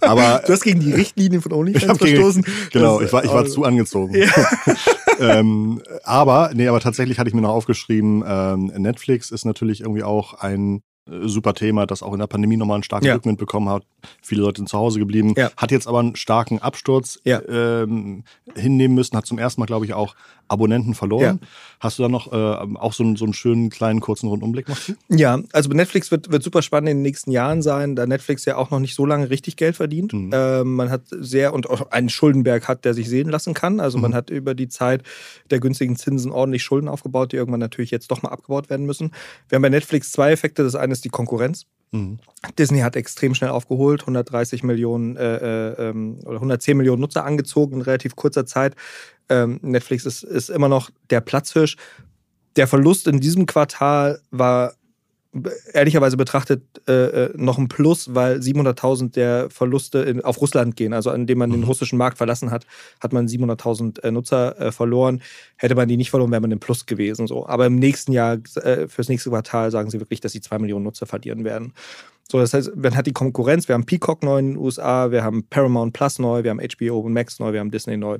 aber 0.00 0.42
du 0.44 0.52
hast 0.52 0.64
gegen 0.64 0.80
die 0.80 0.92
Richtlinien 0.92 1.40
von 1.40 1.52
OnlyFans 1.52 1.98
verstoßen. 1.98 2.42
Gegen, 2.42 2.68
genau, 2.72 3.00
ich 3.00 3.12
war, 3.12 3.24
ich 3.24 3.30
war 3.30 3.46
zu 3.46 3.62
angezogen. 3.62 4.16
Ja. 4.16 4.28
ähm, 5.38 5.80
aber, 6.02 6.50
nee, 6.54 6.66
aber 6.66 6.80
tatsächlich 6.80 7.20
hatte 7.20 7.28
ich 7.28 7.34
mir 7.34 7.42
noch 7.42 7.54
aufgeschrieben, 7.54 8.24
ähm, 8.26 8.66
Netflix 8.78 9.30
ist 9.30 9.44
natürlich 9.44 9.82
irgendwie 9.82 10.02
auch 10.02 10.34
ein 10.34 10.82
äh, 11.08 11.28
super 11.28 11.54
Thema, 11.54 11.86
das 11.86 12.02
auch 12.02 12.12
in 12.12 12.18
der 12.18 12.26
Pandemie 12.26 12.56
nochmal 12.56 12.76
einen 12.76 12.82
starken 12.82 13.06
ja. 13.06 13.14
Rückenwind 13.14 13.38
bekommen 13.38 13.68
hat. 13.68 13.84
Viele 14.22 14.42
Leute 14.42 14.58
sind 14.58 14.68
zu 14.68 14.78
Hause 14.78 14.98
geblieben. 14.98 15.34
Ja. 15.36 15.50
Hat 15.56 15.70
jetzt 15.70 15.86
aber 15.86 16.00
einen 16.00 16.16
starken 16.16 16.60
Absturz 16.60 17.20
ja. 17.24 17.40
ähm, 17.48 18.24
hinnehmen 18.54 18.94
müssen, 18.94 19.16
hat 19.16 19.26
zum 19.26 19.38
ersten 19.38 19.60
Mal, 19.60 19.66
glaube 19.66 19.84
ich, 19.86 19.94
auch 19.94 20.14
Abonnenten 20.48 20.94
verloren. 20.94 21.40
Ja. 21.42 21.48
Hast 21.80 21.98
du 21.98 22.02
da 22.02 22.08
noch 22.08 22.32
äh, 22.32 22.76
auch 22.78 22.92
so 22.92 23.02
einen, 23.02 23.16
so 23.16 23.24
einen 23.24 23.34
schönen 23.34 23.70
kleinen 23.70 24.00
kurzen 24.00 24.28
Rundumblick 24.28 24.66
zu? 24.68 24.94
Ja, 25.08 25.40
also 25.52 25.70
Netflix 25.70 26.10
wird, 26.10 26.30
wird 26.30 26.42
super 26.42 26.62
spannend 26.62 26.90
in 26.90 26.98
den 26.98 27.02
nächsten 27.02 27.30
Jahren 27.30 27.62
sein, 27.62 27.96
da 27.96 28.06
Netflix 28.06 28.44
ja 28.44 28.56
auch 28.56 28.70
noch 28.70 28.80
nicht 28.80 28.94
so 28.94 29.06
lange 29.06 29.30
richtig 29.30 29.56
Geld 29.56 29.76
verdient. 29.76 30.12
Mhm. 30.12 30.32
Äh, 30.32 30.64
man 30.64 30.90
hat 30.90 31.02
sehr 31.08 31.54
und 31.54 31.68
auch 31.68 31.90
einen 31.90 32.08
Schuldenberg 32.08 32.68
hat, 32.68 32.84
der 32.84 32.94
sich 32.94 33.08
sehen 33.08 33.30
lassen 33.30 33.54
kann. 33.54 33.80
Also 33.80 33.98
mhm. 33.98 34.02
man 34.02 34.14
hat 34.14 34.30
über 34.30 34.54
die 34.54 34.68
Zeit 34.68 35.02
der 35.50 35.60
günstigen 35.60 35.96
Zinsen 35.96 36.30
ordentlich 36.30 36.62
Schulden 36.62 36.88
aufgebaut, 36.88 37.32
die 37.32 37.36
irgendwann 37.36 37.60
natürlich 37.60 37.90
jetzt 37.90 38.10
doch 38.10 38.22
mal 38.22 38.30
abgebaut 38.30 38.70
werden 38.70 38.86
müssen. 38.86 39.12
Wir 39.48 39.56
haben 39.56 39.62
bei 39.62 39.70
Netflix 39.70 40.12
zwei 40.12 40.32
Effekte. 40.32 40.62
Das 40.62 40.74
eine 40.74 40.92
ist 40.92 41.04
die 41.04 41.10
Konkurrenz. 41.10 41.66
Disney 42.58 42.80
hat 42.80 42.96
extrem 42.96 43.34
schnell 43.34 43.50
aufgeholt, 43.50 44.02
130 44.02 44.62
Millionen 44.62 45.16
äh, 45.16 45.36
äh, 45.36 45.90
ähm, 45.90 46.18
oder 46.24 46.36
110 46.36 46.76
Millionen 46.76 47.00
Nutzer 47.00 47.24
angezogen 47.24 47.76
in 47.76 47.82
relativ 47.82 48.16
kurzer 48.16 48.46
Zeit. 48.46 48.74
Ähm, 49.28 49.60
Netflix 49.62 50.04
ist, 50.04 50.22
ist 50.22 50.50
immer 50.50 50.68
noch 50.68 50.90
der 51.10 51.20
Platzhirsch. 51.20 51.76
Der 52.56 52.66
Verlust 52.66 53.06
in 53.06 53.20
diesem 53.20 53.46
Quartal 53.46 54.20
war 54.30 54.74
ehrlicherweise 55.72 56.16
betrachtet 56.16 56.62
äh, 56.88 57.26
äh 57.26 57.30
noch 57.36 57.58
ein 57.58 57.68
Plus, 57.68 58.14
weil 58.14 58.38
700.000 58.38 59.12
der 59.12 59.50
Verluste 59.50 59.98
in, 60.00 60.22
auf 60.22 60.40
Russland 60.40 60.76
gehen. 60.76 60.92
Also 60.92 61.10
indem 61.10 61.38
man 61.38 61.50
den 61.50 61.60
mhm. 61.60 61.66
russischen 61.66 61.98
Markt 61.98 62.18
verlassen 62.18 62.50
hat, 62.50 62.66
hat 63.00 63.12
man 63.12 63.26
700.000 63.26 64.02
äh, 64.02 64.10
Nutzer 64.10 64.58
äh, 64.60 64.72
verloren. 64.72 65.22
Hätte 65.56 65.74
man 65.74 65.88
die 65.88 65.96
nicht 65.96 66.10
verloren, 66.10 66.30
wäre 66.30 66.40
man 66.40 66.52
im 66.52 66.60
Plus 66.60 66.86
gewesen. 66.86 67.26
So. 67.26 67.46
Aber 67.46 67.66
im 67.66 67.76
nächsten 67.76 68.12
Jahr, 68.12 68.38
äh, 68.56 68.88
fürs 68.88 69.08
nächste 69.08 69.30
Quartal, 69.30 69.70
sagen 69.70 69.90
sie 69.90 70.00
wirklich, 70.00 70.20
dass 70.20 70.32
sie 70.32 70.40
zwei 70.40 70.58
Millionen 70.58 70.84
Nutzer 70.84 71.06
verlieren 71.06 71.44
werden. 71.44 71.72
So, 72.30 72.38
das 72.38 72.54
heißt, 72.54 72.74
man 72.76 72.96
hat 72.96 73.06
die 73.06 73.12
Konkurrenz. 73.12 73.68
Wir 73.68 73.74
haben 73.74 73.86
Peacock 73.86 74.22
neu 74.22 74.38
in 74.38 74.52
den 74.52 74.56
USA, 74.56 75.10
wir 75.10 75.22
haben 75.22 75.44
Paramount 75.48 75.92
Plus 75.92 76.18
neu, 76.18 76.42
wir 76.42 76.50
haben 76.50 76.60
HBO 76.60 77.00
und 77.00 77.12
Max 77.12 77.38
neu, 77.38 77.52
wir 77.52 77.60
haben 77.60 77.70
Disney 77.70 77.96
neu 77.96 78.18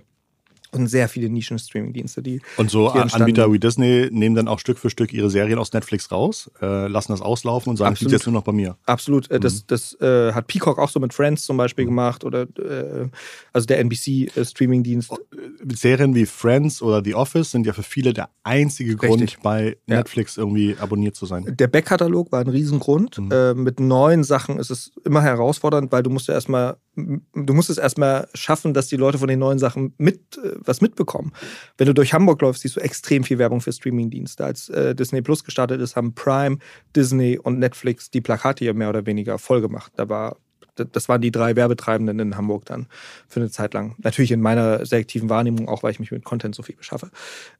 und 0.74 0.86
sehr 0.88 1.08
viele 1.08 1.28
Nischen-Streaming-Dienste, 1.28 2.22
die. 2.22 2.40
Und 2.56 2.70
so 2.70 2.90
die 2.92 2.98
Anbieter 2.98 3.52
wie 3.52 3.58
Disney 3.58 4.08
nehmen 4.10 4.34
dann 4.34 4.48
auch 4.48 4.58
Stück 4.58 4.78
für 4.78 4.90
Stück 4.90 5.12
ihre 5.12 5.30
Serien 5.30 5.58
aus 5.58 5.72
Netflix 5.72 6.10
raus, 6.10 6.50
äh, 6.60 6.86
lassen 6.88 7.12
das 7.12 7.20
auslaufen 7.20 7.70
und 7.70 7.76
sagen, 7.76 7.92
Absolut. 7.92 8.12
jetzt 8.12 8.26
nur 8.26 8.32
noch 8.32 8.42
bei 8.42 8.52
mir. 8.52 8.76
Absolut. 8.86 9.30
Äh, 9.30 9.36
mhm. 9.36 9.40
Das, 9.40 9.66
das 9.66 10.00
äh, 10.00 10.32
hat 10.32 10.46
Peacock 10.46 10.78
auch 10.78 10.88
so 10.88 11.00
mit 11.00 11.12
Friends 11.12 11.44
zum 11.44 11.56
Beispiel 11.56 11.84
mhm. 11.84 11.90
gemacht 11.90 12.24
oder 12.24 12.42
äh, 12.42 13.08
also 13.52 13.66
der 13.66 13.78
NBC-Streaming-Dienst. 13.80 15.12
Äh, 15.12 15.14
äh, 15.14 15.74
Serien 15.74 16.14
wie 16.14 16.26
Friends 16.26 16.82
oder 16.82 17.02
The 17.04 17.14
Office 17.14 17.50
sind 17.50 17.66
ja 17.66 17.72
für 17.72 17.82
viele 17.82 18.12
der 18.12 18.30
einzige 18.42 18.92
Richtig. 18.92 19.08
Grund, 19.08 19.42
bei 19.42 19.76
Netflix 19.86 20.36
ja. 20.36 20.42
irgendwie 20.42 20.76
abonniert 20.78 21.16
zu 21.16 21.26
sein. 21.26 21.44
Der 21.58 21.68
Backkatalog 21.68 22.32
war 22.32 22.40
ein 22.40 22.48
Riesengrund. 22.48 23.18
Mhm. 23.18 23.62
mit 23.62 23.80
neuen 23.80 24.24
Sachen 24.24 24.58
ist 24.58 24.70
es 24.70 24.92
immer 25.04 25.22
herausfordernd, 25.22 25.92
weil 25.92 26.02
du 26.02 26.10
musst 26.10 26.28
ja 26.28 26.34
erstmal, 26.34 26.76
du 26.96 27.54
musst 27.54 27.70
es 27.70 27.78
erstmal 27.78 28.28
schaffen, 28.34 28.74
dass 28.74 28.86
die 28.88 28.96
Leute 28.96 29.18
von 29.18 29.28
den 29.28 29.38
neuen 29.38 29.58
Sachen 29.58 29.94
mit 29.98 30.40
was 30.58 30.80
mitbekommen. 30.80 31.32
Wenn 31.76 31.86
du 31.86 31.94
durch 31.94 32.12
Hamburg 32.12 32.40
läufst, 32.42 32.62
siehst 32.62 32.76
du 32.76 32.80
extrem 32.80 33.24
viel 33.24 33.38
Werbung 33.38 33.60
für 33.60 33.72
Streamingdienste. 33.72 34.44
Als 34.44 34.68
äh, 34.68 34.94
Disney 34.94 35.22
Plus 35.22 35.44
gestartet 35.44 35.80
ist, 35.80 35.96
haben 35.96 36.14
Prime, 36.14 36.58
Disney 36.94 37.38
und 37.38 37.58
Netflix 37.58 38.10
die 38.10 38.20
Plakate 38.20 38.64
hier 38.64 38.74
mehr 38.74 38.90
oder 38.90 39.06
weniger 39.06 39.38
voll 39.38 39.60
gemacht. 39.60 39.92
Da 39.96 40.08
war 40.08 40.36
das 40.74 41.08
waren 41.08 41.20
die 41.20 41.30
drei 41.30 41.56
Werbetreibenden 41.56 42.18
in 42.18 42.36
Hamburg 42.36 42.64
dann 42.66 42.86
für 43.28 43.40
eine 43.40 43.50
Zeit 43.50 43.74
lang. 43.74 43.94
Natürlich 43.98 44.32
in 44.32 44.40
meiner 44.40 44.84
selektiven 44.84 45.30
Wahrnehmung, 45.30 45.68
auch 45.68 45.82
weil 45.82 45.92
ich 45.92 46.00
mich 46.00 46.10
mit 46.10 46.24
Content 46.24 46.54
so 46.54 46.62
viel 46.62 46.76
beschaffe, 46.76 47.10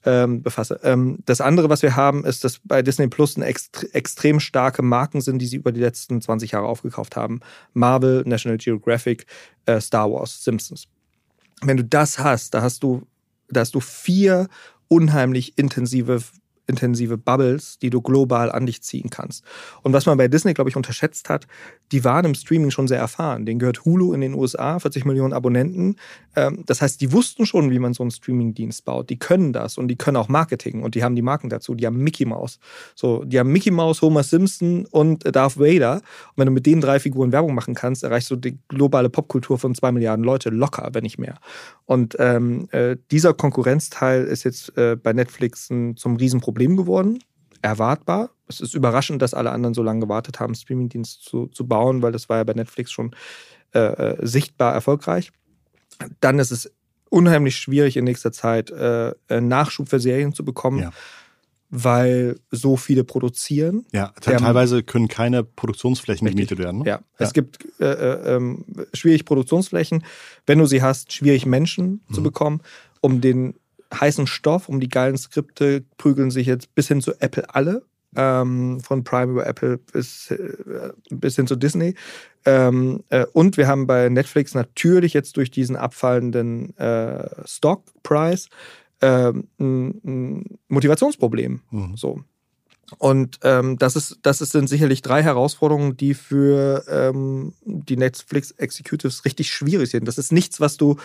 ähm, 0.05 0.41
befasse. 0.41 0.79
Ähm, 0.83 1.19
das 1.25 1.41
andere, 1.41 1.69
was 1.69 1.81
wir 1.81 1.95
haben, 1.95 2.25
ist, 2.25 2.43
dass 2.43 2.59
bei 2.63 2.81
Disney 2.81 3.07
Plus 3.07 3.35
eine 3.35 3.45
ext 3.45 3.87
extrem 3.93 4.39
starke 4.39 4.81
Marken 4.81 5.21
sind, 5.21 5.39
die 5.39 5.47
sie 5.47 5.57
über 5.57 5.71
die 5.71 5.81
letzten 5.81 6.21
20 6.21 6.51
Jahre 6.51 6.67
aufgekauft 6.67 7.15
haben. 7.15 7.39
Marvel, 7.73 8.23
National 8.25 8.57
Geographic, 8.57 9.25
äh, 9.65 9.79
Star 9.79 10.11
Wars, 10.11 10.43
Simpsons 10.43 10.87
wenn 11.61 11.77
du 11.77 11.83
das 11.83 12.19
hast, 12.19 12.53
da 12.53 12.61
hast 12.61 12.83
du, 12.83 13.07
da 13.49 13.61
hast 13.61 13.75
du 13.75 13.79
vier 13.79 14.47
unheimlich 14.87 15.57
intensive 15.57 16.21
intensive 16.67 17.17
Bubbles, 17.17 17.77
die 17.79 17.89
du 17.89 18.01
global 18.01 18.51
an 18.51 18.65
dich 18.65 18.81
ziehen 18.81 19.09
kannst. 19.09 19.43
Und 19.83 19.93
was 19.93 20.05
man 20.05 20.17
bei 20.17 20.27
Disney, 20.27 20.53
glaube 20.53 20.69
ich, 20.69 20.75
unterschätzt 20.75 21.29
hat, 21.29 21.47
die 21.91 22.03
waren 22.03 22.25
im 22.25 22.35
Streaming 22.35 22.71
schon 22.71 22.87
sehr 22.87 22.99
erfahren. 22.99 23.45
Den 23.45 23.59
gehört 23.59 23.85
Hulu 23.85 24.13
in 24.13 24.21
den 24.21 24.33
USA, 24.33 24.79
40 24.79 25.05
Millionen 25.05 25.33
Abonnenten. 25.33 25.95
Ähm, 26.35 26.63
das 26.65 26.81
heißt, 26.81 26.99
die 27.01 27.11
wussten 27.11 27.45
schon, 27.45 27.69
wie 27.71 27.79
man 27.79 27.93
so 27.93 28.03
einen 28.03 28.11
Streaming-Dienst 28.11 28.85
baut. 28.85 29.09
Die 29.09 29.19
können 29.19 29.53
das 29.53 29.77
und 29.77 29.87
die 29.87 29.95
können 29.95 30.17
auch 30.17 30.27
Marketing 30.27 30.81
und 30.81 30.95
die 30.95 31.03
haben 31.03 31.15
die 31.15 31.21
Marken 31.21 31.49
dazu. 31.49 31.75
Die 31.75 31.85
haben 31.85 31.97
Mickey 31.97 32.25
Mouse. 32.25 32.59
So, 32.95 33.23
die 33.23 33.39
haben 33.39 33.51
Mickey 33.51 33.71
Mouse, 33.71 34.01
Homer 34.01 34.23
Simpson 34.23 34.85
und 34.89 35.23
Darth 35.35 35.59
Vader. 35.59 35.95
Und 35.95 36.37
wenn 36.37 36.47
du 36.47 36.51
mit 36.51 36.65
den 36.65 36.81
drei 36.81 36.99
Figuren 36.99 37.31
Werbung 37.31 37.53
machen 37.53 37.75
kannst, 37.75 38.03
erreichst 38.03 38.31
du 38.31 38.35
die 38.35 38.57
globale 38.67 39.09
Popkultur 39.09 39.59
von 39.59 39.75
zwei 39.75 39.91
Milliarden 39.91 40.25
Leute 40.25 40.49
locker, 40.49 40.89
wenn 40.93 41.03
nicht 41.03 41.19
mehr. 41.19 41.39
Und 41.85 42.15
ähm, 42.19 42.67
äh, 42.71 42.97
dieser 43.11 43.33
Konkurrenzteil 43.33 44.23
ist 44.25 44.43
jetzt 44.43 44.75
äh, 44.77 44.95
bei 44.95 45.13
Netflix 45.13 45.69
ein, 45.69 45.95
zum 45.97 46.15
Riesenproblem 46.15 46.54
geworden. 46.55 47.19
Erwartbar. 47.61 48.31
Es 48.47 48.61
ist 48.61 48.75
überraschend, 48.75 49.21
dass 49.21 49.33
alle 49.33 49.51
anderen 49.51 49.73
so 49.73 49.81
lange 49.81 50.01
gewartet 50.01 50.39
haben, 50.39 50.53
Streamingdienst 50.53 51.23
zu, 51.23 51.47
zu 51.47 51.67
bauen, 51.67 52.01
weil 52.01 52.11
das 52.11 52.29
war 52.29 52.37
ja 52.37 52.43
bei 52.43 52.53
Netflix 52.53 52.91
schon 52.91 53.15
äh, 53.73 53.79
äh 53.79 54.25
sichtbar 54.25 54.73
erfolgreich. 54.73 55.31
Dann 56.19 56.39
ist 56.39 56.51
es 56.51 56.71
unheimlich 57.09 57.57
schwierig 57.57 57.97
in 57.97 58.03
nächster 58.03 58.31
Zeit 58.31 58.69
äh, 58.71 59.09
äh 59.29 59.41
Nachschub 59.41 59.89
für 59.89 59.99
Serien 59.99 60.33
zu 60.33 60.45
bekommen. 60.45 60.79
Ja 60.79 60.91
weil 61.69 62.39
so 62.51 62.77
viele 62.77 63.03
produzieren. 63.03 63.85
Ja, 63.91 64.13
teilweise 64.21 64.83
können 64.83 65.07
keine 65.07 65.43
Produktionsflächen 65.43 66.27
richtig. 66.27 66.47
gemietet 66.47 66.65
werden. 66.65 66.81
Ne? 66.81 66.85
Ja. 66.89 66.95
ja. 66.95 67.03
es 67.17 67.33
gibt 67.33 67.65
äh, 67.79 67.85
äh, 67.85 68.35
ähm, 68.35 68.65
schwierig 68.93 69.25
Produktionsflächen. 69.25 70.03
Wenn 70.45 70.59
du 70.59 70.65
sie 70.65 70.81
hast, 70.81 71.11
schwierig 71.11 71.45
Menschen 71.45 72.01
mhm. 72.07 72.13
zu 72.13 72.23
bekommen. 72.23 72.61
Um 73.01 73.21
den 73.21 73.55
heißen 73.99 74.27
Stoff, 74.27 74.69
um 74.69 74.79
die 74.79 74.89
geilen 74.89 75.17
Skripte 75.17 75.83
prügeln 75.97 76.31
sich 76.31 76.47
jetzt 76.47 76.73
bis 76.75 76.87
hin 76.87 77.01
zu 77.01 77.13
Apple 77.19 77.53
alle. 77.53 77.83
Ähm, 78.17 78.79
von 78.79 79.03
Prime 79.03 79.33
über 79.33 79.45
Apple 79.45 79.77
bis, 79.77 80.31
äh, 80.31 80.93
bis 81.09 81.35
hin 81.35 81.47
zu 81.47 81.57
Disney. 81.57 81.95
Ähm, 82.45 83.03
äh, 83.09 83.25
und 83.33 83.57
wir 83.57 83.67
haben 83.67 83.87
bei 83.87 84.07
Netflix 84.07 84.53
natürlich 84.53 85.13
jetzt 85.13 85.35
durch 85.35 85.51
diesen 85.51 85.75
abfallenden 85.75 86.77
äh, 86.77 87.27
Stock-Price 87.45 88.47
ähm, 89.01 89.47
ein 89.59 90.57
Motivationsproblem. 90.69 91.61
Mhm. 91.71 91.97
So. 91.97 92.23
Und 92.99 93.39
ähm, 93.43 93.77
das, 93.77 93.95
ist, 93.95 94.19
das 94.21 94.41
ist, 94.41 94.51
sind 94.51 94.67
sicherlich 94.69 95.01
drei 95.01 95.23
Herausforderungen, 95.23 95.97
die 95.97 96.13
für 96.13 96.85
ähm, 96.87 97.53
die 97.65 97.97
Netflix 97.97 98.51
Executives 98.51 99.25
richtig 99.25 99.51
schwierig 99.51 99.89
sind. 99.89 100.07
Das 100.07 100.19
ist 100.19 100.31
nichts, 100.31 100.59
was 100.59 100.77
du, 100.77 100.97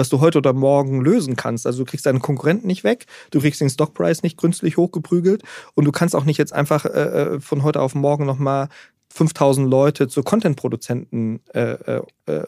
was 0.00 0.08
du 0.08 0.20
heute 0.20 0.38
oder 0.38 0.52
morgen 0.52 1.02
lösen 1.02 1.36
kannst. 1.36 1.66
Also 1.66 1.84
du 1.84 1.90
kriegst 1.90 2.06
deinen 2.06 2.20
Konkurrenten 2.20 2.66
nicht 2.66 2.84
weg, 2.84 3.06
du 3.30 3.40
kriegst 3.40 3.60
den 3.60 3.70
Stockpreis 3.70 4.22
nicht 4.22 4.38
künstlich 4.38 4.76
hochgeprügelt 4.78 5.42
und 5.74 5.84
du 5.84 5.92
kannst 5.92 6.16
auch 6.16 6.24
nicht 6.24 6.38
jetzt 6.38 6.52
einfach 6.52 6.86
äh, 6.86 6.88
äh 6.88 7.40
von 7.40 7.62
heute 7.62 7.80
auf 7.80 7.94
morgen 7.94 8.24
nochmal 8.26 8.68
5000 9.12 9.68
Leute 9.68 10.08
zu 10.08 10.22
Content-Produzenten 10.22 11.40
äh, 11.52 12.00
äh, 12.26 12.44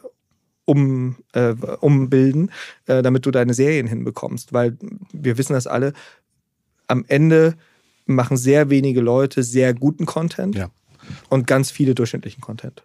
um, 0.65 1.17
äh, 1.33 1.55
umbilden, 1.81 2.51
äh, 2.87 3.03
damit 3.03 3.27
du 3.27 3.31
deine 3.31 3.53
Serien 3.53 3.87
hinbekommst. 3.87 4.53
Weil 4.53 4.79
wir 5.13 5.37
wissen 5.37 5.53
das 5.53 5.67
alle, 5.67 5.93
am 6.87 7.05
Ende 7.09 7.55
machen 8.07 8.37
sehr 8.37 8.71
wenige 8.71 9.01
Leute 9.01 9.43
sehr 9.43 9.75
guten 9.75 10.07
Content 10.07 10.55
ja. 10.55 10.71
und 11.29 11.47
ganz 11.47 11.71
viele 11.71 11.95
durchschnittlichen 11.95 12.41
Content. 12.41 12.83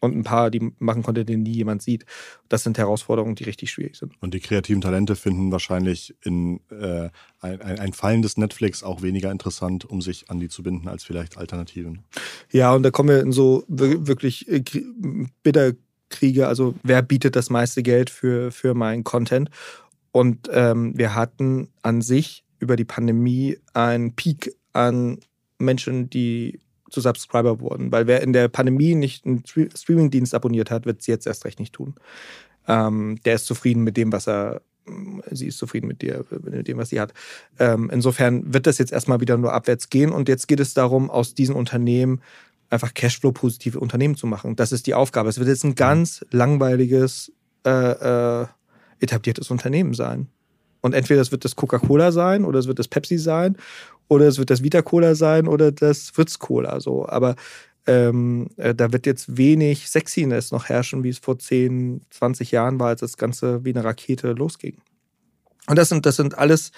Und 0.00 0.16
ein 0.16 0.24
paar, 0.24 0.50
die 0.50 0.72
machen 0.78 1.02
Content, 1.02 1.28
den 1.28 1.42
nie 1.42 1.52
jemand 1.52 1.82
sieht. 1.82 2.06
Das 2.48 2.62
sind 2.62 2.78
Herausforderungen, 2.78 3.34
die 3.34 3.44
richtig 3.44 3.70
schwierig 3.70 3.96
sind. 3.96 4.14
Und 4.20 4.32
die 4.32 4.40
kreativen 4.40 4.80
Talente 4.80 5.14
finden 5.14 5.52
wahrscheinlich 5.52 6.14
in 6.22 6.60
äh, 6.70 7.10
ein, 7.40 7.60
ein, 7.60 7.92
fallendes 7.92 8.38
Netflix 8.38 8.82
auch 8.82 9.02
weniger 9.02 9.30
interessant, 9.30 9.84
um 9.84 10.00
sich 10.00 10.30
an 10.30 10.40
die 10.40 10.48
zu 10.48 10.62
binden, 10.62 10.88
als 10.88 11.04
vielleicht 11.04 11.36
Alternativen. 11.36 12.00
Ja, 12.50 12.72
und 12.72 12.82
da 12.82 12.90
kommen 12.90 13.10
wir 13.10 13.20
in 13.20 13.32
so 13.32 13.64
wirklich 13.68 14.48
äh, 14.48 14.62
bitter 15.42 15.72
kriege, 16.08 16.48
also 16.48 16.74
wer 16.82 17.02
bietet 17.02 17.36
das 17.36 17.50
meiste 17.50 17.82
Geld 17.82 18.10
für, 18.10 18.50
für 18.52 18.74
meinen 18.74 19.04
Content. 19.04 19.50
Und 20.12 20.48
ähm, 20.52 20.96
wir 20.98 21.14
hatten 21.14 21.68
an 21.82 22.02
sich 22.02 22.44
über 22.58 22.76
die 22.76 22.84
Pandemie 22.84 23.58
einen 23.72 24.14
Peak 24.14 24.54
an 24.72 25.18
Menschen, 25.58 26.10
die 26.10 26.60
zu 26.90 27.00
Subscriber 27.00 27.60
wurden. 27.60 27.92
Weil 27.92 28.06
wer 28.06 28.22
in 28.22 28.32
der 28.32 28.48
Pandemie 28.48 28.94
nicht 28.94 29.26
einen 29.26 29.44
Streamingdienst 29.46 30.34
abonniert 30.34 30.70
hat, 30.70 30.86
wird 30.86 31.00
es 31.00 31.06
jetzt 31.06 31.26
erst 31.26 31.44
recht 31.44 31.60
nicht 31.60 31.72
tun. 31.72 31.94
Ähm, 32.68 33.18
der 33.24 33.34
ist 33.34 33.46
zufrieden 33.46 33.82
mit 33.82 33.96
dem, 33.96 34.12
was 34.12 34.28
er, 34.28 34.62
sie 35.30 35.46
ist 35.46 35.58
zufrieden 35.58 35.86
mit 35.86 36.02
dir, 36.02 36.24
mit 36.42 36.68
dem, 36.68 36.78
was 36.78 36.90
sie 36.90 37.00
hat. 37.00 37.12
Ähm, 37.58 37.90
insofern 37.92 38.52
wird 38.52 38.66
das 38.66 38.78
jetzt 38.78 38.92
erstmal 38.92 39.20
wieder 39.20 39.36
nur 39.36 39.52
abwärts 39.52 39.90
gehen 39.90 40.10
und 40.10 40.28
jetzt 40.28 40.48
geht 40.48 40.60
es 40.60 40.74
darum, 40.74 41.10
aus 41.10 41.34
diesen 41.34 41.54
Unternehmen 41.54 42.20
einfach 42.70 42.94
Cashflow-positive 42.94 43.78
Unternehmen 43.78 44.16
zu 44.16 44.26
machen. 44.26 44.56
Das 44.56 44.72
ist 44.72 44.86
die 44.86 44.94
Aufgabe. 44.94 45.28
Es 45.28 45.38
wird 45.38 45.48
jetzt 45.48 45.64
ein 45.64 45.74
ganz 45.74 46.24
langweiliges, 46.30 47.32
äh, 47.66 48.42
äh, 48.42 48.46
etabliertes 49.00 49.50
Unternehmen 49.50 49.94
sein. 49.94 50.28
Und 50.80 50.94
entweder 50.94 51.20
es 51.20 51.32
wird 51.32 51.44
das 51.44 51.56
Coca-Cola 51.56 52.12
sein 52.12 52.44
oder 52.44 52.58
es 52.58 52.66
wird 52.66 52.78
das 52.78 52.88
Pepsi 52.88 53.18
sein 53.18 53.56
oder 54.10 54.26
es 54.26 54.38
wird 54.38 54.50
das 54.50 54.62
Vita-Cola 54.62 55.14
sein 55.14 55.46
oder 55.46 55.70
das 55.70 56.10
Fritz-Cola. 56.10 56.80
So. 56.80 57.08
Aber 57.08 57.36
ähm, 57.86 58.48
äh, 58.56 58.74
da 58.74 58.92
wird 58.92 59.06
jetzt 59.06 59.36
wenig 59.36 59.88
Sexiness 59.88 60.50
noch 60.50 60.68
herrschen, 60.68 61.04
wie 61.04 61.10
es 61.10 61.18
vor 61.18 61.38
10, 61.38 62.02
20 62.10 62.50
Jahren 62.50 62.80
war, 62.80 62.88
als 62.88 63.00
das 63.00 63.16
Ganze 63.16 63.64
wie 63.64 63.70
eine 63.70 63.84
Rakete 63.84 64.32
losging. 64.32 64.76
Und 65.68 65.78
das 65.78 65.88
sind, 65.88 66.04
das 66.06 66.16
sind 66.16 66.36
alles 66.36 66.72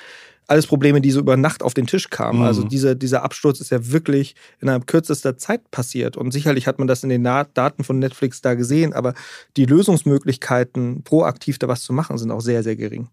alles 0.47 0.67
Probleme, 0.67 1.01
die 1.01 1.11
so 1.11 1.21
über 1.21 1.37
Nacht 1.37 1.63
auf 1.63 1.75
den 1.75 1.87
Tisch 1.87 2.11
kamen. 2.11 2.41
Mhm. 2.41 2.45
Also 2.45 2.63
diese, 2.65 2.97
dieser 2.97 3.23
Absturz 3.23 3.61
ist 3.61 3.71
ja 3.71 3.91
wirklich 3.91 4.35
innerhalb 4.61 4.87
kürzester 4.87 5.37
Zeit 5.37 5.71
passiert. 5.71 6.17
Und 6.17 6.31
sicherlich 6.33 6.67
hat 6.67 6.79
man 6.79 6.89
das 6.89 7.03
in 7.03 7.09
den 7.09 7.25
Daten 7.25 7.85
von 7.85 7.99
Netflix 7.99 8.43
da 8.43 8.55
gesehen, 8.55 8.93
aber 8.93 9.15
die 9.57 9.67
Lösungsmöglichkeiten, 9.67 11.03
proaktiv 11.05 11.59
da 11.59 11.69
was 11.69 11.83
zu 11.83 11.93
machen, 11.93 12.19
sind 12.19 12.31
auch 12.31 12.41
sehr, 12.41 12.63
sehr 12.63 12.77
gering. 12.77 13.09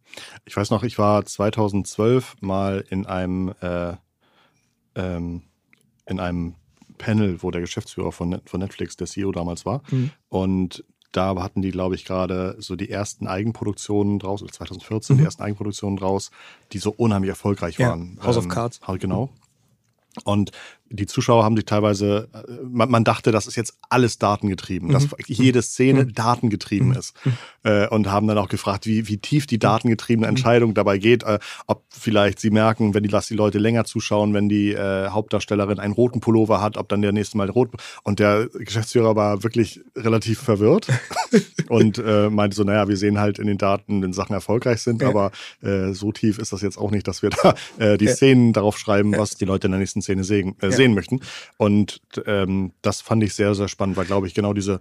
Ich 0.45 0.57
weiß 0.57 0.70
noch, 0.72 0.84
ich 0.84 0.97
war 0.97 1.26
2012 1.26 2.36
mal 2.41 2.84
in 2.89 3.05
einem, 3.05 3.53
äh, 3.61 3.93
ähm, 4.95 5.43
in 6.05 6.19
einem 6.19 6.55
Panel, 6.97 7.41
wo 7.41 7.51
der 7.51 7.61
Geschäftsführer 7.61 8.11
von, 8.11 8.29
Netflix, 8.29 8.97
der 8.97 9.07
CEO 9.07 9.31
damals 9.31 9.65
war. 9.65 9.81
Mhm. 9.89 10.11
Und 10.29 10.83
da 11.11 11.35
hatten 11.41 11.61
die, 11.61 11.71
glaube 11.71 11.95
ich, 11.95 12.05
gerade 12.05 12.55
so 12.59 12.75
die 12.75 12.89
ersten 12.89 13.25
Eigenproduktionen 13.25 14.19
draus, 14.19 14.43
2014 14.45 15.15
mhm. 15.15 15.19
die 15.19 15.25
ersten 15.25 15.41
Eigenproduktionen 15.41 15.97
draus, 15.97 16.29
die 16.71 16.77
so 16.77 16.91
unheimlich 16.91 17.29
erfolgreich 17.29 17.79
waren. 17.79 18.17
Ja, 18.17 18.25
House 18.25 18.37
ähm, 18.37 18.43
of 18.43 18.47
Cards. 18.49 18.79
Genau. 18.99 19.29
Und 20.23 20.51
die 20.91 21.05
Zuschauer 21.05 21.43
haben 21.43 21.55
sich 21.55 21.65
teilweise, 21.65 22.27
äh, 22.33 22.51
man, 22.63 22.89
man, 22.89 23.03
dachte, 23.03 23.31
das 23.31 23.47
ist 23.47 23.55
jetzt 23.55 23.77
alles 23.89 24.17
datengetrieben, 24.17 24.89
mhm. 24.89 24.93
dass 24.93 25.07
jede 25.27 25.61
Szene 25.61 26.05
mhm. 26.05 26.13
datengetrieben 26.13 26.89
mhm. 26.89 26.95
ist. 26.95 27.13
Äh, 27.63 27.87
und 27.87 28.11
haben 28.11 28.27
dann 28.27 28.37
auch 28.37 28.49
gefragt, 28.49 28.85
wie, 28.85 29.07
wie 29.07 29.17
tief 29.17 29.45
die 29.45 29.59
datengetriebene 29.59 30.27
mhm. 30.27 30.29
Entscheidung 30.29 30.73
dabei 30.73 30.97
geht, 30.97 31.23
äh, 31.23 31.39
ob 31.67 31.83
vielleicht 31.89 32.39
sie 32.39 32.49
merken, 32.49 32.93
wenn 32.93 33.03
die, 33.03 33.09
dass 33.09 33.27
die 33.27 33.35
Leute 33.35 33.59
länger 33.59 33.85
zuschauen, 33.85 34.33
wenn 34.33 34.49
die 34.49 34.71
äh, 34.71 35.09
Hauptdarstellerin 35.09 35.79
einen 35.79 35.93
roten 35.93 36.21
Pullover 36.21 36.61
hat, 36.61 36.77
ob 36.77 36.89
dann 36.89 37.01
der 37.01 37.11
nächste 37.11 37.37
Mal 37.37 37.49
rot. 37.49 37.69
Und 38.03 38.19
der 38.19 38.47
Geschäftsführer 38.47 39.15
war 39.15 39.43
wirklich 39.43 39.81
relativ 39.95 40.39
verwirrt 40.39 40.87
und 41.69 41.99
äh, 41.99 42.29
meinte 42.29 42.55
so, 42.55 42.63
naja, 42.63 42.87
wir 42.87 42.97
sehen 42.97 43.19
halt 43.19 43.37
in 43.37 43.47
den 43.47 43.57
Daten, 43.57 44.01
wenn 44.01 44.13
Sachen 44.13 44.33
erfolgreich 44.33 44.81
sind, 44.81 45.01
ja. 45.01 45.09
aber 45.09 45.31
äh, 45.61 45.93
so 45.93 46.11
tief 46.11 46.39
ist 46.39 46.51
das 46.53 46.61
jetzt 46.61 46.77
auch 46.77 46.91
nicht, 46.91 47.07
dass 47.07 47.21
wir 47.21 47.29
da 47.29 47.53
die 47.97 48.05
ja. 48.05 48.13
Szenen 48.13 48.53
darauf 48.53 48.77
schreiben, 48.77 49.17
was 49.17 49.35
die 49.35 49.45
Leute 49.45 49.67
in 49.67 49.71
der 49.71 49.79
nächsten 49.79 50.01
Szene 50.01 50.23
sehen. 50.23 50.55
Ja 50.61 50.78
sehen 50.80 50.93
möchten. 50.93 51.19
Und 51.57 52.01
ähm, 52.25 52.71
das 52.82 53.01
fand 53.01 53.23
ich 53.23 53.34
sehr, 53.34 53.53
sehr 53.53 53.67
spannend, 53.67 53.97
weil, 53.97 54.05
glaube 54.05 54.27
ich, 54.27 54.34
genau 54.34 54.53
diese 54.53 54.80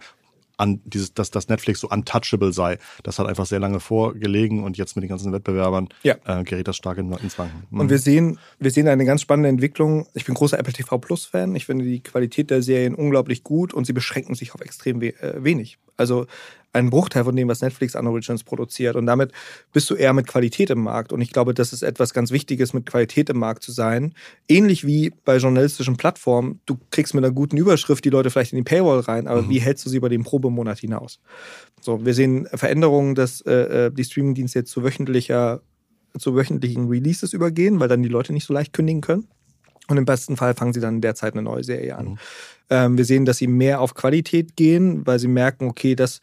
an 0.59 0.81
dieses, 0.85 1.15
dass 1.15 1.31
das 1.31 1.49
Netflix 1.49 1.81
so 1.81 1.89
untouchable 1.89 2.53
sei. 2.53 2.79
Das 3.05 3.19
hat 3.19 3.27
einfach 3.27 3.47
sehr 3.47 3.61
lange 3.61 3.81
vorgelegen 3.81 4.65
und 4.65 4.77
jetzt 4.77 4.97
mit 4.97 5.05
den 5.05 5.09
ganzen 5.09 5.33
Wettbewerbern 5.33 5.89
ja. 6.03 6.17
äh, 6.27 6.43
gerät 6.43 6.69
das 6.69 6.77
stark 6.77 6.99
in, 6.99 7.13
ins 7.13 7.39
Wanken. 7.39 7.63
Mhm. 7.71 7.81
Und 7.81 7.91
wir 7.91 7.99
sehen, 7.99 8.39
wir 8.59 8.71
sehen 8.71 8.89
eine 8.89 9.05
ganz 9.05 9.23
spannende 9.23 9.49
Entwicklung. 9.49 10.07
Ich 10.15 10.25
bin 10.25 10.35
großer 10.35 10.59
Apple 10.59 10.73
TV 10.73 10.99
Plus 10.99 11.25
Fan. 11.25 11.55
Ich 11.55 11.65
finde 11.65 11.85
die 11.85 12.03
Qualität 12.03 12.51
der 12.51 12.63
Serien 12.63 12.95
unglaublich 12.95 13.45
gut 13.45 13.73
und 13.73 13.87
sie 13.87 13.93
beschränken 13.93 14.35
sich 14.35 14.53
auf 14.53 14.61
extrem 14.61 15.01
we 15.01 15.15
äh, 15.23 15.43
wenig. 15.43 15.79
Also 15.97 16.27
ein 16.73 16.91
Bruchteil 16.91 17.25
von 17.25 17.35
dem, 17.35 17.49
was 17.49 17.63
Netflix 17.63 17.97
an 17.97 18.07
Originals 18.07 18.45
produziert. 18.45 18.97
Und 18.97 19.07
damit 19.07 19.33
bist 19.73 19.89
du 19.91 19.95
eher 19.95 20.13
mit 20.13 20.27
Qualität 20.27 20.71
im 20.71 20.83
Markt. 20.83 21.13
Und 21.13 21.21
ich 21.21 21.33
glaube, 21.33 21.55
das 21.55 21.73
ist 21.73 21.83
etwas 21.83 22.13
ganz 22.13 22.31
Wichtiges, 22.31 22.75
mit 22.75 22.87
Qualität 22.87 23.31
im 23.31 23.39
Markt 23.39 23.63
zu 23.63 23.73
sein. 23.73 24.15
Ähnlich 24.49 24.87
wie 24.87 25.13
bei 25.25 25.39
journalistischen 25.39 25.97
Plattformen. 25.97 26.61
Du 26.67 26.79
kriegst 26.91 27.15
mit 27.15 27.25
einer 27.25 27.33
guten 27.33 27.57
Überschrift 27.57 28.05
die 28.05 28.11
Leute 28.11 28.31
vielleicht 28.31 28.53
in 28.53 28.59
die 28.59 28.65
Paywall 28.65 29.01
rein, 29.01 29.27
aber 29.27 29.43
mhm. 29.43 29.51
wie 29.51 29.61
hältst 29.61 29.87
du 29.87 29.91
sie 29.91 29.97
über 29.97 30.09
den 30.09 30.25
Probemonat 30.25 30.79
hinaus? 30.79 31.21
So, 31.81 32.05
wir 32.05 32.15
sehen 32.15 32.47
Veränderungen, 32.53 33.15
dass 33.15 33.41
äh, 33.43 33.87
äh, 33.87 33.91
die 33.91 34.05
Streamingdienste 34.05 34.61
jetzt 34.61 34.71
zu 34.71 34.85
wöchentlicher 34.85 35.63
zu 36.19 36.35
wöchentlichen 36.35 36.89
Releases 36.89 37.33
übergehen, 37.33 37.81
weil 37.81 37.89
dann 37.89 38.03
die 38.03 38.09
Leute 38.09 38.33
nicht 38.33 38.47
so 38.47 38.55
leicht 38.55 38.73
kündigen 38.73 39.03
können. 39.03 39.29
Und 39.89 39.97
im 39.97 40.05
besten 40.05 40.37
Fall 40.37 40.55
fangen 40.55 40.73
sie 40.73 40.81
dann 40.81 40.97
in 40.97 41.01
der 41.01 41.15
Zeit 41.15 41.35
eine 41.35 41.43
neue 41.43 41.65
Serie 41.65 41.97
an. 41.97 42.07
Mhm. 42.07 42.19
Ähm, 42.71 42.99
wir 42.99 43.05
sehen, 43.05 43.25
dass 43.25 43.39
sie 43.39 43.47
mehr 43.47 43.81
auf 43.81 43.95
Qualität 43.95 44.57
gehen, 44.57 45.07
weil 45.07 45.19
sie 45.19 45.29
merken, 45.29 45.67
okay, 45.67 45.95
das 45.95 46.21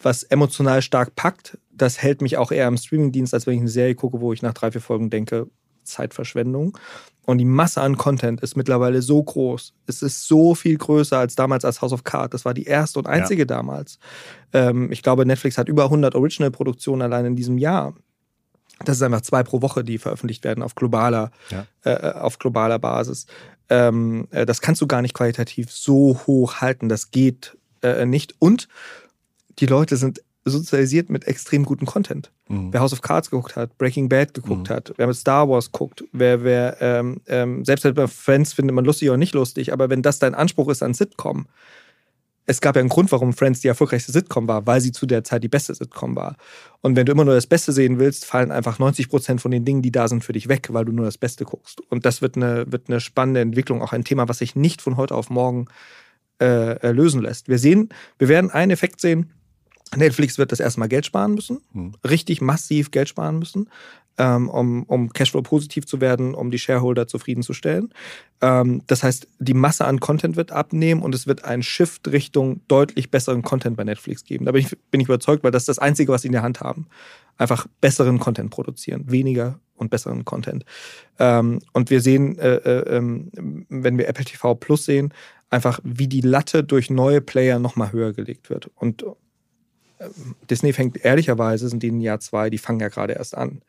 was 0.00 0.22
emotional 0.22 0.82
stark 0.82 1.16
packt, 1.16 1.58
das 1.70 2.00
hält 2.00 2.22
mich 2.22 2.36
auch 2.36 2.52
eher 2.52 2.68
im 2.68 2.76
Streamingdienst, 2.76 3.34
als 3.34 3.46
wenn 3.46 3.54
ich 3.54 3.60
eine 3.60 3.68
Serie 3.68 3.94
gucke, 3.94 4.20
wo 4.20 4.32
ich 4.32 4.42
nach 4.42 4.54
drei, 4.54 4.70
vier 4.70 4.80
Folgen 4.80 5.10
denke, 5.10 5.48
Zeitverschwendung. 5.84 6.76
Und 7.24 7.38
die 7.38 7.44
Masse 7.44 7.82
an 7.82 7.98
Content 7.98 8.40
ist 8.40 8.56
mittlerweile 8.56 9.02
so 9.02 9.22
groß. 9.22 9.74
Es 9.86 10.02
ist 10.02 10.26
so 10.26 10.54
viel 10.54 10.78
größer 10.78 11.18
als 11.18 11.34
damals 11.34 11.64
als 11.64 11.82
House 11.82 11.92
of 11.92 12.04
Cards. 12.04 12.32
Das 12.32 12.44
war 12.44 12.54
die 12.54 12.64
erste 12.64 12.98
und 12.98 13.06
einzige 13.06 13.42
ja. 13.42 13.46
damals. 13.46 13.98
Ähm, 14.52 14.90
ich 14.90 15.02
glaube, 15.02 15.26
Netflix 15.26 15.58
hat 15.58 15.68
über 15.68 15.84
100 15.84 16.14
Original-Produktionen 16.14 17.02
allein 17.02 17.26
in 17.26 17.36
diesem 17.36 17.58
Jahr. 17.58 17.94
Das 18.84 18.96
ist 18.96 19.02
einfach 19.02 19.20
zwei 19.20 19.42
pro 19.42 19.60
Woche, 19.60 19.84
die 19.84 19.98
veröffentlicht 19.98 20.44
werden 20.44 20.62
auf 20.62 20.74
globaler, 20.74 21.30
ja. 21.50 21.66
äh, 21.84 22.12
auf 22.12 22.38
globaler 22.38 22.78
Basis. 22.78 23.26
Ähm, 23.68 24.28
äh, 24.30 24.46
das 24.46 24.60
kannst 24.62 24.80
du 24.80 24.86
gar 24.86 25.02
nicht 25.02 25.14
qualitativ 25.14 25.70
so 25.70 26.18
hoch 26.26 26.62
halten. 26.62 26.88
Das 26.88 27.10
geht 27.10 27.58
äh, 27.82 28.06
nicht. 28.06 28.36
Und 28.38 28.68
die 29.58 29.66
Leute 29.66 29.96
sind 29.96 30.20
sozialisiert 30.44 31.10
mit 31.10 31.26
extrem 31.26 31.64
gutem 31.64 31.86
Content. 31.86 32.30
Mhm. 32.48 32.72
Wer 32.72 32.80
House 32.80 32.92
of 32.92 33.02
Cards 33.02 33.30
geguckt 33.30 33.56
hat, 33.56 33.76
Breaking 33.78 34.08
Bad 34.08 34.34
geguckt 34.34 34.70
mhm. 34.70 34.74
hat, 34.74 34.92
wer 34.96 35.06
mit 35.06 35.16
Star 35.16 35.48
Wars 35.48 35.72
guckt, 35.72 36.04
wer, 36.12 36.42
wer 36.42 36.80
ähm, 36.80 37.20
ähm, 37.26 37.64
selbst 37.64 37.82
bei 37.94 38.06
Friends 38.06 38.52
findet 38.52 38.74
man 38.74 38.84
lustig 38.84 39.08
oder 39.08 39.18
nicht 39.18 39.34
lustig, 39.34 39.72
aber 39.72 39.90
wenn 39.90 40.02
das 40.02 40.18
dein 40.18 40.34
Anspruch 40.34 40.68
ist 40.68 40.82
an 40.82 40.94
Sitcom, 40.94 41.46
es 42.46 42.62
gab 42.62 42.76
ja 42.76 42.80
einen 42.80 42.88
Grund, 42.88 43.12
warum 43.12 43.34
Friends 43.34 43.60
die 43.60 43.68
erfolgreichste 43.68 44.10
Sitcom 44.10 44.48
war, 44.48 44.66
weil 44.66 44.80
sie 44.80 44.90
zu 44.90 45.04
der 45.04 45.22
Zeit 45.22 45.44
die 45.44 45.48
beste 45.48 45.74
Sitcom 45.74 46.16
war. 46.16 46.36
Und 46.80 46.96
wenn 46.96 47.04
du 47.04 47.12
immer 47.12 47.26
nur 47.26 47.34
das 47.34 47.46
Beste 47.46 47.72
sehen 47.72 47.98
willst, 47.98 48.24
fallen 48.24 48.50
einfach 48.50 48.78
90 48.78 49.10
Prozent 49.10 49.42
von 49.42 49.50
den 49.50 49.66
Dingen, 49.66 49.82
die 49.82 49.92
da 49.92 50.08
sind, 50.08 50.24
für 50.24 50.32
dich 50.32 50.48
weg, 50.48 50.68
weil 50.72 50.86
du 50.86 50.92
nur 50.92 51.04
das 51.04 51.18
Beste 51.18 51.44
guckst. 51.44 51.82
Und 51.90 52.06
das 52.06 52.22
wird 52.22 52.36
eine, 52.36 52.72
wird 52.72 52.88
eine 52.88 53.00
spannende 53.00 53.42
Entwicklung, 53.42 53.82
auch 53.82 53.92
ein 53.92 54.02
Thema, 54.02 54.30
was 54.30 54.38
sich 54.38 54.56
nicht 54.56 54.80
von 54.80 54.96
heute 54.96 55.14
auf 55.14 55.28
morgen 55.28 55.66
äh, 56.40 56.90
lösen 56.90 57.20
lässt. 57.20 57.48
Wir 57.48 57.58
sehen, 57.58 57.90
wir 58.18 58.28
werden 58.28 58.50
einen 58.50 58.70
Effekt 58.70 59.02
sehen, 59.02 59.30
Netflix 59.96 60.38
wird 60.38 60.52
das 60.52 60.60
erstmal 60.60 60.88
Geld 60.88 61.06
sparen 61.06 61.34
müssen, 61.34 61.60
mhm. 61.72 61.94
richtig 62.08 62.40
massiv 62.40 62.90
Geld 62.90 63.08
sparen 63.08 63.38
müssen, 63.38 63.68
ähm, 64.18 64.48
um, 64.48 64.82
um 64.84 65.10
Cashflow 65.10 65.42
positiv 65.42 65.86
zu 65.86 66.00
werden, 66.00 66.34
um 66.34 66.50
die 66.50 66.58
Shareholder 66.58 67.06
zufriedenzustellen. 67.06 67.94
Ähm, 68.40 68.82
das 68.86 69.02
heißt, 69.02 69.28
die 69.38 69.54
Masse 69.54 69.84
an 69.84 70.00
Content 70.00 70.36
wird 70.36 70.52
abnehmen 70.52 71.02
und 71.02 71.14
es 71.14 71.26
wird 71.26 71.44
einen 71.44 71.62
Shift 71.62 72.08
Richtung 72.08 72.60
deutlich 72.68 73.10
besseren 73.10 73.42
Content 73.42 73.76
bei 73.76 73.84
Netflix 73.84 74.24
geben. 74.24 74.44
Da 74.44 74.52
bin 74.52 74.62
ich, 74.62 74.76
bin 74.90 75.00
ich 75.00 75.06
überzeugt, 75.06 75.44
weil 75.44 75.52
das 75.52 75.62
ist 75.62 75.68
das 75.68 75.78
Einzige, 75.78 76.12
was 76.12 76.22
sie 76.22 76.28
in 76.28 76.32
der 76.32 76.42
Hand 76.42 76.60
haben. 76.60 76.86
Einfach 77.36 77.68
besseren 77.80 78.18
Content 78.18 78.50
produzieren, 78.50 79.04
weniger 79.08 79.60
und 79.76 79.90
besseren 79.90 80.24
Content. 80.24 80.64
Ähm, 81.20 81.60
und 81.72 81.90
wir 81.90 82.00
sehen, 82.00 82.38
äh, 82.38 82.56
äh, 82.56 82.96
ähm, 82.96 83.30
wenn 83.68 83.96
wir 83.96 84.08
Apple 84.08 84.24
TV 84.24 84.56
Plus 84.56 84.84
sehen, 84.84 85.14
einfach 85.48 85.80
wie 85.84 86.08
die 86.08 86.20
Latte 86.20 86.64
durch 86.64 86.90
neue 86.90 87.20
Player 87.20 87.58
nochmal 87.58 87.92
höher 87.92 88.12
gelegt 88.12 88.50
wird. 88.50 88.70
Und 88.74 89.04
Disney 90.50 90.72
fängt 90.72 91.04
ehrlicherweise, 91.04 91.68
sind 91.68 91.82
die 91.82 91.88
in 91.88 92.00
Jahr 92.00 92.20
zwei, 92.20 92.50
die 92.50 92.58
fangen 92.58 92.80
ja 92.80 92.88
gerade 92.88 93.14
erst 93.14 93.36
an. 93.36 93.62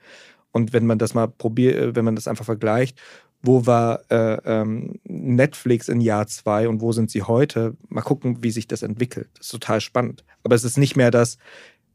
Und 0.51 0.73
wenn 0.73 0.85
man 0.85 0.97
das 0.97 1.13
mal 1.13 1.27
probiert, 1.27 1.75
äh, 1.75 1.95
wenn 1.95 2.05
man 2.05 2.15
das 2.15 2.27
einfach 2.27 2.45
vergleicht, 2.45 2.99
wo 3.41 3.65
war 3.65 4.01
äh, 4.11 4.37
ähm, 4.43 4.99
Netflix 5.05 5.87
in 5.87 6.01
Jahr 6.01 6.27
zwei 6.27 6.67
und 6.67 6.81
wo 6.81 6.91
sind 6.91 7.09
sie 7.09 7.23
heute? 7.23 7.77
Mal 7.87 8.01
gucken, 8.01 8.43
wie 8.43 8.51
sich 8.51 8.67
das 8.67 8.83
entwickelt. 8.83 9.29
Das 9.37 9.47
ist 9.47 9.51
total 9.51 9.79
spannend. 9.79 10.25
Aber 10.43 10.55
es 10.55 10.65
ist 10.65 10.77
nicht 10.77 10.97
mehr 10.97 11.09
das, 11.09 11.37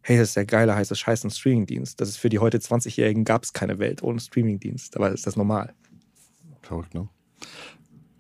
hey, 0.01 0.17
das 0.17 0.29
ist 0.29 0.37
der 0.37 0.47
geile, 0.47 0.75
heiße 0.75 0.95
Scheiß 0.95 1.25
ein 1.25 1.31
Streamingdienst. 1.31 2.01
Das 2.01 2.09
ist 2.09 2.17
für 2.17 2.31
die 2.31 2.39
heute 2.39 2.59
20-Jährigen 2.59 3.25
gab 3.25 3.43
es 3.43 3.53
keine 3.53 3.79
Welt 3.79 4.03
ohne 4.03 4.21
Streamingdienst. 4.21 4.97
Aber 4.97 5.11
ist 5.11 5.27
das 5.27 5.37
normal. 5.37 5.75
Verrückt, 6.63 6.95
ne? 6.95 7.09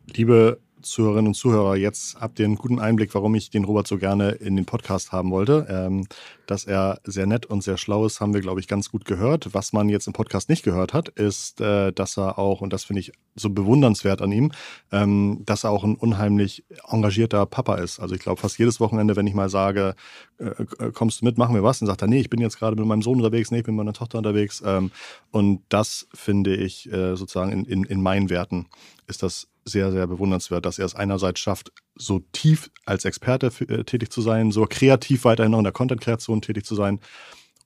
Liebe 0.06 0.60
Zuhörerinnen 0.84 1.28
und 1.28 1.34
Zuhörer, 1.34 1.76
jetzt 1.76 2.20
habt 2.20 2.38
ihr 2.38 2.44
einen 2.44 2.56
guten 2.56 2.78
Einblick, 2.78 3.14
warum 3.14 3.34
ich 3.34 3.50
den 3.50 3.64
Robert 3.64 3.86
so 3.86 3.98
gerne 3.98 4.30
in 4.30 4.56
den 4.56 4.66
Podcast 4.66 5.12
haben 5.12 5.30
wollte. 5.30 5.66
Ähm, 5.68 6.06
dass 6.46 6.64
er 6.64 7.00
sehr 7.04 7.26
nett 7.26 7.46
und 7.46 7.62
sehr 7.62 7.76
schlau 7.76 8.04
ist, 8.04 8.20
haben 8.20 8.34
wir, 8.34 8.40
glaube 8.40 8.60
ich, 8.60 8.68
ganz 8.68 8.90
gut 8.90 9.04
gehört. 9.04 9.54
Was 9.54 9.72
man 9.72 9.88
jetzt 9.88 10.06
im 10.06 10.12
Podcast 10.12 10.48
nicht 10.48 10.62
gehört 10.62 10.92
hat, 10.92 11.08
ist, 11.08 11.60
äh, 11.60 11.92
dass 11.92 12.18
er 12.18 12.38
auch, 12.38 12.60
und 12.60 12.72
das 12.72 12.84
finde 12.84 13.00
ich 13.00 13.12
so 13.34 13.50
bewundernswert 13.50 14.22
an 14.22 14.30
ihm, 14.30 14.52
ähm, 14.92 15.42
dass 15.44 15.64
er 15.64 15.70
auch 15.70 15.84
ein 15.84 15.96
unheimlich 15.96 16.64
engagierter 16.88 17.46
Papa 17.46 17.76
ist. 17.76 17.98
Also 17.98 18.14
ich 18.14 18.20
glaube, 18.20 18.40
fast 18.40 18.58
jedes 18.58 18.78
Wochenende, 18.80 19.16
wenn 19.16 19.26
ich 19.26 19.34
mal 19.34 19.48
sage, 19.48 19.94
äh, 20.38 20.44
äh, 20.44 20.92
kommst 20.92 21.20
du 21.20 21.24
mit, 21.24 21.38
machen 21.38 21.54
wir 21.54 21.62
was, 21.62 21.78
dann 21.78 21.86
sagt 21.86 22.02
er, 22.02 22.08
nee, 22.08 22.20
ich 22.20 22.30
bin 22.30 22.40
jetzt 22.40 22.58
gerade 22.58 22.76
mit 22.76 22.86
meinem 22.86 23.02
Sohn 23.02 23.16
unterwegs, 23.16 23.50
nee, 23.50 23.58
ich 23.58 23.64
bin 23.64 23.74
mit 23.74 23.84
meiner 23.84 23.94
Tochter 23.94 24.18
unterwegs. 24.18 24.62
Ähm, 24.64 24.90
und 25.30 25.62
das 25.68 26.06
finde 26.12 26.54
ich 26.54 26.92
äh, 26.92 27.16
sozusagen 27.16 27.52
in, 27.52 27.64
in, 27.64 27.84
in 27.84 28.02
meinen 28.02 28.30
Werten 28.30 28.66
ist 29.06 29.22
das 29.22 29.48
sehr, 29.64 29.90
sehr 29.92 30.06
bewundernswert, 30.06 30.66
dass 30.66 30.78
er 30.78 30.86
es 30.86 30.94
einerseits 30.94 31.40
schafft, 31.40 31.72
so 31.94 32.20
tief 32.32 32.70
als 32.86 33.04
Experte 33.04 33.50
äh, 33.68 33.84
tätig 33.84 34.10
zu 34.10 34.20
sein, 34.20 34.50
so 34.50 34.66
kreativ 34.68 35.24
weiterhin 35.24 35.52
noch 35.52 35.58
in 35.58 35.64
der 35.64 35.72
Content-Kreation 35.72 36.42
tätig 36.42 36.64
zu 36.64 36.74
sein 36.74 37.00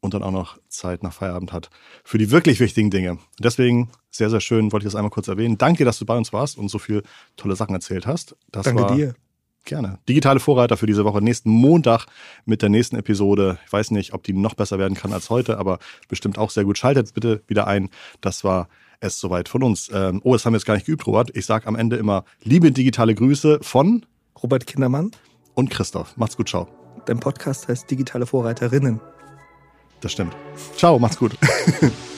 und 0.01 0.15
dann 0.15 0.23
auch 0.23 0.31
noch 0.31 0.59
Zeit 0.69 1.03
nach 1.03 1.13
Feierabend 1.13 1.53
hat 1.53 1.71
für 2.05 2.19
die 2.19 2.31
wirklich 2.31 2.61
wichtigen 2.61 2.91
Dinge. 2.91 3.19
Deswegen 3.41 3.91
sehr, 4.11 4.31
sehr 4.31 4.41
schön, 4.41 4.73
wollte 4.73 4.85
ich 4.85 4.93
das 4.93 4.95
einmal 4.95 5.11
kurz 5.11 5.29
erwähnen. 5.29 5.59
Danke, 5.59 5.85
dass 5.85 5.99
du 5.99 6.07
bei 6.07 6.17
uns 6.17 6.33
warst 6.33 6.57
und 6.57 6.69
so 6.69 6.79
viele 6.79 7.03
tolle 7.37 7.57
Sachen 7.57 7.75
erzählt 7.75 8.07
hast. 8.07 8.37
Das 8.51 8.65
Danke 8.65 8.95
dir. 8.95 9.15
Gerne. 9.65 9.99
Digitale 10.09 10.41
Vorreiter 10.41 10.79
für 10.79 10.87
diese 10.87 11.05
Woche. 11.05 11.21
Nächsten 11.21 11.51
Montag 11.51 12.07
mit 12.47 12.63
der 12.63 12.71
nächsten 12.71 12.97
Episode. 12.97 13.59
Ich 13.67 13.73
weiß 13.73 13.91
nicht, 13.91 14.15
ob 14.15 14.23
die 14.23 14.33
noch 14.33 14.55
besser 14.55 14.79
werden 14.79 14.95
kann 14.95 15.13
als 15.13 15.29
heute, 15.29 15.59
aber 15.59 15.79
bestimmt 16.09 16.39
auch 16.39 16.51
sehr 16.51 16.65
gut. 16.65 16.79
Schaltet 16.79 17.13
bitte 17.13 17.43
wieder 17.49 17.67
ein. 17.67 17.91
Das 18.23 18.45
war 18.45 18.69
es 19.01 19.19
soweit 19.19 19.49
von 19.49 19.63
uns. 19.63 19.91
Ähm, 19.93 20.21
oh, 20.25 20.33
das 20.33 20.45
haben 20.45 20.53
wir 20.53 20.59
jetzt 20.59 20.67
gar 20.67 20.75
nicht 20.75 20.87
geübt, 20.87 21.07
Robert. 21.07 21.35
Ich 21.37 21.47
sage 21.47 21.67
am 21.67 21.77
Ende 21.77 21.97
immer 21.97 22.25
liebe 22.43 22.73
digitale 22.73 23.15
Grüße 23.15 23.59
von 23.63 24.05
Robert 24.43 24.67
Kindermann 24.67 25.11
und 25.55 25.71
Christoph. 25.71 26.17
Macht's 26.17 26.37
gut, 26.37 26.49
ciao. 26.49 26.69
Dein 27.07 27.21
Podcast 27.21 27.69
heißt 27.69 27.91
Digitale 27.91 28.27
Vorreiterinnen. 28.27 29.01
Das 30.01 30.13
stimmt. 30.13 30.37
Ciao, 30.77 30.99
macht's 30.99 31.19
gut. 31.19 31.37